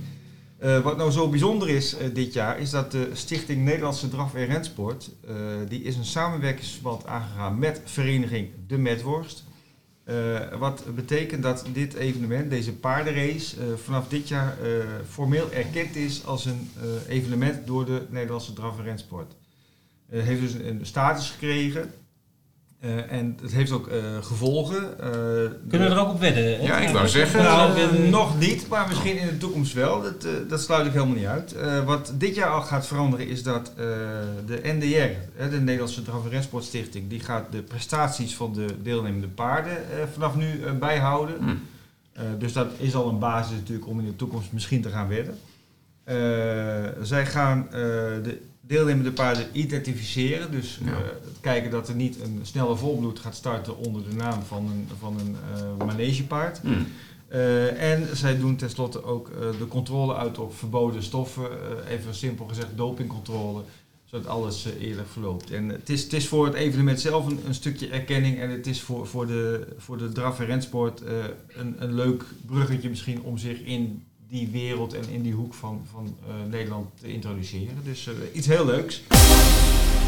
Uh, 0.64 0.80
wat 0.80 0.98
nou 0.98 1.12
zo 1.12 1.30
bijzonder 1.30 1.70
is 1.70 1.96
dit 2.14 2.34
jaar, 2.34 2.60
is 2.60 2.70
dat 2.70 2.92
de 2.92 3.10
Stichting 3.14 3.64
Nederlandse 3.64 4.10
Draf 4.10 4.36
en 4.36 4.46
Rensport, 4.46 5.10
die 5.68 5.82
is 5.82 5.96
een 5.96 6.06
samenwerkingsverband 6.06 7.06
aangegaan 7.06 7.60
met 7.60 7.82
vereniging 7.86 8.48
De 8.68 8.78
Metworst. 8.78 9.44
Uh, 10.12 10.58
wat 10.58 10.96
betekent 10.96 11.44
dat 11.44 11.66
dit 11.74 11.94
evenement, 11.94 12.50
deze 12.50 12.74
paardenrace, 12.74 13.56
uh, 13.58 13.74
vanaf 13.76 14.08
dit 14.08 14.28
jaar 14.28 14.58
uh, 14.64 14.84
formeel 15.10 15.52
erkend 15.52 15.96
is 15.96 16.26
als 16.26 16.46
een 16.46 16.70
evenement 17.08 17.68
door 17.68 17.86
de 17.86 18.06
Nederlandse 18.10 18.54
draf- 18.54 18.78
en 18.78 18.84
rensport. 18.84 19.34
Heeft 20.10 20.42
dus 20.42 20.54
een 20.54 20.80
status 20.86 21.30
gekregen. 21.30 21.94
En 23.10 23.38
het 23.42 23.52
heeft 23.52 23.72
ook 23.72 23.90
gevolgen. 24.22 24.96
Kunnen 25.68 25.90
we 25.90 25.96
er 25.96 26.00
ook 26.00 26.10
op 26.10 26.20
wedden? 26.20 26.62
Ja, 26.62 26.78
ik 26.78 26.90
wou 26.90 27.08
zeggen. 27.08 27.44
Nou, 27.44 28.08
nog 28.10 28.40
niet, 28.40 28.68
maar 28.68 28.88
misschien 28.88 29.18
in 29.18 29.28
de 29.28 29.38
toekomst 29.38 29.74
wel. 29.74 30.02
Dat, 30.02 30.28
dat 30.50 30.62
sluit 30.62 30.86
ik 30.86 30.92
helemaal 30.92 31.16
niet 31.16 31.26
uit. 31.26 31.56
wat 31.86 32.14
dit 32.18 32.36
jaar 32.36 32.50
al 32.50 32.62
gaat 32.62 32.88
veranderen 32.88 33.28
is 33.28 33.44
dat 33.44 33.72
de 34.46 34.60
NDR, 34.64 35.44
de 35.50 35.60
Nederlandse 35.60 36.04
Draf- 36.04 36.24
en 36.24 36.30
Rensportstichting, 36.30 37.10
die 37.10 37.20
gaat 37.20 37.52
de 37.52 37.62
prestaties 37.62 38.36
van 38.36 38.54
de 38.54 38.66
deelnemende 38.82 39.28
paarden 39.28 39.78
vanaf 40.14 40.36
nu 40.36 40.60
bijhouden. 40.80 41.36
Hmm. 41.40 41.60
dus 42.40 42.54
dat 42.54 42.68
is 42.78 42.96
al 42.96 43.10
een 43.10 43.20
basis 43.20 43.56
natuurlijk 43.56 43.88
om 43.88 44.00
in 44.00 44.06
de 44.06 44.16
toekomst 44.16 44.52
misschien 44.52 44.82
te 44.82 44.90
gaan 44.90 45.08
wedden. 45.08 45.38
zij 47.02 47.26
gaan 47.26 47.68
de 48.24 48.42
deelnemende 48.72 49.12
paarden 49.12 49.46
identificeren. 49.52 50.52
Dus 50.52 50.80
Ja. 50.86 50.92
uh, 50.92 50.98
kijken 51.42 51.72
dat 51.72 51.90
er 51.90 51.96
niet 51.96 52.22
een 52.22 52.40
snelle 52.42 52.76
volbloed 52.76 53.20
gaat 53.20 53.36
starten 53.36 53.78
onder 53.78 54.10
de 54.10 54.16
naam 54.16 54.42
van 54.44 54.66
een, 54.66 54.88
van 55.00 55.20
een 55.20 55.36
uh, 55.80 55.86
manegepaard. 55.86 56.60
Hmm. 56.60 56.88
Uh, 57.32 57.92
en 57.92 58.18
zij 58.18 58.38
doen 58.38 58.56
tenslotte 58.56 59.04
ook 59.04 59.32
de 59.60 59.68
controle 59.68 60.16
uit 60.16 60.38
op 60.38 60.56
verboden 60.56 61.04
stoffen. 61.04 61.50
even 61.88 62.16
simpel 62.16 62.46
gezegd 62.46 62.68
dopingcontrole. 62.76 63.62
Zodat 64.06 64.28
alles 64.28 64.68
eerlijk 64.80 65.08
verloopt. 65.08 65.52
En 65.52 65.70
het 65.70 65.90
is, 65.90 66.04
het 66.04 66.14
is 66.14 66.28
voor 66.28 66.46
het 66.46 66.54
evenement 66.54 67.00
zelf 67.00 67.26
een, 67.26 67.40
een 67.48 67.54
stukje 67.54 67.88
erkenning. 67.88 68.40
En 68.40 68.50
het 68.50 68.68
is 68.68 68.82
voor, 68.82 69.08
voor, 69.08 69.28
de, 69.28 69.68
voor 69.78 69.98
de 69.98 70.12
draf- 70.12 70.40
en 70.40 70.46
rensport 70.46 71.02
een, 71.48 71.76
een 71.78 71.94
leuk 71.94 72.24
bruggetje 72.46 72.90
misschien 72.90 73.22
om 73.22 73.38
zich 73.38 73.60
in 73.60 74.04
die 74.32 74.50
wereld 74.52 74.94
en 74.94 75.10
in 75.10 75.22
die 75.22 75.34
hoek 75.34 75.54
van, 75.54 75.82
van 75.92 76.16
uh, 76.28 76.52
Nederland 76.52 76.88
te 77.02 77.14
introduceren. 77.14 77.76
Dus 77.84 78.08
uh, 78.08 78.14
iets 78.34 78.48
heel 78.48 78.66
leuks. 78.66 79.04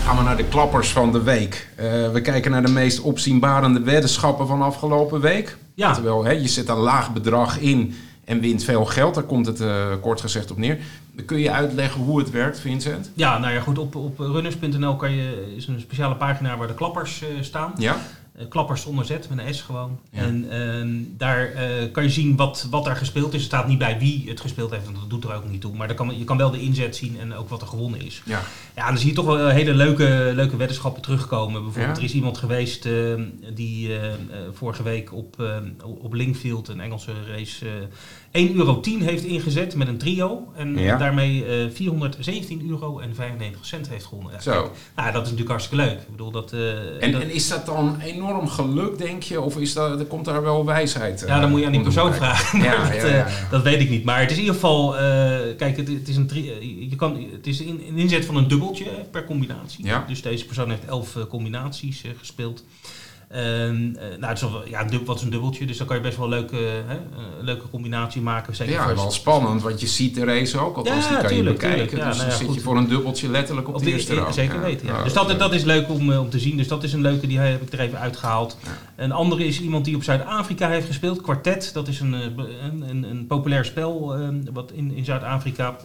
Gaan 0.04 0.18
we 0.18 0.24
naar 0.24 0.38
de 0.38 0.48
klappers 0.48 0.92
van 0.92 1.12
de 1.12 1.22
week. 1.22 1.70
Uh, 1.80 2.12
we 2.12 2.22
kijken 2.22 2.52
naar 2.52 2.66
de 2.66 2.72
meest 2.72 3.00
opzienbarende 3.00 3.80
weddenschappen 3.80 4.48
van 4.48 4.62
afgelopen 4.62 5.22
week. 5.22 5.58
Ja. 5.74 5.94
Terwijl 5.94 6.24
hè, 6.24 6.32
je 6.32 6.48
zet 6.48 6.70
een 6.70 6.78
laag 6.78 7.14
bedrag 7.14 7.60
in 7.60 7.96
en 8.26 8.40
wint 8.40 8.64
veel 8.64 8.86
geld. 8.86 9.16
Daar 9.16 9.24
komt 9.24 9.46
het 9.46 9.62
kort 10.02 10.22
gezegd 10.22 10.52
op 10.52 10.58
neer. 10.58 10.78
Kun 11.26 11.40
je 11.40 11.52
uitleggen 11.52 12.02
hoe 12.02 12.20
het 12.20 12.30
werkt, 12.30 12.60
Vincent? 12.60 13.12
Ja, 13.14 13.38
nou 13.38 13.54
ja, 13.54 13.60
goed. 13.60 13.78
Op, 13.78 13.96
op 13.96 14.20
runners.nl 14.20 14.96
kan 14.96 15.12
je, 15.12 15.54
is 15.56 15.68
een 15.68 15.80
speciale 15.80 16.16
pagina 16.16 16.58
waar 16.58 16.68
de 16.68 16.74
klappers 16.74 17.24
staan. 17.42 17.74
Ja. 17.78 17.98
Uh, 18.40 18.48
klappers 18.50 18.82
zonder 18.82 19.06
Z, 19.06 19.10
met 19.30 19.46
een 19.48 19.54
S 19.54 19.62
gewoon. 19.62 20.00
Ja. 20.12 20.22
En 20.22 20.46
uh, 20.54 21.06
daar 21.18 21.52
uh, 21.54 21.92
kan 21.92 22.04
je 22.04 22.10
zien 22.10 22.36
wat, 22.36 22.68
wat 22.70 22.88
er 22.88 22.96
gespeeld 22.96 23.34
is. 23.34 23.40
Er 23.40 23.46
staat 23.46 23.68
niet 23.68 23.78
bij 23.78 24.00
wie 24.00 24.24
het 24.30 24.40
gespeeld 24.42 24.72
heeft, 24.72 24.86
want 24.86 24.96
dat 25.00 25.10
doet 25.10 25.24
er 25.24 25.36
ook 25.36 25.50
niet 25.50 25.62
toe. 25.62 25.76
Maar 25.76 25.88
dan 25.88 25.96
kan, 25.96 26.18
je 26.18 26.24
kan 26.24 26.38
wel 26.38 26.52
de 26.52 26.62
inzet 26.62 26.96
zien 26.96 27.20
en 27.20 27.34
ook 27.36 27.50
wat 27.50 27.62
er 27.62 27.68
gewonnen 27.68 28.02
is. 28.06 28.22
Ja, 28.26 28.42
ja 28.76 28.88
dan 28.88 28.98
zie 28.98 29.08
je 29.10 29.16
toch 29.16 29.26
wel 29.26 29.48
hele 29.48 29.74
leuke, 29.74 30.32
leuke 30.36 30.56
weddenschappen 30.58 31.02
terugkomen. 31.02 31.64
Bijvoorbeeld, 31.64 31.96
Ja. 31.96 32.02
er 32.02 32.10
is 32.10 32.14
iemand 32.14 32.38
geweest 32.38 32.88
die 33.54 33.90
vorige 34.54 34.84
week 34.84 35.14
op, 35.14 35.44
op 35.84 36.14
Linkfield, 36.14 36.68
een 36.68 36.80
Engelse 36.82 37.12
race, 37.28 37.66
1,10 38.32 38.56
euro 38.56 38.82
heeft 38.84 39.24
ingezet 39.24 39.76
met 39.76 39.88
een 39.88 39.98
trio. 39.98 40.52
En 40.56 40.78
Ja. 40.78 40.98
daarmee 40.98 41.46
417 41.74 42.70
euro 42.70 43.00
en 43.00 43.16
95 43.16 43.66
cent 43.66 43.90
heeft 43.90 44.06
gewonnen. 44.06 44.42
Zo. 44.42 44.52
Nou, 44.96 45.12
dat 45.12 45.22
is 45.22 45.30
natuurlijk 45.32 45.50
hartstikke 45.50 45.84
leuk. 45.86 46.00
Ik 46.00 46.12
bedoel, 46.12 46.32
dat... 46.32 46.52
En, 47.00 47.12
dat- 47.12 47.22
en 47.22 47.34
is 47.34 47.48
dat 47.48 47.66
dan 47.66 48.00
enorm 48.00 48.22
geluk, 48.48 48.98
denk 48.98 49.24
je? 49.24 49.42
Of 49.42 49.58
is 49.58 49.74
dat, 49.74 50.00
er 50.00 50.06
komt 50.06 50.26
daar 50.26 50.44
wel 50.44 50.66
wijsheid 50.66 51.24
Ja, 51.28 51.40
dan 51.40 51.50
moet 51.50 51.60
je 51.60 51.66
aan 51.66 51.72
die 51.72 51.82
persoon 51.82 52.14
vragen. 52.14 52.62
Ja, 52.62 52.78
dat, 52.88 52.96
ja, 52.96 53.08
ja, 53.08 53.26
eh, 53.26 53.52
dat 53.52 53.62
weet 53.62 53.82
ik 53.82 53.90
niet. 53.90 54.04
Maar 54.04 54.20
het 54.20 54.32
is 54.32 54.36
in 54.38 54.42
ieder 54.42 54.56
geval, 54.56 54.98
eh, 54.98 55.02
kijk, 55.58 55.78
het, 55.78 55.88
het 55.88 56.08
is 56.08 56.16
een, 56.16 56.30
eh, 56.30 56.90
je 56.90 56.96
kan, 56.96 57.28
het 57.32 57.48
is 57.48 57.62
in, 57.62 57.84
een 57.88 57.98
inzet 57.98 58.26
van 58.26 58.36
een 58.36 58.48
dubbeltje 58.48 58.86
per 59.12 59.26
combinatie. 59.26 59.86
Ja. 59.86 60.06
Dus 60.08 60.22
deze 60.22 60.46
persoon 60.46 60.70
heeft 60.70 60.86
elf 60.86 61.16
eh, 61.16 61.24
combinaties 61.30 62.04
eh, 62.04 62.12
gespeeld. 62.20 62.64
En, 63.34 63.96
eh, 64.00 64.08
nou, 64.20 64.34
het 64.34 64.42
is 64.42 64.52
wel, 64.52 64.68
ja, 64.68 64.84
dub- 64.84 65.06
wat 65.06 65.16
is 65.16 65.22
een 65.22 65.30
dubbeltje, 65.30 65.66
dus 65.66 65.78
dan 65.78 65.88
kan 65.88 65.96
je 65.96 66.02
best 66.02 66.18
wel 66.18 66.26
een 66.26 66.32
leuke, 66.32 66.56
hè, 66.56 66.96
een 67.40 67.46
leuke 67.46 67.70
combinatie 67.70 68.22
maken. 68.22 68.56
Zeker 68.56 68.74
Ja, 68.74 68.96
wel 68.96 69.12
spannend, 69.12 69.62
want 69.62 69.80
je 69.80 69.88
ziet 69.88 70.16
de 70.16 70.26
race 70.26 70.60
ook, 70.60 70.78
althans 70.78 71.04
Ja, 71.04 71.10
die 71.10 71.18
kan 71.20 71.28
tuurlijk, 71.28 71.62
je 71.62 71.68
bekijken. 71.68 71.98
Ja, 71.98 72.08
dus 72.08 72.18
nou 72.18 72.30
dan 72.30 72.38
zit 72.38 72.54
je 72.54 72.62
voor 72.62 72.78
een 72.78 72.88
dubbeltje 72.88 73.30
letterlijk 73.30 73.68
op, 73.68 73.74
Op 73.74 73.80
de 73.80 73.86
de 73.86 73.92
eerste 73.92 74.14
rang. 74.14 74.34
Zeker 74.34 74.62
weten, 74.62 74.88
ja. 74.88 75.04
Dus 75.04 75.14
dat, 75.14 75.40
dat 75.40 75.54
is 75.54 75.64
leuk 75.64 75.90
om, 75.90 76.12
eh, 76.12 76.20
om 76.20 76.30
te 76.30 76.40
zien. 76.40 76.58
Dus 76.58 76.68
dat 76.68 76.84
is 76.84 76.94
een 76.94 77.02
leuke, 77.02 77.28
die 77.28 77.40
heb 77.40 77.62
ik 77.62 77.74
er 77.74 77.80
even 77.80 78.00
uitgehaald. 78.00 78.58
Een 78.96 79.12
andere 79.12 79.46
is 79.46 79.62
iemand 79.62 79.86
die 79.86 79.96
op 79.96 80.04
Zuid-Afrika 80.04 80.70
heeft 80.70 80.88
gespeeld. 80.88 81.22
Quartet, 81.22 81.70
dat 81.74 81.88
is 81.88 82.00
een, 82.00 82.14
eh, 82.14 82.22
een, 82.64 82.90
een, 82.90 83.04
een 83.04 83.28
populair 83.28 83.66
spel 83.66 84.16
eh, 84.16 84.28
wat 84.54 84.72
in, 84.72 84.96
in 84.96 85.06
Zuid-Afrika. 85.06 85.76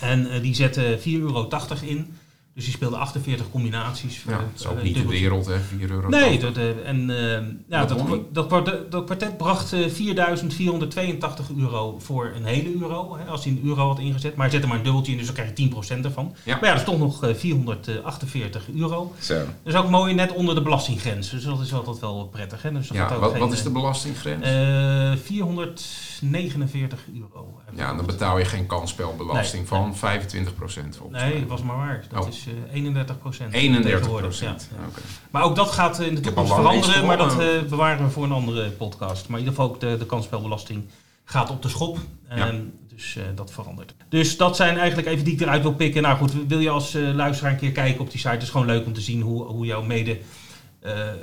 En 0.00 0.28
die 0.42 0.54
zette 0.54 0.98
4,80 0.98 1.04
euro 1.10 1.48
in. 1.80 2.14
Dus 2.60 2.68
die 2.68 2.78
speelde 2.78 2.96
48 2.96 3.50
combinaties. 3.50 4.22
Ja, 4.28 4.30
dat 4.38 4.40
is 4.60 4.66
ook 4.66 4.76
eh, 4.78 4.82
niet 4.82 4.94
de 4.94 5.06
wereld, 5.06 5.46
hè, 5.46 5.58
4 5.78 5.90
euro. 5.90 6.08
Nee, 6.08 6.38
dat, 6.38 6.56
eh, 6.56 6.88
en, 6.88 7.10
eh, 7.10 7.46
ja, 7.68 7.84
dat, 7.84 7.98
dat, 8.32 8.46
dat 8.90 9.04
kwartet 9.04 9.36
bracht 9.36 9.72
eh, 9.72 9.80
4.482 9.88 11.56
euro 11.58 11.96
voor 11.98 12.32
een 12.36 12.44
hele 12.44 12.72
euro. 12.80 13.16
Hè, 13.16 13.24
als 13.24 13.44
hij 13.44 13.52
een 13.52 13.60
euro 13.64 13.86
had 13.86 13.98
ingezet. 13.98 14.34
Maar 14.34 14.44
hij 14.44 14.50
zette 14.54 14.66
maar 14.68 14.76
een 14.76 14.82
dubbeltje 14.84 15.12
in, 15.12 15.18
dus 15.18 15.26
dan 15.26 15.34
krijg 15.34 15.50
je 15.54 15.54
10% 16.00 16.04
ervan. 16.04 16.34
Ja. 16.44 16.54
Maar 16.54 16.64
ja, 16.64 16.70
dat 16.70 16.80
is 16.80 16.84
toch 16.88 16.98
nog 16.98 17.24
eh, 17.24 17.34
448 17.34 18.66
euro. 18.76 19.12
Zo. 19.18 19.34
Dat 19.34 19.46
is 19.64 19.74
ook 19.74 19.90
mooi 19.90 20.14
net 20.14 20.32
onder 20.32 20.54
de 20.54 20.62
belastinggrens. 20.62 21.30
Dus 21.30 21.44
dat 21.44 21.60
is 21.60 21.72
altijd 21.74 21.98
wel 22.00 22.28
prettig. 22.32 22.62
Hè? 22.62 22.72
Dus 22.72 22.88
dat 22.88 22.96
Ja, 22.96 23.08
ook 23.14 23.20
wat, 23.20 23.30
geen, 23.30 23.40
wat 23.40 23.52
is 23.52 23.62
de 23.62 23.70
belastinggrens? 23.70 24.44
eh, 24.46 25.12
449 25.24 26.98
euro. 27.14 27.59
Ja, 27.74 27.94
dan 27.94 28.06
betaal 28.06 28.38
je 28.38 28.44
geen 28.44 28.66
kansspelbelasting 28.66 29.58
Nee, 29.62 29.68
van 29.68 29.96
25 29.96 30.54
procent. 30.54 30.98
Nee, 31.10 31.40
dat 31.40 31.48
was 31.48 31.62
maar 31.62 31.76
waar. 31.76 32.04
Dat 32.10 32.22
Oh. 32.24 32.28
is 32.28 32.46
eh 32.68 32.74
31 32.74 33.18
procent. 33.18 33.52
31 33.52 34.08
procent. 34.08 34.68
Ja. 34.72 35.00
Maar 35.30 35.42
ook 35.42 35.56
dat 35.56 35.70
gaat 35.70 36.00
in 36.00 36.14
de 36.14 36.20
toekomst 36.20 36.54
veranderen, 36.54 37.06
maar 37.06 37.16
dat 37.16 37.40
eh, 37.40 37.46
bewaren 37.68 38.04
we 38.04 38.10
voor 38.10 38.24
een 38.24 38.32
andere 38.32 38.70
podcast. 38.70 39.28
Maar 39.28 39.38
in 39.40 39.44
ieder 39.44 39.58
geval 39.60 39.74
ook 39.74 39.80
de, 39.80 39.96
de 39.98 40.06
kansspelbelasting 40.06 40.84
gaat 41.24 41.50
op 41.50 41.62
de 41.62 41.68
schop. 41.68 41.98
Ja. 42.28 42.36
Ehm, 42.48 42.56
dus 42.94 43.16
eh, 43.16 43.22
dat 43.34 43.52
verandert. 43.52 43.94
Dus 44.08 44.36
dat 44.36 44.56
zijn 44.56 44.78
eigenlijk 44.78 45.08
even 45.08 45.24
die 45.24 45.34
ik 45.34 45.40
eruit 45.40 45.62
wil 45.62 45.74
pikken. 45.74 46.02
Nou 46.02 46.16
goed, 46.16 46.32
wil 46.48 46.58
je 46.58 46.70
als 46.70 46.94
eh, 46.94 47.14
luisteraar 47.14 47.52
een 47.52 47.58
keer 47.58 47.72
kijken 47.72 48.00
op 48.00 48.10
die 48.10 48.18
site? 48.20 48.32
Het 48.32 48.42
is 48.42 48.48
gewoon 48.50 48.66
leuk 48.66 48.86
om 48.86 48.92
te 48.92 49.00
zien 49.00 49.20
hoe, 49.20 49.44
hoe 49.44 49.66
jouw 49.66 49.82
mede 49.82 50.12
eh, 50.12 50.18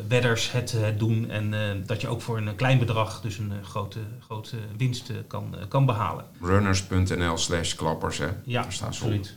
wedders 0.08 0.52
het 0.52 0.74
eh, 0.82 0.88
doen. 0.98 1.30
En 1.30 1.54
eh, 1.54 1.60
dat 1.86 2.02
je 2.02 2.08
ook 2.08 2.22
voor 2.22 2.38
een 2.38 2.56
klein 2.56 2.80
bedrag 2.80 3.22
dus 3.22 3.38
een 3.38 3.52
eh, 3.52 3.68
grote, 3.68 4.00
grote 4.26 4.56
winst 4.78 5.10
eh, 5.10 5.16
kan, 5.28 5.56
eh, 5.60 5.62
kan 5.68 5.86
behalen. 5.86 6.26
Runners.nl 6.42 7.38
slash 7.38 7.74
klappers, 7.76 8.18
hè. 8.18 8.28
Ja, 8.44 8.62
Daar 8.62 8.72
staan 8.74 8.94
ze 8.94 9.04
op. 9.04 9.10
absoluut. 9.10 9.36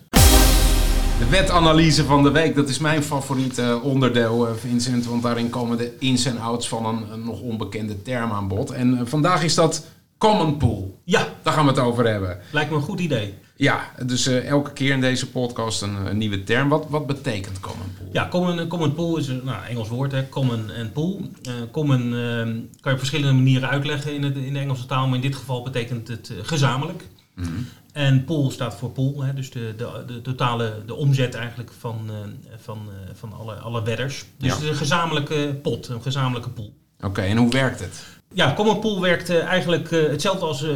De 1.18 1.28
wetanalyse 1.28 2.04
van 2.04 2.22
de 2.22 2.30
week, 2.30 2.54
dat 2.54 2.68
is 2.68 2.78
mijn 2.78 3.02
favoriete 3.02 3.80
onderdeel, 3.82 4.48
eh, 4.48 4.54
Vincent. 4.54 5.06
Want 5.06 5.22
daarin 5.22 5.50
komen 5.50 5.78
de 5.78 5.96
ins 5.98 6.24
en 6.24 6.38
outs 6.38 6.68
van 6.68 6.86
een, 6.86 7.12
een 7.12 7.24
nog 7.24 7.40
onbekende 7.40 8.02
term 8.02 8.32
aan 8.32 8.48
bod. 8.48 8.70
En 8.70 8.98
eh, 8.98 9.02
vandaag 9.06 9.42
is 9.42 9.54
dat 9.54 9.86
common 10.18 10.56
pool. 10.56 11.00
Ja, 11.04 11.26
Daar 11.42 11.52
gaan 11.52 11.64
we 11.64 11.70
het 11.70 11.80
over 11.80 12.06
hebben. 12.06 12.38
lijkt 12.52 12.70
me 12.70 12.76
een 12.76 12.82
goed 12.82 13.00
idee. 13.00 13.34
Ja, 13.60 13.90
dus 14.06 14.26
eh, 14.26 14.48
elke 14.48 14.72
keer 14.72 14.92
in 14.92 15.00
deze 15.00 15.30
podcast 15.30 15.82
een, 15.82 15.94
een 16.06 16.18
nieuwe 16.18 16.42
term. 16.44 16.68
Wat, 16.68 16.86
wat 16.88 17.06
betekent 17.06 17.60
common 17.60 17.86
pool? 17.98 18.08
Ja, 18.12 18.28
common, 18.28 18.66
common 18.68 18.94
pool 18.94 19.16
is 19.16 19.28
een 19.28 19.40
nou, 19.44 19.64
Engels 19.66 19.88
woord, 19.88 20.12
hè. 20.12 20.28
common 20.28 20.70
en 20.70 20.92
pool. 20.92 21.30
Eh, 21.42 21.52
common 21.70 22.00
eh, 22.14 22.42
kan 22.42 22.64
je 22.82 22.90
op 22.92 22.98
verschillende 22.98 23.32
manieren 23.32 23.68
uitleggen 23.68 24.14
in, 24.14 24.22
het, 24.22 24.36
in 24.36 24.52
de 24.52 24.58
Engelse 24.58 24.86
taal, 24.86 25.06
maar 25.06 25.14
in 25.16 25.20
dit 25.22 25.36
geval 25.36 25.62
betekent 25.62 26.08
het 26.08 26.30
eh, 26.30 26.36
gezamenlijk. 26.42 27.08
Mhm. 27.34 27.48
En 27.92 28.24
pool 28.24 28.50
staat 28.50 28.74
voor 28.76 28.90
pool, 28.90 29.22
hè, 29.22 29.34
dus 29.34 29.50
de, 29.50 29.74
de, 29.76 30.04
de 30.06 30.22
totale 30.22 30.82
de 30.86 30.94
omzet 30.94 31.34
eigenlijk 31.34 31.70
van, 31.78 31.98
eh, 32.08 32.14
van, 32.60 32.78
eh, 32.88 33.14
van 33.14 33.32
alle, 33.32 33.54
alle 33.54 33.82
wedders. 33.82 34.24
Dus 34.36 34.48
Ja. 34.48 34.54
het 34.54 34.62
is 34.62 34.68
een 34.70 34.76
gezamenlijke 34.76 35.58
pot, 35.62 35.88
een 35.88 36.02
gezamenlijke 36.02 36.50
pool. 36.50 36.72
Oké, 37.00 37.20
en 37.20 37.36
hoe 37.36 37.50
werkt 37.50 37.80
het? 37.80 38.04
Ja, 38.32 38.54
Common 38.54 38.80
Pool 38.80 39.00
werkt 39.00 39.28
eh, 39.28 39.44
eigenlijk 39.44 39.90
eh, 39.90 40.08
hetzelfde 40.08 40.46
als, 40.46 40.62
eh, 40.62 40.72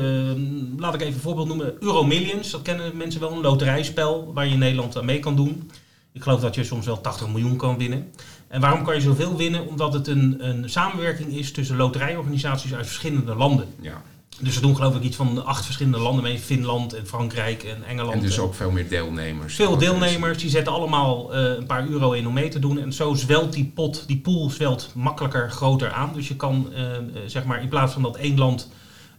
laat 0.76 0.94
ik 0.94 1.00
even 1.00 1.14
een 1.14 1.20
voorbeeld 1.20 1.48
noemen, 1.48 1.74
Euro 1.80 2.04
Millions. 2.04 2.50
Dat 2.50 2.62
kennen 2.62 2.96
mensen 2.96 3.20
wel, 3.20 3.32
een 3.32 3.40
loterijspel 3.40 4.32
waar 4.32 4.46
je 4.46 4.52
in 4.52 4.58
Nederland 4.58 4.96
aan 4.96 5.04
mee 5.04 5.18
kan 5.18 5.36
doen. 5.36 5.70
Ik 6.12 6.22
geloof 6.22 6.40
dat 6.40 6.54
je 6.54 6.64
soms 6.64 6.86
wel 6.86 7.00
80 7.00 7.28
miljoen 7.28 7.56
kan 7.56 7.78
winnen. 7.78 8.10
En 8.48 8.60
waarom 8.60 8.84
kan 8.84 8.94
je 8.94 9.00
zoveel 9.00 9.36
winnen? 9.36 9.66
Omdat 9.66 9.92
het 9.92 10.06
een, 10.06 10.48
een 10.48 10.70
samenwerking 10.70 11.32
is 11.32 11.52
tussen 11.52 11.76
loterijorganisaties 11.76 12.74
uit 12.74 12.86
verschillende 12.86 13.34
landen. 13.34 13.66
Ja. 13.80 14.02
Dus 14.40 14.54
ze 14.54 14.60
doen 14.60 14.76
geloof 14.76 14.96
ik 14.96 15.02
iets 15.02 15.16
van 15.16 15.44
acht 15.44 15.64
verschillende 15.64 15.98
landen 15.98 16.22
mee. 16.22 16.38
Finland 16.38 16.92
en 16.92 17.06
Frankrijk 17.06 17.62
en 17.62 17.84
Engeland. 17.84 18.14
En 18.14 18.20
dus 18.20 18.38
ook 18.38 18.54
veel 18.54 18.70
meer 18.70 18.88
deelnemers. 18.88 19.54
veel 19.54 19.76
deelnemers, 19.76 20.38
die 20.38 20.50
zetten 20.50 20.72
allemaal 20.72 21.34
eh, 21.34 21.42
een 21.42 21.66
paar 21.66 21.88
euro 21.88 22.12
in 22.12 22.26
om 22.26 22.34
mee 22.34 22.48
te 22.48 22.58
doen. 22.58 22.78
En 22.78 22.92
zo 22.92 23.14
zwelt 23.14 23.52
die 23.52 23.72
pot, 23.74 24.06
die 24.06 24.18
pool 24.18 24.50
zwelt 24.50 24.90
makkelijker, 24.94 25.50
groter 25.50 25.92
aan. 25.92 26.12
Dus 26.14 26.28
je 26.28 26.36
kan, 26.36 26.72
eh, 26.72 26.96
eh, 26.96 27.02
zeg 27.26 27.44
maar, 27.44 27.62
in 27.62 27.68
plaats 27.68 27.92
van 27.92 28.02
dat 28.02 28.16
één 28.16 28.38
land 28.38 28.70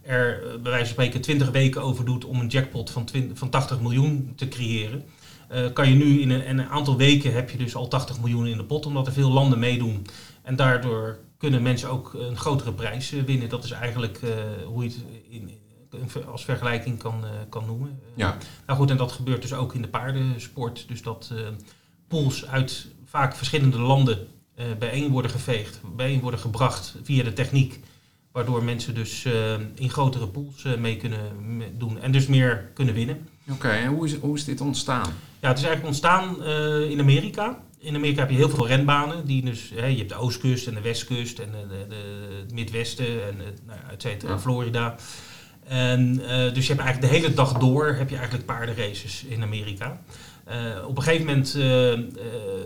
er 0.02 0.40
bij 0.62 0.70
wijze 0.70 0.84
van 0.84 0.86
spreken 0.86 1.20
20 1.20 1.50
weken 1.50 1.82
over 1.82 2.04
doet 2.04 2.24
om 2.24 2.40
een 2.40 2.46
jackpot 2.46 2.90
van, 2.90 3.04
20 3.04 3.38
van 3.38 3.50
80 3.50 3.80
miljoen 3.80 4.32
te 4.36 4.48
creëren. 4.48 5.04
kan 5.72 5.88
je 5.88 5.94
nu 5.94 6.20
in 6.20 6.30
een, 6.30 6.44
in 6.44 6.58
een 6.58 6.68
aantal 6.68 6.96
weken 6.96 7.32
heb 7.32 7.50
je 7.50 7.58
dus 7.58 7.74
al 7.74 7.88
80 7.88 8.20
miljoen 8.20 8.46
in 8.46 8.56
de 8.56 8.64
pot, 8.64 8.86
omdat 8.86 9.06
er 9.06 9.12
veel 9.12 9.30
landen 9.30 9.58
meedoen. 9.58 10.06
En 10.42 10.56
daardoor 10.56 11.18
kunnen 11.46 11.64
mensen 11.64 11.88
ook 11.90 12.14
een 12.14 12.36
grotere 12.36 12.72
prijs 12.72 13.12
eh, 13.12 13.22
winnen. 13.22 13.48
Dat 13.48 13.64
is 13.64 13.70
eigenlijk 13.70 14.18
eh, 14.22 14.30
hoe 14.66 14.82
je 14.82 14.88
het 14.88 14.98
in, 15.28 15.48
in- 15.48 16.24
als 16.26 16.44
vergelijking 16.44 16.98
kan, 16.98 17.24
eh, 17.24 17.30
kan 17.48 17.66
noemen. 17.66 18.00
Ja, 18.14 18.36
Nou 18.66 18.78
goed, 18.78 18.90
en 18.90 18.96
dat 18.96 19.12
gebeurt 19.12 19.42
dus 19.42 19.52
ook 19.52 19.74
in 19.74 19.82
de 19.82 19.88
paardensport. 19.88 20.88
Dus 20.88 21.02
dat 21.02 21.32
pools 22.08 22.46
uit 22.46 22.86
vaak 23.04 23.34
verschillende 23.36 23.78
landen 23.78 24.26
bijeen 24.78 25.10
worden 25.10 25.30
geveegd, 25.30 25.80
bijeen 25.96 26.20
worden 26.20 26.40
gebracht 26.40 26.94
via 27.02 27.24
de 27.24 27.32
techniek. 27.32 27.80
Waardoor 28.32 28.64
mensen 28.64 28.94
dus 28.94 29.24
in 29.74 29.90
grotere 29.90 30.28
pools 30.28 30.62
mee 30.78 30.96
kunnen 30.96 31.20
doen 31.78 32.00
en 32.00 32.12
dus 32.12 32.26
meer 32.26 32.70
kunnen 32.74 32.94
winnen. 32.94 33.28
oké. 33.50 33.68
En 33.68 33.88
hoe 33.88 34.04
is, 34.06 34.14
hoe 34.14 34.36
is 34.36 34.44
dit 34.44 34.60
ontstaan? 34.60 35.12
Ja, 35.40 35.48
het 35.48 35.58
is 35.58 35.64
eigenlijk 35.64 35.86
ontstaan 35.86 36.44
in 36.90 37.00
Amerika. 37.00 37.64
In 37.86 37.94
Amerika 37.94 38.20
heb 38.20 38.30
je 38.30 38.36
heel 38.36 38.48
veel 38.48 38.66
renbanen. 38.66 39.26
Die 39.26 39.42
dus, 39.44 39.70
hè, 39.74 39.86
je 39.86 39.96
hebt 39.96 40.08
de 40.08 40.14
oostkust 40.16 40.66
en 40.66 40.74
de 40.74 40.80
westkust 40.80 41.38
en 41.38 41.50
de, 41.50 41.66
de, 41.68 41.86
de- 41.88 42.36
het 42.42 42.52
midwesten 42.52 43.06
en 43.28 43.36
nou, 43.66 43.78
et 43.90 44.02
cetera, 44.02 44.32
Ja. 44.32 44.38
Florida. 44.38 44.94
En, 45.64 46.20
eh, 46.28 46.54
dus 46.54 46.66
je 46.66 46.72
hebt 46.72 46.84
eigenlijk 46.84 47.00
de 47.00 47.18
hele 47.18 47.34
dag 47.34 47.52
door 47.52 47.86
heb 47.86 48.08
je 48.08 48.16
eigenlijk 48.16 48.46
paardenraces 48.46 49.24
in 49.24 49.42
Amerika. 49.42 50.00
Eh, 50.44 50.56
op 50.86 50.96
een 50.96 51.02
gegeven 51.02 51.26
moment 51.26 51.54
eh, 51.54 51.98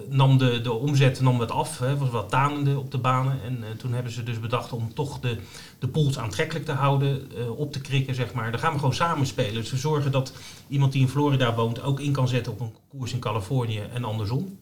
nam 0.09 0.39
de, 0.39 0.61
de 0.61 0.73
omzet 0.73 1.21
nam 1.21 1.39
wat 1.39 1.51
af. 1.51 1.79
Het 1.79 1.99
was 1.99 2.11
wat 2.11 2.31
tanende 2.31 2.79
op 2.79 2.91
de 2.91 2.99
banen. 2.99 3.39
En 3.45 3.65
toen 3.79 3.93
hebben 3.93 4.13
ze 4.13 4.23
dus 4.23 4.41
bedacht 4.41 4.73
om 4.73 4.95
toch 4.95 5.21
de, 5.21 5.37
de 5.79 5.89
pools 5.89 6.19
aantrekkelijk 6.19 6.65
te 6.65 6.73
houden, 6.73 7.29
op 7.57 7.73
te 7.73 7.81
krikken, 7.81 8.15
zeg 8.15 8.33
maar. 8.33 8.51
Dan 8.51 8.61
gaan 8.61 8.73
we 8.73 8.79
gewoon 8.79 8.95
samen 8.95 9.27
spelen. 9.27 9.55
Dus 9.55 9.71
we 9.71 9.77
zorgen 9.77 10.13
dat 10.13 10.33
iemand 10.69 10.93
die 10.93 11.01
in 11.03 11.09
Florida 11.09 11.55
woont 11.55 11.83
ook 11.83 12.01
in 12.01 12.13
kan 12.13 12.29
zetten 12.29 12.53
op 12.53 12.61
een 12.61 12.75
koers 12.89 13.13
in 13.13 13.19
Californië 13.21 13.81
en 13.95 14.05
andersom. 14.05 14.59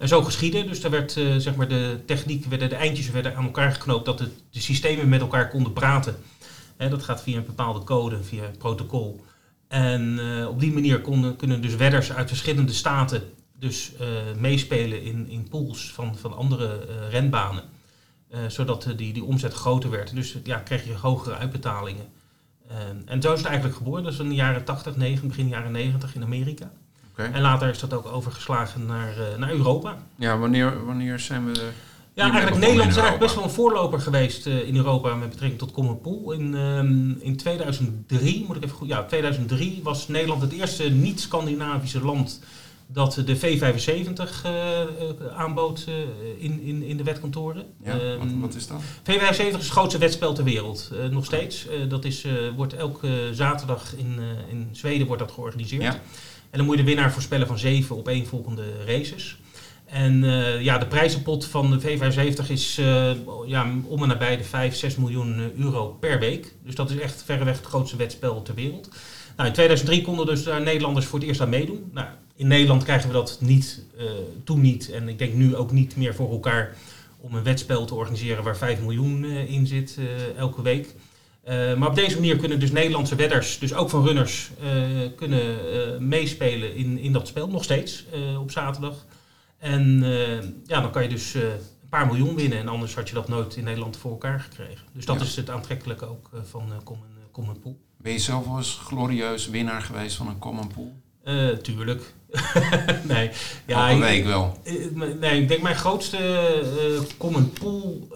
En 0.00 0.08
zo 0.08 0.22
geschiedde. 0.22 0.64
Dus 0.64 0.80
daar 0.80 0.90
werd 0.90 1.16
eh, 1.16 1.36
zeg 1.36 1.54
maar 1.54 1.68
de 1.68 2.00
techniek, 2.06 2.44
werden, 2.44 2.68
de 2.68 2.74
eindjes 2.74 3.10
werden 3.10 3.36
aan 3.36 3.44
elkaar 3.44 3.72
geknoopt 3.72 4.04
dat 4.04 4.18
de, 4.18 4.30
systemen 4.50 5.08
met 5.08 5.20
elkaar 5.20 5.48
konden 5.48 5.72
praten. 5.72 6.16
Dat 6.76 7.02
gaat 7.02 7.22
via 7.22 7.36
een 7.36 7.44
bepaalde 7.44 7.84
code, 7.84 8.22
via 8.22 8.50
protocol. 8.58 9.24
En 9.68 10.18
eh, 10.18 10.48
op 10.48 10.60
die 10.60 10.72
manier 10.72 11.00
konden, 11.00 11.36
kunnen 11.36 11.62
dus 11.62 11.76
wedders 11.76 12.12
uit 12.12 12.28
verschillende 12.28 12.72
staten 12.72 13.22
dus 13.58 13.92
eh, 13.96 14.06
meespelen 14.38 15.02
in, 15.02 15.28
in 15.28 15.48
pools 15.48 15.92
van, 15.92 16.16
van 16.16 16.36
andere 16.36 16.86
renbanen. 17.10 17.64
Zodat 18.48 18.88
die, 18.96 19.12
die 19.12 19.24
omzet 19.24 19.52
groter 19.52 19.90
werd. 19.90 20.14
Dus 20.14 20.36
ja, 20.44 20.58
kreeg 20.58 20.84
je 20.84 20.94
hogere 20.94 21.34
uitbetalingen. 21.34 22.08
En 23.04 23.22
zo 23.22 23.32
is 23.32 23.38
het 23.38 23.48
eigenlijk 23.48 23.76
geboren. 23.76 24.04
Dat 24.04 24.18
in 24.18 24.28
de 24.28 24.34
jaren 24.34 24.64
80, 24.64 24.96
90, 24.96 25.28
begin 25.28 25.48
jaren 25.48 25.72
90 25.72 26.14
in 26.14 26.22
Amerika. 26.22 26.72
En 27.24 27.40
later 27.40 27.68
is 27.68 27.78
dat 27.78 27.92
ook 27.92 28.06
overgeslagen 28.06 28.86
naar, 28.86 29.18
eh, 29.18 29.38
naar 29.38 29.50
Europa. 29.50 29.96
Ja, 30.16 30.38
wanneer, 30.38 30.84
wanneer 30.86 31.18
zijn 31.18 31.52
we... 31.52 31.68
Ja, 32.14 32.30
eigenlijk 32.30 32.60
Nederland 32.60 32.90
is 32.90 32.96
eigenlijk 32.96 33.24
best 33.24 33.34
wel 33.34 33.44
een 33.44 33.50
voorloper 33.50 34.00
geweest 34.00 34.46
eh, 34.46 34.68
in 34.68 34.76
Europa 34.76 35.14
met 35.14 35.28
betrekking 35.30 35.60
tot 35.60 35.72
Common 35.72 36.00
Pool. 36.00 36.32
In, 36.32 36.54
ehm, 36.54 37.10
in 37.20 37.36
2003, 37.36 38.44
moet 38.46 38.56
ik 38.56 38.64
even 38.64 38.76
goed, 38.76 38.88
ja, 38.88 39.04
2003 39.04 39.80
was 39.82 40.08
Nederland 40.08 40.42
het 40.42 40.52
eerste 40.52 40.84
niet-Scandinavische 40.84 42.04
land 42.04 42.40
dat 42.86 43.22
de 43.24 43.36
V75 43.36 44.44
eh, 44.44 44.80
aanbood 45.36 45.86
in, 46.38 46.60
in, 46.60 46.82
in 46.82 46.96
de 46.96 47.02
wetkantoren. 47.02 47.64
Ja, 47.84 47.92
wat, 47.92 48.02
Ehm, 48.02 48.40
wat 48.40 48.54
is 48.54 48.66
dat? 48.66 48.82
V75 48.82 49.46
is 49.46 49.52
het 49.52 49.68
grootste 49.68 49.98
wetspel 49.98 50.32
ter 50.32 50.44
wereld, 50.44 50.90
nog 51.10 51.24
steeds. 51.24 51.66
Dat 51.88 52.04
is, 52.04 52.24
wordt 52.56 52.74
elke 52.74 53.28
zaterdag 53.32 53.94
in, 53.96 54.20
in 54.50 54.68
Zweden 54.72 55.06
wordt 55.06 55.22
dat 55.22 55.32
georganiseerd. 55.32 55.82
Ja. 55.82 56.00
En 56.50 56.58
dan 56.58 56.66
moet 56.66 56.76
je 56.76 56.82
de 56.82 56.88
winnaar 56.88 57.12
voorspellen 57.12 57.46
van 57.46 57.58
zeven 57.58 57.96
opeenvolgende 57.96 58.84
races. 58.86 59.38
En 59.90 60.24
eh, 60.24 60.60
ja, 60.62 60.78
de 60.78 60.86
prijzenpot 60.86 61.46
van 61.46 61.70
de 61.70 61.80
V75 61.80 62.46
is 62.48 62.78
eh, 62.78 63.10
ja, 63.46 63.72
om 63.84 64.02
en 64.02 64.08
nabij 64.08 64.36
de 64.36 64.44
5, 64.44 64.74
6 64.74 64.96
miljoen 64.96 65.34
eh, 65.34 65.64
euro 65.64 65.86
per 66.00 66.18
week. 66.18 66.54
Dus 66.64 66.74
dat 66.74 66.90
is 66.90 66.98
echt 66.98 67.22
verreweg 67.24 67.56
het 67.56 67.66
grootste 67.66 67.96
wetspel 67.96 68.42
ter 68.42 68.54
wereld. 68.54 68.88
Nou, 69.36 69.48
in 69.48 69.54
2003 69.54 70.02
konden 70.02 70.26
dus 70.26 70.44
daar 70.44 70.62
Nederlanders 70.62 71.06
voor 71.06 71.18
het 71.18 71.28
eerst 71.28 71.40
aan 71.40 71.48
meedoen. 71.48 71.90
Nou, 71.92 72.06
in 72.36 72.46
Nederland 72.46 72.82
krijgen 72.82 73.08
we 73.08 73.14
dat 73.14 73.38
niet, 73.40 73.82
toen 74.44 74.60
niet. 74.60 74.90
En 74.90 75.08
ik 75.08 75.18
denk 75.18 75.34
nu 75.34 75.56
ook 75.56 75.72
niet 75.72 75.96
meer 75.96 76.14
voor 76.14 76.30
elkaar 76.30 76.76
om 77.20 77.34
een 77.34 77.42
wedspel 77.42 77.84
te 77.84 77.94
organiseren 77.94 78.44
waar 78.44 78.56
5 78.56 78.80
miljoen 78.80 79.24
in 79.24 79.66
zit 79.66 79.98
elke 80.36 80.62
week. 80.62 80.94
Maar 81.78 81.88
op 81.88 81.94
deze 81.94 82.14
manier 82.14 82.36
kunnen 82.36 82.60
dus 82.60 82.72
Nederlandse 82.72 83.14
wedders, 83.14 83.58
dus 83.58 83.74
ook 83.74 83.90
van 83.90 84.04
runners, 84.06 84.50
kunnen 85.16 86.08
meespelen 86.08 86.74
in, 86.74 86.98
in 86.98 87.12
dat 87.12 87.28
spel, 87.28 87.48
nog 87.48 87.64
steeds 87.64 88.04
op 88.38 88.50
zaterdag. 88.50 89.06
En 89.58 90.04
ja, 90.66 90.80
dan 90.80 90.90
kan 90.90 91.02
je 91.02 91.08
dus 91.08 91.36
paar 91.90 92.06
miljoen 92.06 92.34
winnen. 92.34 92.58
En 92.58 92.68
anders 92.68 92.94
had 92.94 93.08
je 93.08 93.14
dat 93.14 93.28
nooit 93.28 93.56
in 93.56 93.64
Nederland 93.64 93.96
voor 93.96 94.10
elkaar 94.10 94.40
gekregen. 94.40 94.86
Dus 94.92 95.04
dat 95.04 95.20
is 95.20 95.36
het 95.36 95.50
aantrekkelijke 95.50 96.06
ook 96.06 96.30
uh, 96.34 96.40
van 96.42 96.68
uh, 96.68 96.76
Common, 96.84 97.06
uh, 97.18 97.24
Common 97.30 97.60
Pool. 97.60 97.80
Ben 97.96 98.12
je 98.12 98.18
zelf 98.18 98.46
wel 98.46 98.56
eens 98.56 98.80
glorieus 98.84 99.48
winnaar 99.48 99.82
geweest 99.82 100.16
van 100.16 100.28
een 100.28 100.38
Common 100.38 100.68
Pool? 100.68 100.92
Tuurlijk. 101.62 102.14
nee. 103.08 103.30
Ja, 103.66 103.90
een 103.90 104.00
week 104.00 104.24
wel. 104.24 104.60
nee, 105.20 105.42
ik 105.42 105.48
denk 105.48 105.62
mijn 105.62 105.76
grootste 105.76 106.18
Common 107.18 107.52
Pool 107.52 108.08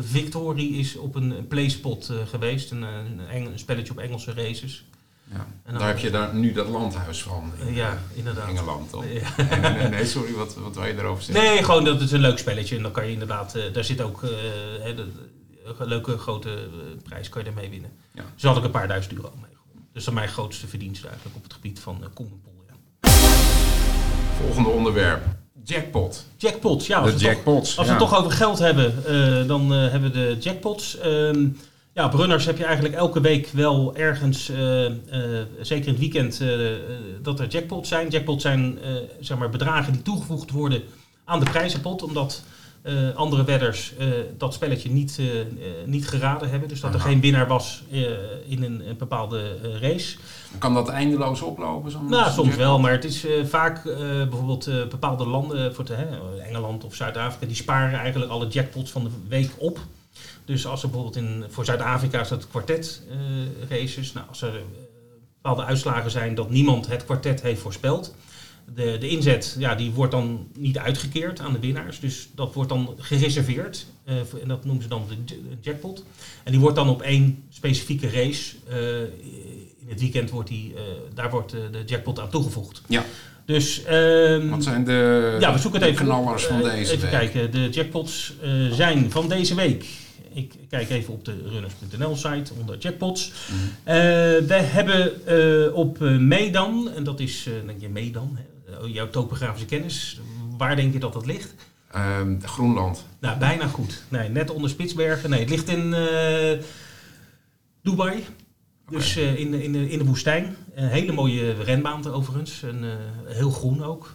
victorie 0.00 0.78
is 0.78 0.96
op 0.96 1.14
een 1.14 1.46
playspot 1.48 2.12
geweest. 2.28 2.70
Een, 2.70 2.82
een, 2.82 3.20
een, 3.34 3.58
spelletje 3.58 3.92
op 3.92 3.98
Engelse 3.98 4.32
races. 4.32 4.84
Ja. 5.30 5.46
En 5.64 5.78
daar 5.78 5.88
heb 5.88 5.98
je 5.98 6.10
daar 6.10 6.34
nu 6.34 6.52
dat 6.52 6.68
landhuis 6.68 7.22
van. 7.22 7.52
In, 7.66 7.74
ja, 7.74 7.98
inderdaad. 8.14 8.48
Engeland, 8.48 8.90
toch? 8.90 9.04
Ja. 9.36 9.88
nee, 9.88 10.06
sorry, 10.06 10.32
wat, 10.32 10.54
wat 10.54 10.74
wil 10.74 10.84
je 10.84 10.98
erover 10.98 11.22
zeggen? 11.22 11.44
Nee, 11.44 11.64
gewoon 11.64 11.84
dat 11.84 12.00
het 12.00 12.12
een 12.12 12.20
leuk 12.20 12.38
spelletje. 12.38 12.76
En 12.76 12.82
dan 12.82 12.92
kan 12.92 13.06
je 13.06 13.12
inderdaad, 13.12 13.56
daar 13.72 13.84
zit 13.84 14.00
ook 14.00 14.22
een 15.78 15.86
leuke 15.86 16.18
grote 16.18 16.68
prijs 17.02 17.28
kan 17.28 17.42
je 17.42 17.48
ermee 17.48 17.70
winnen. 17.70 17.90
Ja. 18.12 18.24
Dus 18.34 18.42
had 18.42 18.56
ik 18.56 18.64
een 18.64 18.70
paar 18.70 18.88
duizend 18.88 19.14
euro 19.14 19.32
mee. 19.40 19.53
Dus 19.94 20.04
dat 20.04 20.14
mijn 20.14 20.28
grootste 20.28 20.66
verdienste 20.66 21.06
eigenlijk 21.06 21.36
op 21.36 21.42
het 21.42 21.52
gebied 21.52 21.80
van 21.80 21.98
uh, 22.00 22.06
Pool. 22.14 22.28
Ja. 23.00 23.10
Volgende 24.40 24.68
onderwerp. 24.68 25.22
Jackpot. 25.62 26.26
Jackpots, 26.36 26.86
ja. 26.86 26.98
Als, 26.98 27.12
de 27.12 27.18
we, 27.18 27.24
jackpots, 27.24 27.68
toch, 27.68 27.78
als 27.78 27.88
we 27.88 27.96
toch 27.96 28.18
over 28.18 28.30
geld 28.30 28.58
hebben, 28.58 28.94
dan 29.46 29.70
hebben 29.70 30.12
we 30.12 30.18
de 30.18 30.36
jackpots. 30.40 30.98
Ehm, 30.98 31.48
ja, 31.92 32.04
op 32.04 32.14
runners 32.14 32.44
heb 32.44 32.58
je 32.58 32.64
eigenlijk 32.64 32.94
elke 32.94 33.20
week 33.20 33.48
wel 33.48 33.96
ergens, 33.96 34.44
zeker 35.60 35.86
in 35.86 35.92
het 35.92 35.98
weekend, 35.98 36.42
dat 37.22 37.40
er 37.40 37.46
jackpots 37.46 37.88
zijn. 37.88 38.08
Jackpots 38.08 38.42
zijn 38.42 38.78
zeg 39.20 39.38
maar 39.38 39.50
bedragen 39.50 39.92
die 39.92 40.02
toegevoegd 40.02 40.50
worden 40.50 40.82
aan 41.24 41.40
de 41.40 41.50
prijzenpot, 41.50 42.02
omdat 42.02 42.42
andere 43.14 43.44
wedders 43.44 43.94
dat 44.38 44.54
spelletje 44.54 44.90
niet, 44.90 45.20
niet 45.86 46.08
geraden 46.08 46.50
hebben. 46.50 46.68
Dus 46.68 46.80
dat 46.80 46.94
er 46.94 47.00
geen 47.00 47.20
winnaar 47.20 47.46
was 47.46 47.82
in 48.46 48.62
een, 48.62 48.88
een 48.88 48.96
bepaalde 48.96 49.58
race. 49.80 50.16
Kan 50.58 50.74
dat 50.74 50.88
eindeloos 50.88 51.42
oplopen? 51.42 51.92
Nou, 52.08 52.32
soms 52.32 52.56
wel, 52.56 52.78
maar 52.78 52.92
het 52.92 53.04
is 53.04 53.26
vaak 53.44 53.82
bijvoorbeeld 54.28 54.70
bepaalde 54.88 55.26
landen, 55.26 55.74
voor 55.74 55.84
Engeland 56.42 56.84
of 56.84 56.94
Zuid-Afrika, 56.94 57.46
die 57.46 57.56
sparen 57.56 57.98
eigenlijk 57.98 58.30
alle 58.30 58.48
jackpots 58.48 58.90
van 58.90 59.04
de 59.04 59.10
week 59.28 59.50
op. 59.58 59.78
Dus 60.44 60.66
als 60.66 60.82
er 60.82 60.90
bijvoorbeeld 60.90 61.24
in, 61.24 61.44
voor 61.48 61.64
Zuid-Afrika 61.64 62.20
is 62.20 62.28
dat 62.28 62.48
kwartet 62.48 63.02
uh, 63.10 63.16
races. 63.68 64.12
Nou, 64.12 64.26
als 64.28 64.42
er 64.42 64.54
uh, 64.54 64.60
bepaalde 65.34 65.64
uitslagen 65.64 66.10
zijn 66.10 66.34
dat 66.34 66.50
niemand 66.50 66.86
het 66.86 67.04
kwartet 67.04 67.42
heeft 67.42 67.60
voorspeld. 67.60 68.14
De, 68.74 68.96
de 68.98 69.08
inzet 69.08 69.56
ja, 69.58 69.74
die 69.74 69.90
wordt 69.90 70.12
dan 70.12 70.46
niet 70.58 70.78
uitgekeerd 70.78 71.40
aan 71.40 71.52
de 71.52 71.58
winnaars. 71.58 72.00
Dus 72.00 72.28
dat 72.34 72.54
wordt 72.54 72.68
dan 72.68 72.94
gereserveerd. 72.98 73.86
Uh, 74.08 74.14
en 74.42 74.48
dat 74.48 74.64
noemen 74.64 74.82
ze 74.82 74.88
dan 74.88 75.02
de, 75.26 75.36
jackpot. 75.60 76.04
En 76.42 76.52
die 76.52 76.60
wordt 76.60 76.76
dan 76.76 76.88
op 76.88 77.02
één 77.02 77.44
specifieke 77.48 78.10
race. 78.10 78.54
in 79.80 79.88
het 79.88 80.00
weekend 80.00 80.30
wordt 80.30 80.48
die, 80.48 80.74
daar 81.14 81.30
wordt 81.30 81.50
de 81.50 81.82
jackpot 81.86 82.20
aan 82.20 82.30
toegevoegd. 82.30 82.82
Ja. 82.88 83.04
Dus, 83.44 83.82
uh, 83.90 84.50
Wat 84.50 84.62
zijn 84.62 84.84
de, 84.84 85.36
ja, 85.40 85.52
we 85.52 85.58
zoeken 85.58 85.80
het 85.80 85.90
even 85.90 86.04
knallers 86.04 86.44
van 86.44 86.62
deze 86.62 86.92
Even 86.92 87.08
kijken. 87.08 87.50
De 87.50 87.68
jackpots 87.68 88.34
zijn 88.70 89.10
van 89.10 89.28
deze 89.28 89.54
week 89.54 89.86
ik 90.34 90.54
kijk 90.68 90.90
even 90.90 91.14
op 91.14 91.24
de 91.24 91.42
runners.nl 91.46 92.16
site 92.16 92.52
onder 92.60 92.78
jackpots. 92.78 93.32
Mm 93.52 93.92
we 94.46 94.54
hebben 94.54 95.12
uh, 95.28 95.74
op 95.74 96.00
uh, 96.02 96.18
Medan, 96.18 96.90
en 96.90 97.04
dat 97.04 97.20
is, 97.20 97.48
denk 97.66 97.80
je 97.80 97.88
Medan, 97.88 98.38
jouw 98.86 99.10
topografische 99.10 99.66
kennis. 99.66 100.20
Waar 100.56 100.76
denk 100.76 100.92
je 100.92 100.98
dat 100.98 101.12
dat 101.12 101.26
ligt? 101.26 101.54
Ehm, 101.90 102.40
Groenland. 102.40 103.06
Nou, 103.18 103.38
bijna 103.38 103.66
goed. 103.66 104.02
Nee, 104.08 104.28
net 104.28 104.50
onder 104.50 104.70
Spitsbergen. 104.70 105.30
Nee, 105.30 105.40
het 105.40 105.50
ligt 105.50 105.68
in 105.68 105.94
Dubai. 107.82 108.24
Dus 108.90 109.16
uh, 109.16 109.38
in, 109.38 109.54
in, 109.54 109.72
de, 109.72 109.90
in 109.90 109.98
de 109.98 110.04
woestijn. 110.04 110.56
Een 110.74 110.88
hele 110.88 111.12
mooie 111.12 111.52
renbaan 111.52 112.06
overigens. 112.06 112.62
En, 112.62 112.98
heel 113.26 113.50
groen 113.50 113.82
ook. 113.82 114.12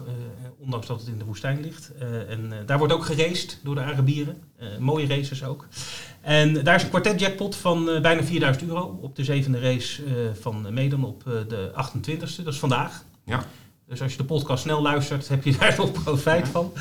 Ondanks 0.60 0.88
dat 0.88 0.99
het 0.99 1.07
in 1.07 1.18
de 1.18 1.26
woestijn 1.26 1.62
ligt. 1.62 1.91
en 2.30 2.53
daar 2.66 2.78
wordt 2.78 2.93
ook 2.93 3.05
geraced 3.05 3.60
door 3.64 3.76
de 3.76 3.82
Arabieren. 3.82 4.41
mooie 4.80 5.07
races 5.07 5.43
ook. 5.43 5.68
En 6.22 6.64
daar 6.64 6.76
is 6.76 6.84
een 6.84 6.89
kwartet 6.89 7.20
jackpot 7.20 7.55
van 7.55 7.89
uh, 7.89 8.01
bijna 8.01 8.24
4000 8.24 8.70
euro 8.70 8.99
op 9.01 9.16
de 9.16 9.24
zevende 9.24 9.60
race 9.60 10.03
uh, 10.03 10.12
van 10.39 10.74
Medan 10.74 11.03
op 11.05 11.24
uh, 11.28 11.34
de 11.47 11.72
28e. 11.72 12.43
Dat 12.43 12.53
is 12.53 12.60
vandaag. 12.60 13.03
Ja. 13.26 13.43
Dus 13.88 14.01
als 14.01 14.12
je 14.12 14.18
de 14.18 14.24
podcast 14.24 14.64
snel 14.64 14.82
luistert, 14.82 15.28
heb 15.28 15.43
je 15.43 15.55
daar 15.60 15.76
nog 15.78 15.91
profijt 15.91 16.47
van. 16.47 16.74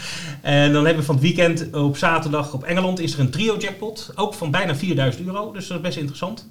En 0.43 0.73
dan 0.73 0.85
hebben 0.85 1.01
we 1.01 1.07
van 1.07 1.15
het 1.15 1.25
weekend 1.25 1.75
op 1.75 1.97
zaterdag 1.97 2.53
op 2.53 2.65
Engeland 2.65 2.99
is 3.01 3.13
er 3.13 3.21
een 3.21 3.31
trio 3.31 3.57
jackpot. 3.57 4.13
Ook 4.15 4.35
van 4.35 4.51
bijna 4.51 4.77
4000 4.77 5.27
euro. 5.27 5.53
Dus 5.53 5.67
dat 5.67 5.77
is 5.77 5.83
best 5.83 5.97
interessant. 5.97 6.49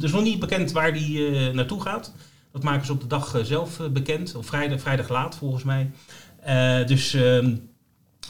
dus 0.00 0.12
nog 0.12 0.22
niet 0.22 0.38
bekend 0.38 0.72
waar 0.72 0.92
die 0.92 1.30
naartoe 1.52 1.82
gaat. 1.82 2.12
Dat 2.52 2.62
maken 2.62 2.86
ze 2.86 2.92
op 2.92 3.00
de 3.00 3.06
dag 3.06 3.40
zelf 3.42 3.80
bekend. 3.92 4.34
Of 4.34 4.46
vrijdag, 4.46 4.80
vrijdag 4.80 5.08
laat 5.08 5.36
volgens 5.36 5.64
mij. 5.64 5.90
Dus 6.86 7.14
ehm, 7.14 7.56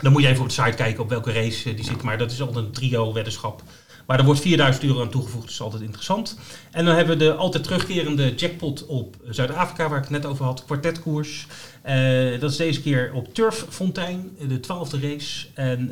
dan 0.01 0.13
moet 0.13 0.23
je 0.23 0.29
even 0.29 0.43
op 0.43 0.49
de 0.49 0.55
site 0.55 0.77
kijken 0.77 1.03
op 1.03 1.09
welke 1.09 1.33
race 1.33 1.75
die 1.75 1.85
zit. 1.85 2.03
Maar 2.03 2.19
dat 2.19 2.33
is 2.33 2.41
altijd 2.41 2.65
een 2.65 2.73
trio 2.73 3.13
weddenschap. 3.13 3.63
Maar 4.07 4.19
er 4.19 4.25
wordt 4.25 4.41
4000 4.41 4.85
euro 4.85 5.01
aan 5.01 5.11
toegevoegd, 5.11 5.45
dat 5.45 5.53
is 5.53 5.61
altijd 5.61 5.83
interessant. 5.83 6.39
En 6.71 6.85
dan 6.85 6.97
hebben 6.97 7.19
we 7.19 7.25
de 7.25 7.35
altijd 7.35 7.65
terugkerende 7.65 8.35
jackpot 8.35 8.87
op 8.87 9.17
Zuid-Afrika, 9.29 9.89
waar 9.89 9.99
ik 9.99 10.05
het 10.05 10.13
net 10.13 10.27
over 10.27 10.45
had, 10.45 10.65
kwartetkoers. 10.65 11.47
Uh, 11.87 12.41
dat 12.41 12.51
is 12.51 12.57
deze 12.57 12.83
keer 12.83 13.13
op 13.15 13.35
Turf 13.35 13.67
Fontein, 13.69 14.37
de 14.49 14.61
twaalfde 14.61 15.01
race. 15.01 15.47
En 15.55 15.89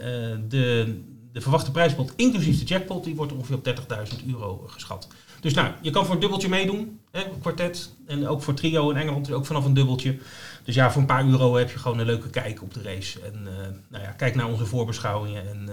de, 0.48 0.94
de 1.32 1.40
verwachte 1.40 1.70
prijspot, 1.70 2.12
inclusief 2.16 2.58
de 2.58 2.64
jackpot, 2.64 3.04
die 3.04 3.14
wordt 3.14 3.32
ongeveer 3.32 3.56
op 3.56 3.66
30.000 4.20 4.26
euro 4.26 4.64
geschat. 4.66 5.08
Dus 5.40 5.54
nou, 5.54 5.68
je 5.80 5.90
kan 5.90 6.04
voor 6.04 6.14
een 6.14 6.20
dubbeltje 6.20 6.48
meedoen, 6.48 7.00
hè, 7.10 7.22
kwartet. 7.40 7.90
En 8.06 8.28
ook 8.28 8.42
voor 8.42 8.54
trio 8.54 8.90
in 8.90 8.96
Engeland, 8.96 9.32
ook 9.32 9.46
vanaf 9.46 9.64
een 9.64 9.74
dubbeltje. 9.74 10.18
Dus 10.66 10.74
ja, 10.74 10.90
voor 10.90 11.00
een 11.00 11.06
paar 11.06 11.26
euro 11.26 11.56
heb 11.56 11.70
je 11.70 11.78
gewoon 11.78 11.98
een 11.98 12.06
leuke 12.06 12.30
kijk 12.30 12.62
op 12.62 12.74
de 12.74 12.82
race. 12.82 13.20
En 13.20 13.40
uh, 13.42 13.52
nou 13.88 14.04
ja, 14.04 14.10
kijk 14.10 14.34
naar 14.34 14.46
onze 14.46 14.66
voorbeschouwingen 14.66 15.48
en 15.48 15.68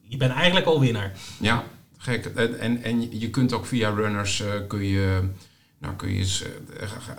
je 0.00 0.16
bent 0.16 0.32
eigenlijk 0.32 0.66
al 0.66 0.80
winnaar. 0.80 1.12
Ja, 1.40 1.64
gek. 1.98 2.24
En, 2.26 2.82
en 2.82 3.18
je 3.18 3.30
kunt 3.30 3.52
ook 3.52 3.66
via 3.66 3.90
runners 3.90 4.40
uh, 4.40 4.48
kun 4.68 4.84
je, 4.84 5.28
nou 5.78 5.94
kun 5.94 6.14
je 6.14 6.46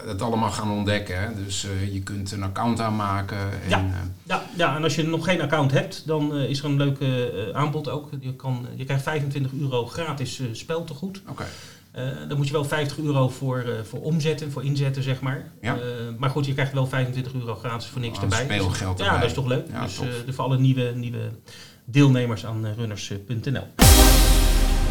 het 0.05 0.21
allemaal 0.21 0.51
gaan 0.51 0.71
ontdekken. 0.71 1.21
Hè? 1.21 1.43
Dus 1.43 1.65
uh, 1.65 1.93
je 1.93 2.01
kunt 2.01 2.31
een 2.31 2.43
account 2.43 2.79
aanmaken. 2.79 3.37
En, 3.37 3.69
ja. 3.69 3.89
ja, 4.23 4.43
ja, 4.57 4.75
en 4.75 4.83
als 4.83 4.95
je 4.95 5.03
nog 5.03 5.25
geen 5.25 5.41
account 5.41 5.71
hebt, 5.71 6.07
dan 6.07 6.35
is 6.35 6.59
er 6.59 6.65
een 6.65 6.77
leuke 6.77 7.49
aanbod 7.53 7.89
ook. 7.89 8.09
Je, 8.19 8.35
kan, 8.35 8.67
je 8.75 8.85
krijgt 8.85 9.03
25 9.03 9.51
euro 9.59 9.85
gratis 9.85 10.41
speltegoed. 10.51 11.21
Oké. 11.27 11.45
Dan 12.27 12.37
moet 12.37 12.47
je 12.47 12.53
wel 12.53 12.65
50 12.65 12.99
euro 12.99 13.29
voor, 13.29 13.63
uh, 13.67 13.73
voor 13.83 14.01
omzetten, 14.01 14.51
voor 14.51 14.63
inzetten, 14.63 15.03
zeg 15.03 15.21
maar. 15.21 15.51
Ja. 15.61 15.75
Uh, 15.75 15.81
maar 16.17 16.29
goed, 16.29 16.45
je 16.45 16.53
krijgt 16.53 16.73
wel 16.73 16.87
25 16.87 17.33
euro 17.33 17.55
gratis 17.55 17.87
voor 17.87 18.01
niks 18.01 18.17
oh, 18.17 18.23
erbij. 18.23 18.43
Speelgeld 18.43 18.97
dus, 18.97 19.05
Ja, 19.05 19.17
dat 19.17 19.29
is 19.29 19.33
toch 19.33 19.47
leuk. 19.47 19.67
Ja, 19.71 19.81
dus 19.81 19.99
voor 20.35 20.43
alle 20.43 20.59
nieuwe, 20.59 20.91
nieuwe 20.95 21.29
deelnemers 21.85 22.45
aan 22.45 22.65
runners.nl. 22.77 23.67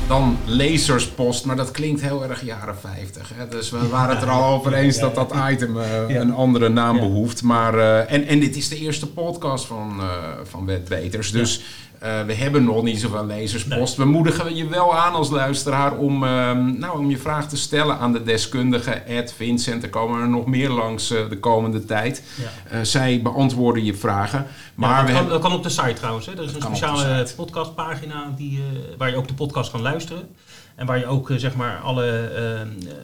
Dan 0.09 0.39
laserspost, 0.47 1.45
maar 1.45 1.57
dat 1.57 1.71
klinkt 1.71 2.01
heel 2.01 2.25
erg 2.25 2.45
jaren 2.45 2.77
50. 2.77 3.33
Hè? 3.35 3.49
Dus 3.49 3.71
we 3.71 3.89
waren 3.89 4.15
het 4.15 4.25
er 4.25 4.31
al 4.31 4.55
over 4.55 4.73
eens 4.73 4.99
dat 4.99 5.15
dat 5.15 5.35
item 5.51 5.77
uh, 5.77 6.09
ja. 6.09 6.21
een 6.21 6.33
andere 6.33 6.69
naam 6.69 6.95
ja. 6.97 7.01
behoeft. 7.01 7.43
Maar, 7.43 7.75
uh, 7.75 8.13
en, 8.13 8.27
en 8.27 8.41
dit 8.41 8.57
is 8.57 8.69
de 8.69 8.77
eerste 8.77 9.07
podcast 9.07 9.67
van, 9.67 9.97
uh, 10.01 10.07
van 10.45 10.67
Wetbeters. 10.67 11.33
Dus 11.33 11.57
ja. 11.57 11.63
Uh, 12.03 12.23
we 12.23 12.35
hebben 12.35 12.65
nog 12.65 12.83
niet 12.83 13.01
zoveel 13.01 13.27
lezerspost. 13.27 13.99
Nee. 13.99 14.07
We 14.07 14.13
moedigen 14.13 14.57
je 14.57 14.69
wel 14.69 14.97
aan 14.97 15.13
als 15.13 15.31
luisteraar 15.31 15.97
om, 15.97 16.25
uh, 16.25 16.53
nou, 16.53 16.99
om 16.99 17.11
je 17.11 17.19
vraag 17.19 17.49
te 17.49 17.57
stellen 17.57 17.99
aan 17.99 18.13
de 18.13 18.23
deskundige 18.23 18.91
Ed 18.91 19.33
Vincent. 19.33 19.83
Er 19.83 19.89
komen 19.89 20.21
er 20.21 20.29
nog 20.29 20.47
meer 20.47 20.69
langs 20.69 21.11
uh, 21.11 21.29
de 21.29 21.39
komende 21.39 21.85
tijd. 21.85 22.23
Ja. 22.71 22.85
zij 22.85 23.23
beantwoorden 23.23 23.85
je 23.85 23.95
vragen. 23.95 24.47
Maar 24.75 24.91
ja, 24.91 24.97
dat, 24.97 25.05
kan, 25.05 25.15
hebben... 25.15 25.33
dat, 25.33 25.43
kan, 25.43 25.53
op 25.53 25.63
de 25.63 25.69
site 25.69 25.93
trouwens. 25.93 26.27
Hè. 26.27 26.33
Er 26.33 26.45
is 26.45 26.55
een 26.55 26.63
speciale 26.63 27.27
podcastpagina 27.37 28.33
die, 28.37 28.63
waar 28.99 29.11
je 29.11 29.17
ook 29.17 29.29
de 29.29 29.35
podcast 29.35 29.71
kan 29.71 29.83
luisteren. 29.83 30.29
En 30.75 30.87
waar 30.87 30.99
je 30.99 31.07
ook 31.07 31.33
zeg 31.37 31.55
maar 31.55 31.79
alle, 31.79 32.31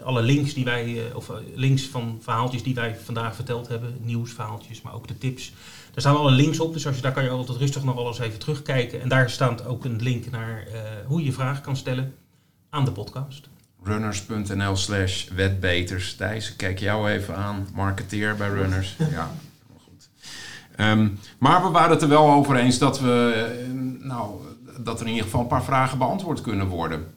alle 0.05 0.23
links 0.23 0.55
die 0.55 0.65
wij, 0.65 1.03
of 1.15 1.31
links 1.55 1.83
van 1.83 2.19
verhaaltjes 2.23 2.63
die 2.63 2.75
wij 2.75 2.97
vandaag 3.05 3.35
verteld 3.35 3.69
hebben, 3.69 3.97
nieuwsverhaaltjes, 4.01 4.83
maar 4.83 4.95
ook 4.95 5.09
de 5.09 5.19
tips. 5.19 5.53
Er 5.97 6.03
staan 6.03 6.17
alle 6.17 6.31
links 6.31 6.61
op, 6.61 6.73
dus 6.73 6.87
als 6.87 6.97
je, 6.97 7.03
daar 7.03 7.13
kan 7.13 7.25
je 7.25 7.31
altijd 7.31 7.59
rustig 7.59 7.85
nog 7.85 7.97
alles 7.97 8.19
even 8.19 8.39
terugkijken. 8.39 9.01
En 9.01 9.09
daar 9.09 9.31
staat 9.31 9.67
ook 9.67 9.85
een 9.85 10.03
link 10.03 10.31
naar 10.31 10.65
uh, 10.67 10.81
hoe 11.07 11.25
je 11.25 11.33
vragen 11.33 11.63
kan 11.63 11.77
stellen 11.77 12.15
aan 12.71 12.85
de 12.85 12.93
podcast. 12.93 13.49
Runners.nl 13.83 14.77
slash 14.77 15.29
wetbeters. 15.29 16.17
Thijs, 16.17 16.57
kijk 16.57 16.79
jou 16.79 17.11
even 17.11 17.37
aan. 17.37 17.69
Marketeer 17.75 18.37
bij 18.37 18.49
Runners. 18.49 18.97
ja, 19.11 19.31
goed. 19.85 20.09
Ehm, 20.77 21.09
maar 21.39 21.63
we 21.63 21.71
waren 21.71 21.91
het 21.91 22.03
er 22.03 22.09
wel 22.09 22.33
over 22.33 22.57
eens 22.57 22.79
dat, 22.79 23.01
we, 23.01 23.47
eh, 23.61 24.07
nou, 24.07 24.41
dat 24.79 25.01
er 25.01 25.07
in 25.07 25.13
ieder 25.13 25.25
geval 25.25 25.41
een 25.41 25.47
paar 25.47 25.65
vragen 25.65 25.99
beantwoord 25.99 26.41
kunnen 26.41 26.67
worden. 26.67 27.15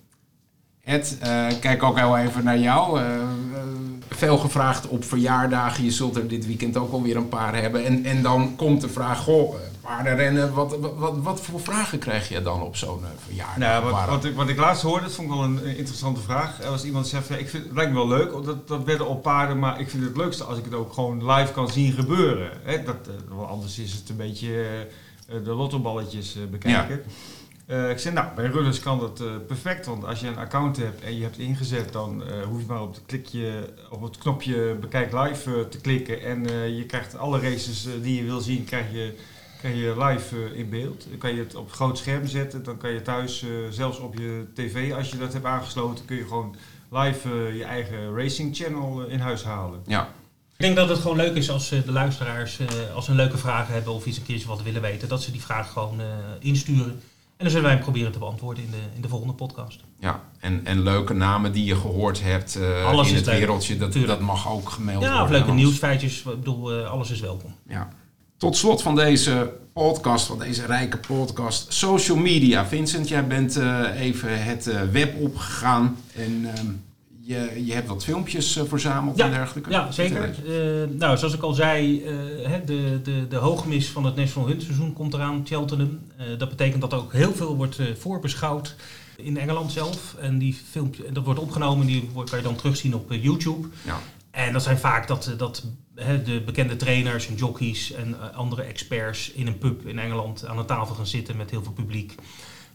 Ed, 0.84 1.18
eh, 1.22 1.48
kijk 1.60 1.84
ook 1.84 1.98
heel 1.98 2.18
even 2.18 2.44
naar 2.44 2.60
jou. 2.60 3.00
Eh, 3.00 3.16
eh, 3.16 3.22
veel 4.10 4.38
gevraagd 4.38 4.88
op 4.88 5.03
verjaardagen. 5.03 5.84
Je 5.84 5.91
zult 5.91 6.16
er 6.16 6.28
dit 6.28 6.45
weekend 6.45 6.78
ook 6.78 6.91
alweer 6.91 7.16
een 7.16 7.30
paar 7.30 7.55
hebben. 7.62 7.86
En, 7.86 8.05
en 8.05 8.22
dan 8.22 8.55
komt 8.55 8.82
de 8.82 8.89
vraag, 8.89 9.20
goh, 9.20 9.55
paardenrennen. 9.89 10.53
Wat, 10.53 10.78
wat, 10.80 10.93
wat, 10.95 11.18
wat 11.18 11.41
voor 11.41 11.60
vragen 11.60 11.99
krijg 11.99 12.30
je 12.30 12.41
dan 12.41 12.62
op 12.62 12.76
zo'n 12.76 13.03
eh, 13.03 13.10
verjaardag? 13.26 13.57
Nou, 13.57 13.84
wat, 13.84 14.05
wat, 14.05 14.26
ik, 14.26 14.36
wat 14.36 14.49
ik 14.49 14.57
laatst 14.57 14.82
hoorde, 14.82 15.03
dat 15.03 15.14
vond 15.14 15.30
ik 15.30 15.34
wel 15.34 15.43
een 15.43 15.64
eh, 15.64 15.78
interessante 15.78 16.22
vraag. 16.22 16.64
Er 16.64 16.70
was 16.70 16.84
iemand 16.84 17.10
die 17.10 17.20
ja, 17.30 17.36
ik 17.36 17.49
vind, 17.49 17.64
het 17.64 17.74
lijkt 17.76 17.91
me 17.91 17.97
wel 17.97 18.07
leuk, 18.07 18.45
dat, 18.45 18.68
dat 18.68 18.84
werden 18.84 19.07
op 19.07 19.22
paarden, 19.22 19.60
maar 19.60 19.80
ik 19.80 19.89
vind 19.89 20.03
het 20.03 20.18
leukste 20.18 20.43
als 20.43 20.57
ik 20.57 20.64
het 20.64 20.74
ook 20.74 20.93
gewoon 20.93 21.32
live 21.32 21.51
kan 21.51 21.70
zien 21.70 21.93
gebeuren. 21.93 22.51
Hè? 22.64 22.84
Dat, 22.84 23.07
eh, 23.07 23.14
want 23.36 23.49
anders 23.49 23.80
is 23.80 23.93
het 23.93 24.10
een 24.10 24.18
beetje 24.18 24.88
de 25.43 25.53
lottoballetjes 25.53 26.38
bekijken. 26.51 27.03
Eh, 27.70 27.89
ik 27.89 27.99
zei, 27.99 28.13
nou, 28.13 28.28
bij 28.36 28.45
Runners 28.45 28.80
kan 28.80 28.99
dat 28.99 29.22
eh, 29.22 29.28
perfect, 29.47 29.86
want 29.86 30.05
als 30.05 30.20
je 30.20 30.28
een 30.28 30.38
account 30.38 30.78
hebt 30.78 31.01
en 31.03 31.15
je 31.17 31.24
hebt 31.24 31.38
ingezet, 31.38 31.91
dan 31.93 32.24
eh, 32.24 32.41
hoef 32.43 32.59
je 32.59 32.65
maar 32.67 32.82
op, 32.82 32.93
het 32.93 33.03
klikje, 33.05 33.70
op 33.89 34.01
het 34.01 34.17
knopje 34.17 34.76
bekijk 34.82 35.13
live 35.13 35.67
te 35.70 35.80
klikken 35.82 36.22
en 36.22 36.45
eh, 36.49 36.78
je 36.78 36.86
krijgt 36.86 37.17
alle 37.17 37.39
races 37.39 37.88
die 38.01 38.15
je 38.15 38.24
wil 38.24 38.39
zien, 38.39 38.63
krijg 38.63 38.91
je, 38.91 39.13
krijg 39.59 39.76
je 39.76 40.03
live 40.05 40.36
eh, 40.36 40.59
in 40.59 40.70
beeld. 40.70 41.05
Dan 41.09 41.17
kan 41.17 41.34
je 41.36 41.39
het 41.39 41.55
op 41.55 41.65
het 41.65 41.76
groot 41.76 41.97
scherm 41.97 42.28
zetten, 42.28 42.63
dan 42.63 42.78
kan 42.78 42.91
je 42.91 43.01
thuis, 43.01 43.41
eh, 43.43 43.49
zelfs 43.70 43.97
op 43.99 44.13
je 44.17 44.45
tv, 44.53 44.93
als 44.93 45.09
je 45.09 45.17
dat 45.17 45.34
hebt 45.34 45.45
aangesloten, 45.45 46.05
kun 46.05 46.15
je 46.15 46.28
gewoon 46.28 46.55
live 46.91 47.30
eh, 47.30 47.55
je 47.57 47.63
eigen 47.63 48.15
racing 48.15 48.55
channel 48.55 49.01
in 49.05 49.20
huis 49.20 49.43
halen. 49.43 49.80
Ja, 49.88 50.09
Ik 50.57 50.65
denk 50.65 50.76
dat 50.76 50.89
het 50.89 50.99
gewoon 50.99 51.17
leuk 51.17 51.36
is 51.36 51.49
als 51.49 51.70
de 51.70 51.91
luisteraars, 51.91 52.59
eh, 52.59 52.67
als 52.95 53.05
ze 53.05 53.11
een 53.11 53.17
leuke 53.17 53.38
vraag 53.38 53.67
hebben 53.67 53.93
of 53.93 54.05
iets 54.05 54.17
een 54.17 54.24
keertje 54.26 54.47
wat 54.47 54.61
willen 54.63 54.82
weten, 54.82 55.07
dat 55.07 55.24
ze 55.24 55.32
die 55.32 55.41
vraag 55.41 55.72
gewoon 55.72 55.99
eh, 55.99 56.05
insturen. 56.39 57.01
En 57.40 57.46
dan 57.46 57.54
zullen 57.54 57.68
wij 57.68 57.74
hem 57.76 57.84
proberen 57.84 58.12
te 58.12 58.20
beantwoorden 58.20 58.64
in 58.64 58.72
de, 58.72 58.78
in 58.96 59.02
de 59.02 59.08
volgende 59.08 59.34
podcast. 59.34 59.80
ja. 60.00 60.24
En, 60.40 60.62
en 60.66 60.84
leuke 60.84 61.14
namen 61.14 61.52
die 61.52 61.66
je 61.66 61.76
gehoord 61.76 62.22
hebt 62.24 62.56
eh, 62.56 62.86
Alles 62.86 63.10
in 63.10 63.16
het 63.16 63.26
leuk, 63.26 63.38
wereldje, 63.40 63.78
dat, 63.78 63.92
tuurlijk. 63.92 64.14
dat 64.14 64.28
mag 64.28 64.50
ook 64.52 64.70
gemaild 64.70 65.02
Ja, 65.04 65.08
worden. 65.10 65.26
of 65.26 65.32
leuke 65.32 65.52
nieuwsfeitjes. 65.52 66.18
Ik 66.20 66.24
bedoel, 66.24 66.72
eh, 66.74 66.90
alles 66.92 67.12
is 67.12 67.20
welkom. 67.20 67.56
Ja. 67.68 67.90
Tot 68.38 68.58
slot 68.58 68.82
van 68.82 68.96
deze 68.96 69.54
podcast, 69.74 70.26
van 70.26 70.40
deze 70.40 70.66
rijke 70.66 70.98
podcast, 70.98 71.74
social 71.74 72.18
media. 72.18 72.66
Vincent, 72.66 73.08
jij 73.08 73.28
bent 73.28 73.56
eh, 73.58 74.00
even 74.02 74.44
het 74.44 74.92
web 74.92 75.22
opgegaan 75.22 75.98
en 76.16 76.46
ehm, 76.56 76.66
je, 77.30 77.66
je 77.66 77.74
hebt 77.74 77.88
wat 77.88 78.04
filmpjes 78.04 78.56
eh, 78.56 78.64
verzameld 78.68 79.20
en 79.20 79.32
dergelijke. 79.32 79.70
Ja, 79.70 79.92
zeker. 79.92 80.24
Eh, 80.24 80.98
nou, 80.98 81.18
zoals 81.18 81.34
ik 81.34 81.42
al 81.42 81.54
zei, 81.54 82.04
eh, 82.04 82.52
de, 82.66 83.00
de, 83.04 83.28
de 83.28 83.36
hoogmis 83.36 83.90
van 83.90 84.06
het 84.06 84.16
National 84.16 84.48
Hunt 84.48 84.64
seizoen 84.64 84.94
komt 84.94 85.14
eraan, 85.14 85.42
Cheltenham. 85.46 86.00
Dat 86.38 86.50
betekent 86.50 86.82
dat 86.82 86.94
er 86.94 87.00
ook 87.00 87.14
heel 87.14 87.34
veel 87.34 87.56
wordt 87.56 87.80
voorbeschouwd 88.00 88.76
in 89.18 89.38
Engeland 89.38 89.72
zelf. 89.72 90.16
En 90.20 90.38
die 90.38 90.58
filmpje, 90.70 91.12
dat 91.12 91.24
wordt 91.24 91.40
opgenomen, 91.40 91.88
die 91.88 92.10
kan 92.30 92.38
je 92.38 92.44
dan 92.44 92.56
terugzien 92.56 92.96
op 92.96 93.14
YouTube. 93.14 93.68
Ja. 93.86 94.00
En 94.32 94.54
dat 94.54 94.64
zijn 94.64 94.78
vaak 94.78 95.08
dat, 95.08 95.34
dat 95.38 95.64
de 96.26 96.42
bekende 96.46 96.76
trainers 96.76 97.28
en 97.28 97.36
jockeys 97.36 97.92
en 97.92 98.34
andere 98.34 98.62
experts 98.62 99.32
in 99.32 99.48
een 99.48 99.58
pub 99.58 99.88
in 99.88 100.00
Engeland 100.00 100.46
aan 100.46 100.58
een 100.58 100.66
tafel 100.66 100.96
gaan 100.96 101.08
zitten 101.08 101.38
met 101.38 101.50
heel 101.50 101.64
veel 101.64 101.72
publiek. 101.72 102.16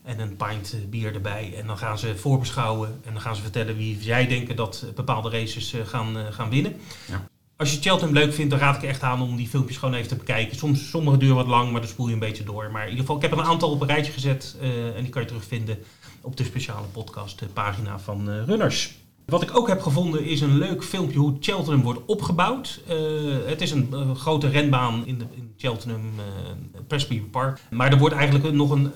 En 0.04 0.20
een 0.20 0.36
pint 0.36 0.76
bier 0.90 1.14
erbij. 1.14 1.54
En 1.56 1.66
dan 1.66 1.78
gaan 1.78 1.98
ze 1.98 2.16
voorbeschouwen. 2.16 2.88
En 3.04 3.12
dan 3.12 3.22
gaan 3.22 3.36
ze 3.36 3.42
vertellen 3.42 3.76
wie 3.76 3.98
zij 4.00 4.26
denken 4.26 4.56
dat 4.56 4.86
bepaalde 4.94 5.30
races 5.30 5.72
eh, 5.72 5.86
gaan, 5.86 6.18
eh, 6.18 6.24
gaan 6.30 6.50
winnen. 6.50 6.76
Ja. 7.06 7.26
Als 7.56 7.72
je 7.72 7.80
Cheltenham 7.80 8.14
leuk 8.14 8.32
vindt, 8.32 8.50
dan 8.50 8.60
raad 8.60 8.74
ik 8.76 8.80
je 8.80 8.86
echt 8.86 9.02
aan 9.02 9.22
om 9.22 9.36
die 9.36 9.48
filmpjes 9.48 9.76
gewoon 9.76 9.94
even 9.94 10.08
te 10.08 10.16
bekijken. 10.16 10.56
Soms, 10.56 10.90
sommige 10.90 11.16
duren 11.16 11.36
wat 11.36 11.46
lang, 11.46 11.70
maar 11.72 11.80
dan 11.80 11.90
spoel 11.90 12.06
je 12.06 12.12
een 12.12 12.18
beetje 12.18 12.44
door. 12.44 12.70
Maar 12.70 12.82
in 12.82 12.88
ieder 12.88 13.00
geval, 13.00 13.16
ik 13.16 13.22
heb 13.22 13.32
een 13.32 13.44
aantal 13.44 13.70
op 13.70 13.80
een 13.80 13.86
rijtje 13.86 14.12
gezet. 14.12 14.56
eh, 14.60 14.96
en 14.96 15.02
die 15.02 15.08
kan 15.08 15.22
je 15.22 15.28
terugvinden 15.28 15.78
op 16.20 16.36
de 16.36 16.44
speciale 16.44 16.86
podcastpagina 16.86 17.98
van 17.98 18.30
Runners. 18.30 18.94
Wat 19.26 19.42
ik 19.42 19.56
ook 19.56 19.68
heb 19.68 19.80
gevonden 19.82 20.24
is 20.24 20.40
een 20.40 20.58
leuk 20.58 20.84
filmpje 20.84 21.18
hoe 21.18 21.36
Cheltenham 21.40 21.82
wordt 21.82 22.00
opgebouwd. 22.06 22.80
Eh, 22.86 22.96
het 23.46 23.60
is 23.60 23.70
een 23.70 23.88
eh, 23.92 24.14
grote 24.14 24.48
renbaan 24.48 25.06
in, 25.06 25.18
de, 25.18 25.24
in 25.30 25.52
Cheltenham, 25.56 26.00
eh 26.16 26.80
Presby 26.86 27.20
Park. 27.20 27.60
Maar 27.70 27.92
er 27.92 27.98
wordt 27.98 28.14
eigenlijk 28.14 28.52
nog 28.52 28.70
een, 28.70 28.92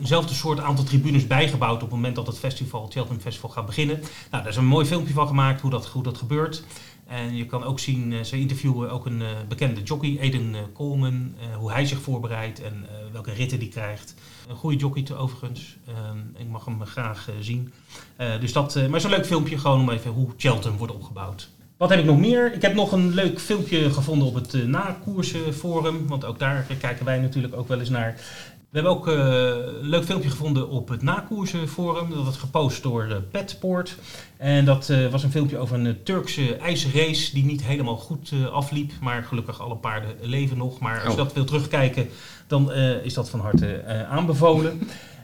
eenzelfde 0.00 0.34
soort 0.34 0.60
aantal 0.60 0.84
tribunes 0.84 1.26
bijgebouwd 1.26 1.74
op 1.74 1.80
het 1.80 1.90
moment 1.90 2.14
dat 2.14 2.26
het 2.26 2.38
festival, 2.38 2.88
Cheltenham 2.90 3.20
Festival 3.20 3.50
gaat 3.50 3.66
beginnen. 3.66 4.00
Nou, 4.30 4.42
daar 4.42 4.48
is 4.48 4.56
een 4.56 4.66
mooi 4.66 4.86
filmpje 4.86 5.14
van 5.14 5.26
gemaakt 5.26 5.60
hoe 5.60 5.70
dat, 5.70 5.86
hoe 5.86 6.02
dat 6.02 6.18
gebeurt. 6.18 6.62
En 7.06 7.36
je 7.36 7.46
kan 7.46 7.64
ook 7.64 7.78
zien, 7.78 8.24
ze 8.24 8.38
interviewen 8.38 8.90
ook 8.90 9.06
een 9.06 9.22
bekende 9.48 9.82
jockey, 9.82 10.18
Eden 10.20 10.54
Coleman, 10.74 11.34
hoe 11.58 11.72
hij 11.72 11.86
zich 11.86 12.00
voorbereidt 12.00 12.62
en 12.62 12.86
welke 13.12 13.32
ritten 13.32 13.58
die 13.58 13.68
krijgt. 13.68 14.14
Een 14.48 14.56
goede 14.56 14.76
jockey 14.76 15.02
te 15.02 15.14
overigens. 15.14 15.76
Ehm, 15.86 16.18
ik 16.36 16.48
mag 16.48 16.64
hem 16.64 16.84
graag 16.84 17.28
eh, 17.28 17.34
zien. 17.40 17.72
Eh, 18.16 18.40
dus 18.40 18.52
dat, 18.52 18.76
eh, 18.76 18.86
maar 18.86 19.00
zo'n 19.00 19.10
leuk 19.10 19.26
filmpje 19.26 19.58
gewoon 19.58 19.80
om 19.80 19.90
even 19.90 20.10
hoe 20.10 20.28
Cheltenham 20.36 20.78
wordt 20.78 20.94
opgebouwd. 20.94 21.48
Wat 21.76 21.88
heb 21.90 21.98
ik 21.98 22.04
nog 22.04 22.18
meer? 22.18 22.54
Ik 22.54 22.62
heb 22.62 22.74
nog 22.74 22.92
een 22.92 23.14
leuk 23.14 23.40
filmpje 23.40 23.90
gevonden 23.90 24.28
op 24.28 24.34
het 24.34 24.66
nakoersenforum. 24.66 26.06
Want 26.06 26.24
ook 26.24 26.38
daar 26.38 26.66
kijken 26.80 27.04
wij 27.04 27.18
natuurlijk 27.18 27.56
ook 27.56 27.68
wel 27.68 27.78
eens 27.78 27.88
naar. 27.88 28.20
We 28.78 28.84
hebben 28.84 29.02
ook 29.02 29.08
uh, 29.08 29.80
een 29.80 29.88
leuk 29.88 30.04
filmpje 30.04 30.30
gevonden 30.30 30.68
op 30.68 30.88
het 30.88 31.02
nakoersenforum. 31.02 32.10
Dat 32.10 32.24
was 32.24 32.36
gepost 32.36 32.82
door 32.82 33.06
uh, 33.06 33.16
Petsport. 33.30 33.96
En 34.36 34.64
dat 34.64 34.88
uh, 34.88 35.10
was 35.10 35.22
een 35.22 35.30
filmpje 35.30 35.58
over 35.58 35.78
een 35.78 36.02
Turkse 36.02 36.56
ijsrace 36.56 37.34
die 37.34 37.44
niet 37.44 37.62
helemaal 37.62 37.96
goed 37.96 38.32
afliep. 38.52 38.92
Maar 39.00 39.22
gelukkig 39.22 39.60
alle 39.60 39.76
paarden 39.76 40.10
leven 40.20 40.56
nog. 40.56 40.78
Maar 40.78 41.00
als 41.00 41.10
je 41.10 41.16
dat 41.16 41.32
wil 41.32 41.44
terugkijken, 41.44 42.08
dan 42.46 42.72
is 43.02 43.14
dat 43.14 43.30
van 43.30 43.40
harte 43.40 43.84
aanbevolen. 44.10 44.80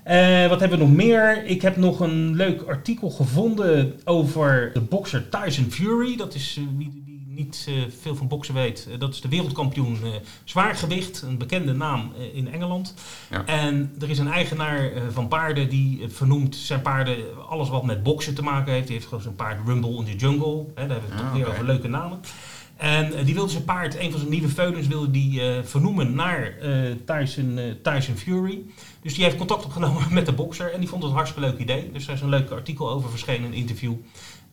Uh, 0.07 0.49
wat 0.49 0.61
hebben 0.61 0.79
we 0.79 0.85
nog 0.85 0.95
meer? 0.95 1.45
Ik 1.45 1.63
heb 1.63 1.77
nog 1.77 2.01
een 2.01 2.35
leuk 2.35 2.63
artikel 2.63 3.11
gevonden 3.11 4.01
over 4.05 4.71
de 4.73 4.81
bokser 4.81 5.29
Tyson 5.29 5.71
Fury. 5.71 6.17
Dat 6.17 6.35
is 6.35 6.57
uh, 6.59 6.65
wie 6.77 7.04
niet 7.35 7.67
uh, 7.69 7.85
veel 8.01 8.17
van 8.17 8.29
boksen 8.29 8.55
weet. 8.55 8.87
Uh, 8.91 8.99
dat 8.99 9.15
is 9.15 9.21
de 9.21 9.29
wereldkampioen 9.29 9.99
zwaargewicht. 10.45 11.23
Een 11.23 11.39
bekende 11.39 11.73
naam 11.73 12.13
in 12.33 12.53
Engeland. 12.53 12.95
Ja. 13.31 13.45
En 13.47 13.95
er 14.01 14.11
is 14.11 14.19
een 14.19 14.33
eigenaar 14.33 14.91
van 15.11 15.29
paarden 15.29 15.69
die 15.69 16.05
vernoemt 16.09 16.57
zijn 16.57 16.83
paarden 16.83 17.17
alles 17.49 17.69
wat 17.69 17.85
met 17.85 18.03
boksen 18.03 18.35
te 18.35 18.43
maken 18.43 18.73
heeft. 18.73 18.87
Die 18.87 18.95
heeft 18.95 19.09
gewoon 19.09 19.23
zijn 19.23 19.35
paard 19.35 19.67
Rumble 19.67 19.97
in 19.97 20.05
the 20.05 20.17
Jungle. 20.17 20.65
Hè, 20.75 20.87
daar 20.87 20.91
hebben 20.91 21.09
we 21.09 21.15
het 21.15 21.21
ah, 21.21 21.21
toch 21.21 21.33
weer 21.33 21.43
okay. 21.43 21.53
over 21.53 21.67
leuke 21.67 21.89
namen. 21.89 22.21
En 22.77 23.25
die 23.25 23.35
wilde 23.35 23.51
zijn 23.51 23.65
paard, 23.65 23.99
een 23.99 24.11
van 24.11 24.19
zijn 24.19 24.31
nieuwe 24.31 24.49
veulens, 24.49 24.87
wilde 24.87 25.11
die 25.11 25.41
uh, 25.41 25.63
vernoemen 25.63 26.15
naar 26.15 26.55
uh, 26.63 26.93
Tyson, 27.07 27.59
Tyson 27.83 28.17
Fury. 28.17 28.63
Dus 29.03 29.15
die 29.15 29.25
heeft 29.25 29.37
contact 29.37 29.65
opgenomen 29.65 30.03
met 30.15 30.27
de 30.27 30.33
bokser 30.33 30.73
en 30.73 30.81
die 30.81 30.89
vond 30.89 31.03
het 31.03 31.11
een 31.11 31.17
hartstikke 31.17 31.49
leuk 31.49 31.59
idee. 31.59 31.91
Dus 31.93 32.07
daar 32.07 32.15
is 32.15 32.21
een 32.21 32.29
leuk 32.29 32.51
artikel 32.51 32.91
over 32.91 33.11
verschenen, 33.11 33.45
een 33.45 33.55
interview. 33.55 33.95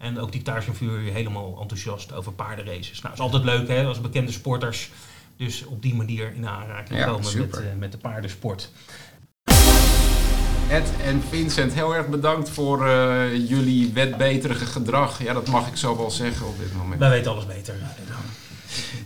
En 0.02 0.20
ook 0.20 0.32
die 0.32 0.43
Fury 0.74 1.10
helemaal 1.10 1.58
enthousiast 1.62 2.14
over 2.14 2.32
paardenraces. 2.32 3.02
Nou, 3.02 3.14
is 3.14 3.20
altijd 3.20 3.43
leuk 3.43 3.68
hè, 3.68 3.86
als 3.86 4.02
bekende 4.02 4.32
sporters 4.32 4.91
dus 5.38 5.66
op 5.66 5.82
die 5.82 5.95
manier 5.95 6.34
in 6.36 6.47
aanraking 6.47 6.99
ja, 6.99 7.06
komen 7.06 7.38
met, 7.38 7.60
uh, 7.60 7.66
met 7.80 7.91
de 7.91 7.97
paardensport. 7.97 8.72
Ed 10.70 10.89
en 11.04 11.22
Vincent, 11.30 11.74
heel 11.74 11.95
erg 11.95 12.08
bedankt 12.08 12.49
voor 12.49 12.88
uh, 12.88 13.49
jullie 13.49 13.91
wetbeterige 13.93 14.66
gedrag. 14.66 15.24
Ja, 15.24 15.34
dat 15.34 15.47
mag 15.47 15.68
ik 15.68 15.76
zo 15.76 15.97
wel 15.97 16.12
zeggen 16.12 16.47
op 16.47 16.60
dit 16.60 16.74
moment. 16.74 16.99
Wij 16.99 17.10
weten 17.10 17.32
alles 17.32 17.45
beter. 17.45 17.76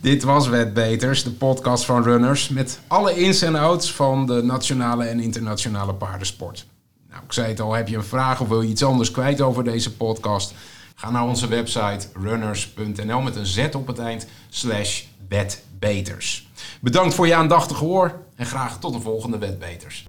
Dit 0.01 0.23
was 0.23 0.47
Wetbeters, 0.47 1.23
de 1.23 1.31
podcast 1.31 1.85
van 1.85 2.03
Runners. 2.03 2.49
Met 2.49 2.79
alle 2.87 3.15
ins 3.15 3.41
en 3.41 3.55
outs 3.55 3.93
van 3.93 4.25
de 4.25 4.41
nationale 4.41 5.05
en 5.05 5.19
internationale 5.19 5.93
paardensport. 5.93 6.65
Nou, 7.09 7.23
ik 7.23 7.33
zei 7.33 7.47
het 7.47 7.59
al, 7.59 7.73
heb 7.73 7.87
je 7.87 7.95
een 7.95 8.03
vraag 8.03 8.41
of 8.41 8.47
wil 8.47 8.61
je 8.61 8.69
iets 8.69 8.83
anders 8.83 9.11
kwijt 9.11 9.41
over 9.41 9.63
deze 9.63 9.95
podcast? 9.95 10.53
Ga 10.95 11.11
naar 11.11 11.23
onze 11.23 11.47
website 11.47 12.07
runners.nl 12.13 13.21
met 13.21 13.35
een 13.35 13.45
z 13.45 13.67
op 13.73 13.87
het 13.87 13.99
eind, 13.99 14.27
slash 14.49 15.03
wetbeters. 15.27 16.47
Bedankt 16.81 17.13
voor 17.13 17.27
je 17.27 17.35
aandachtige 17.35 17.83
hoor 17.83 18.19
en 18.35 18.45
graag 18.45 18.79
tot 18.79 18.93
de 18.93 18.99
volgende 18.99 19.37
Wetbeters. 19.37 20.07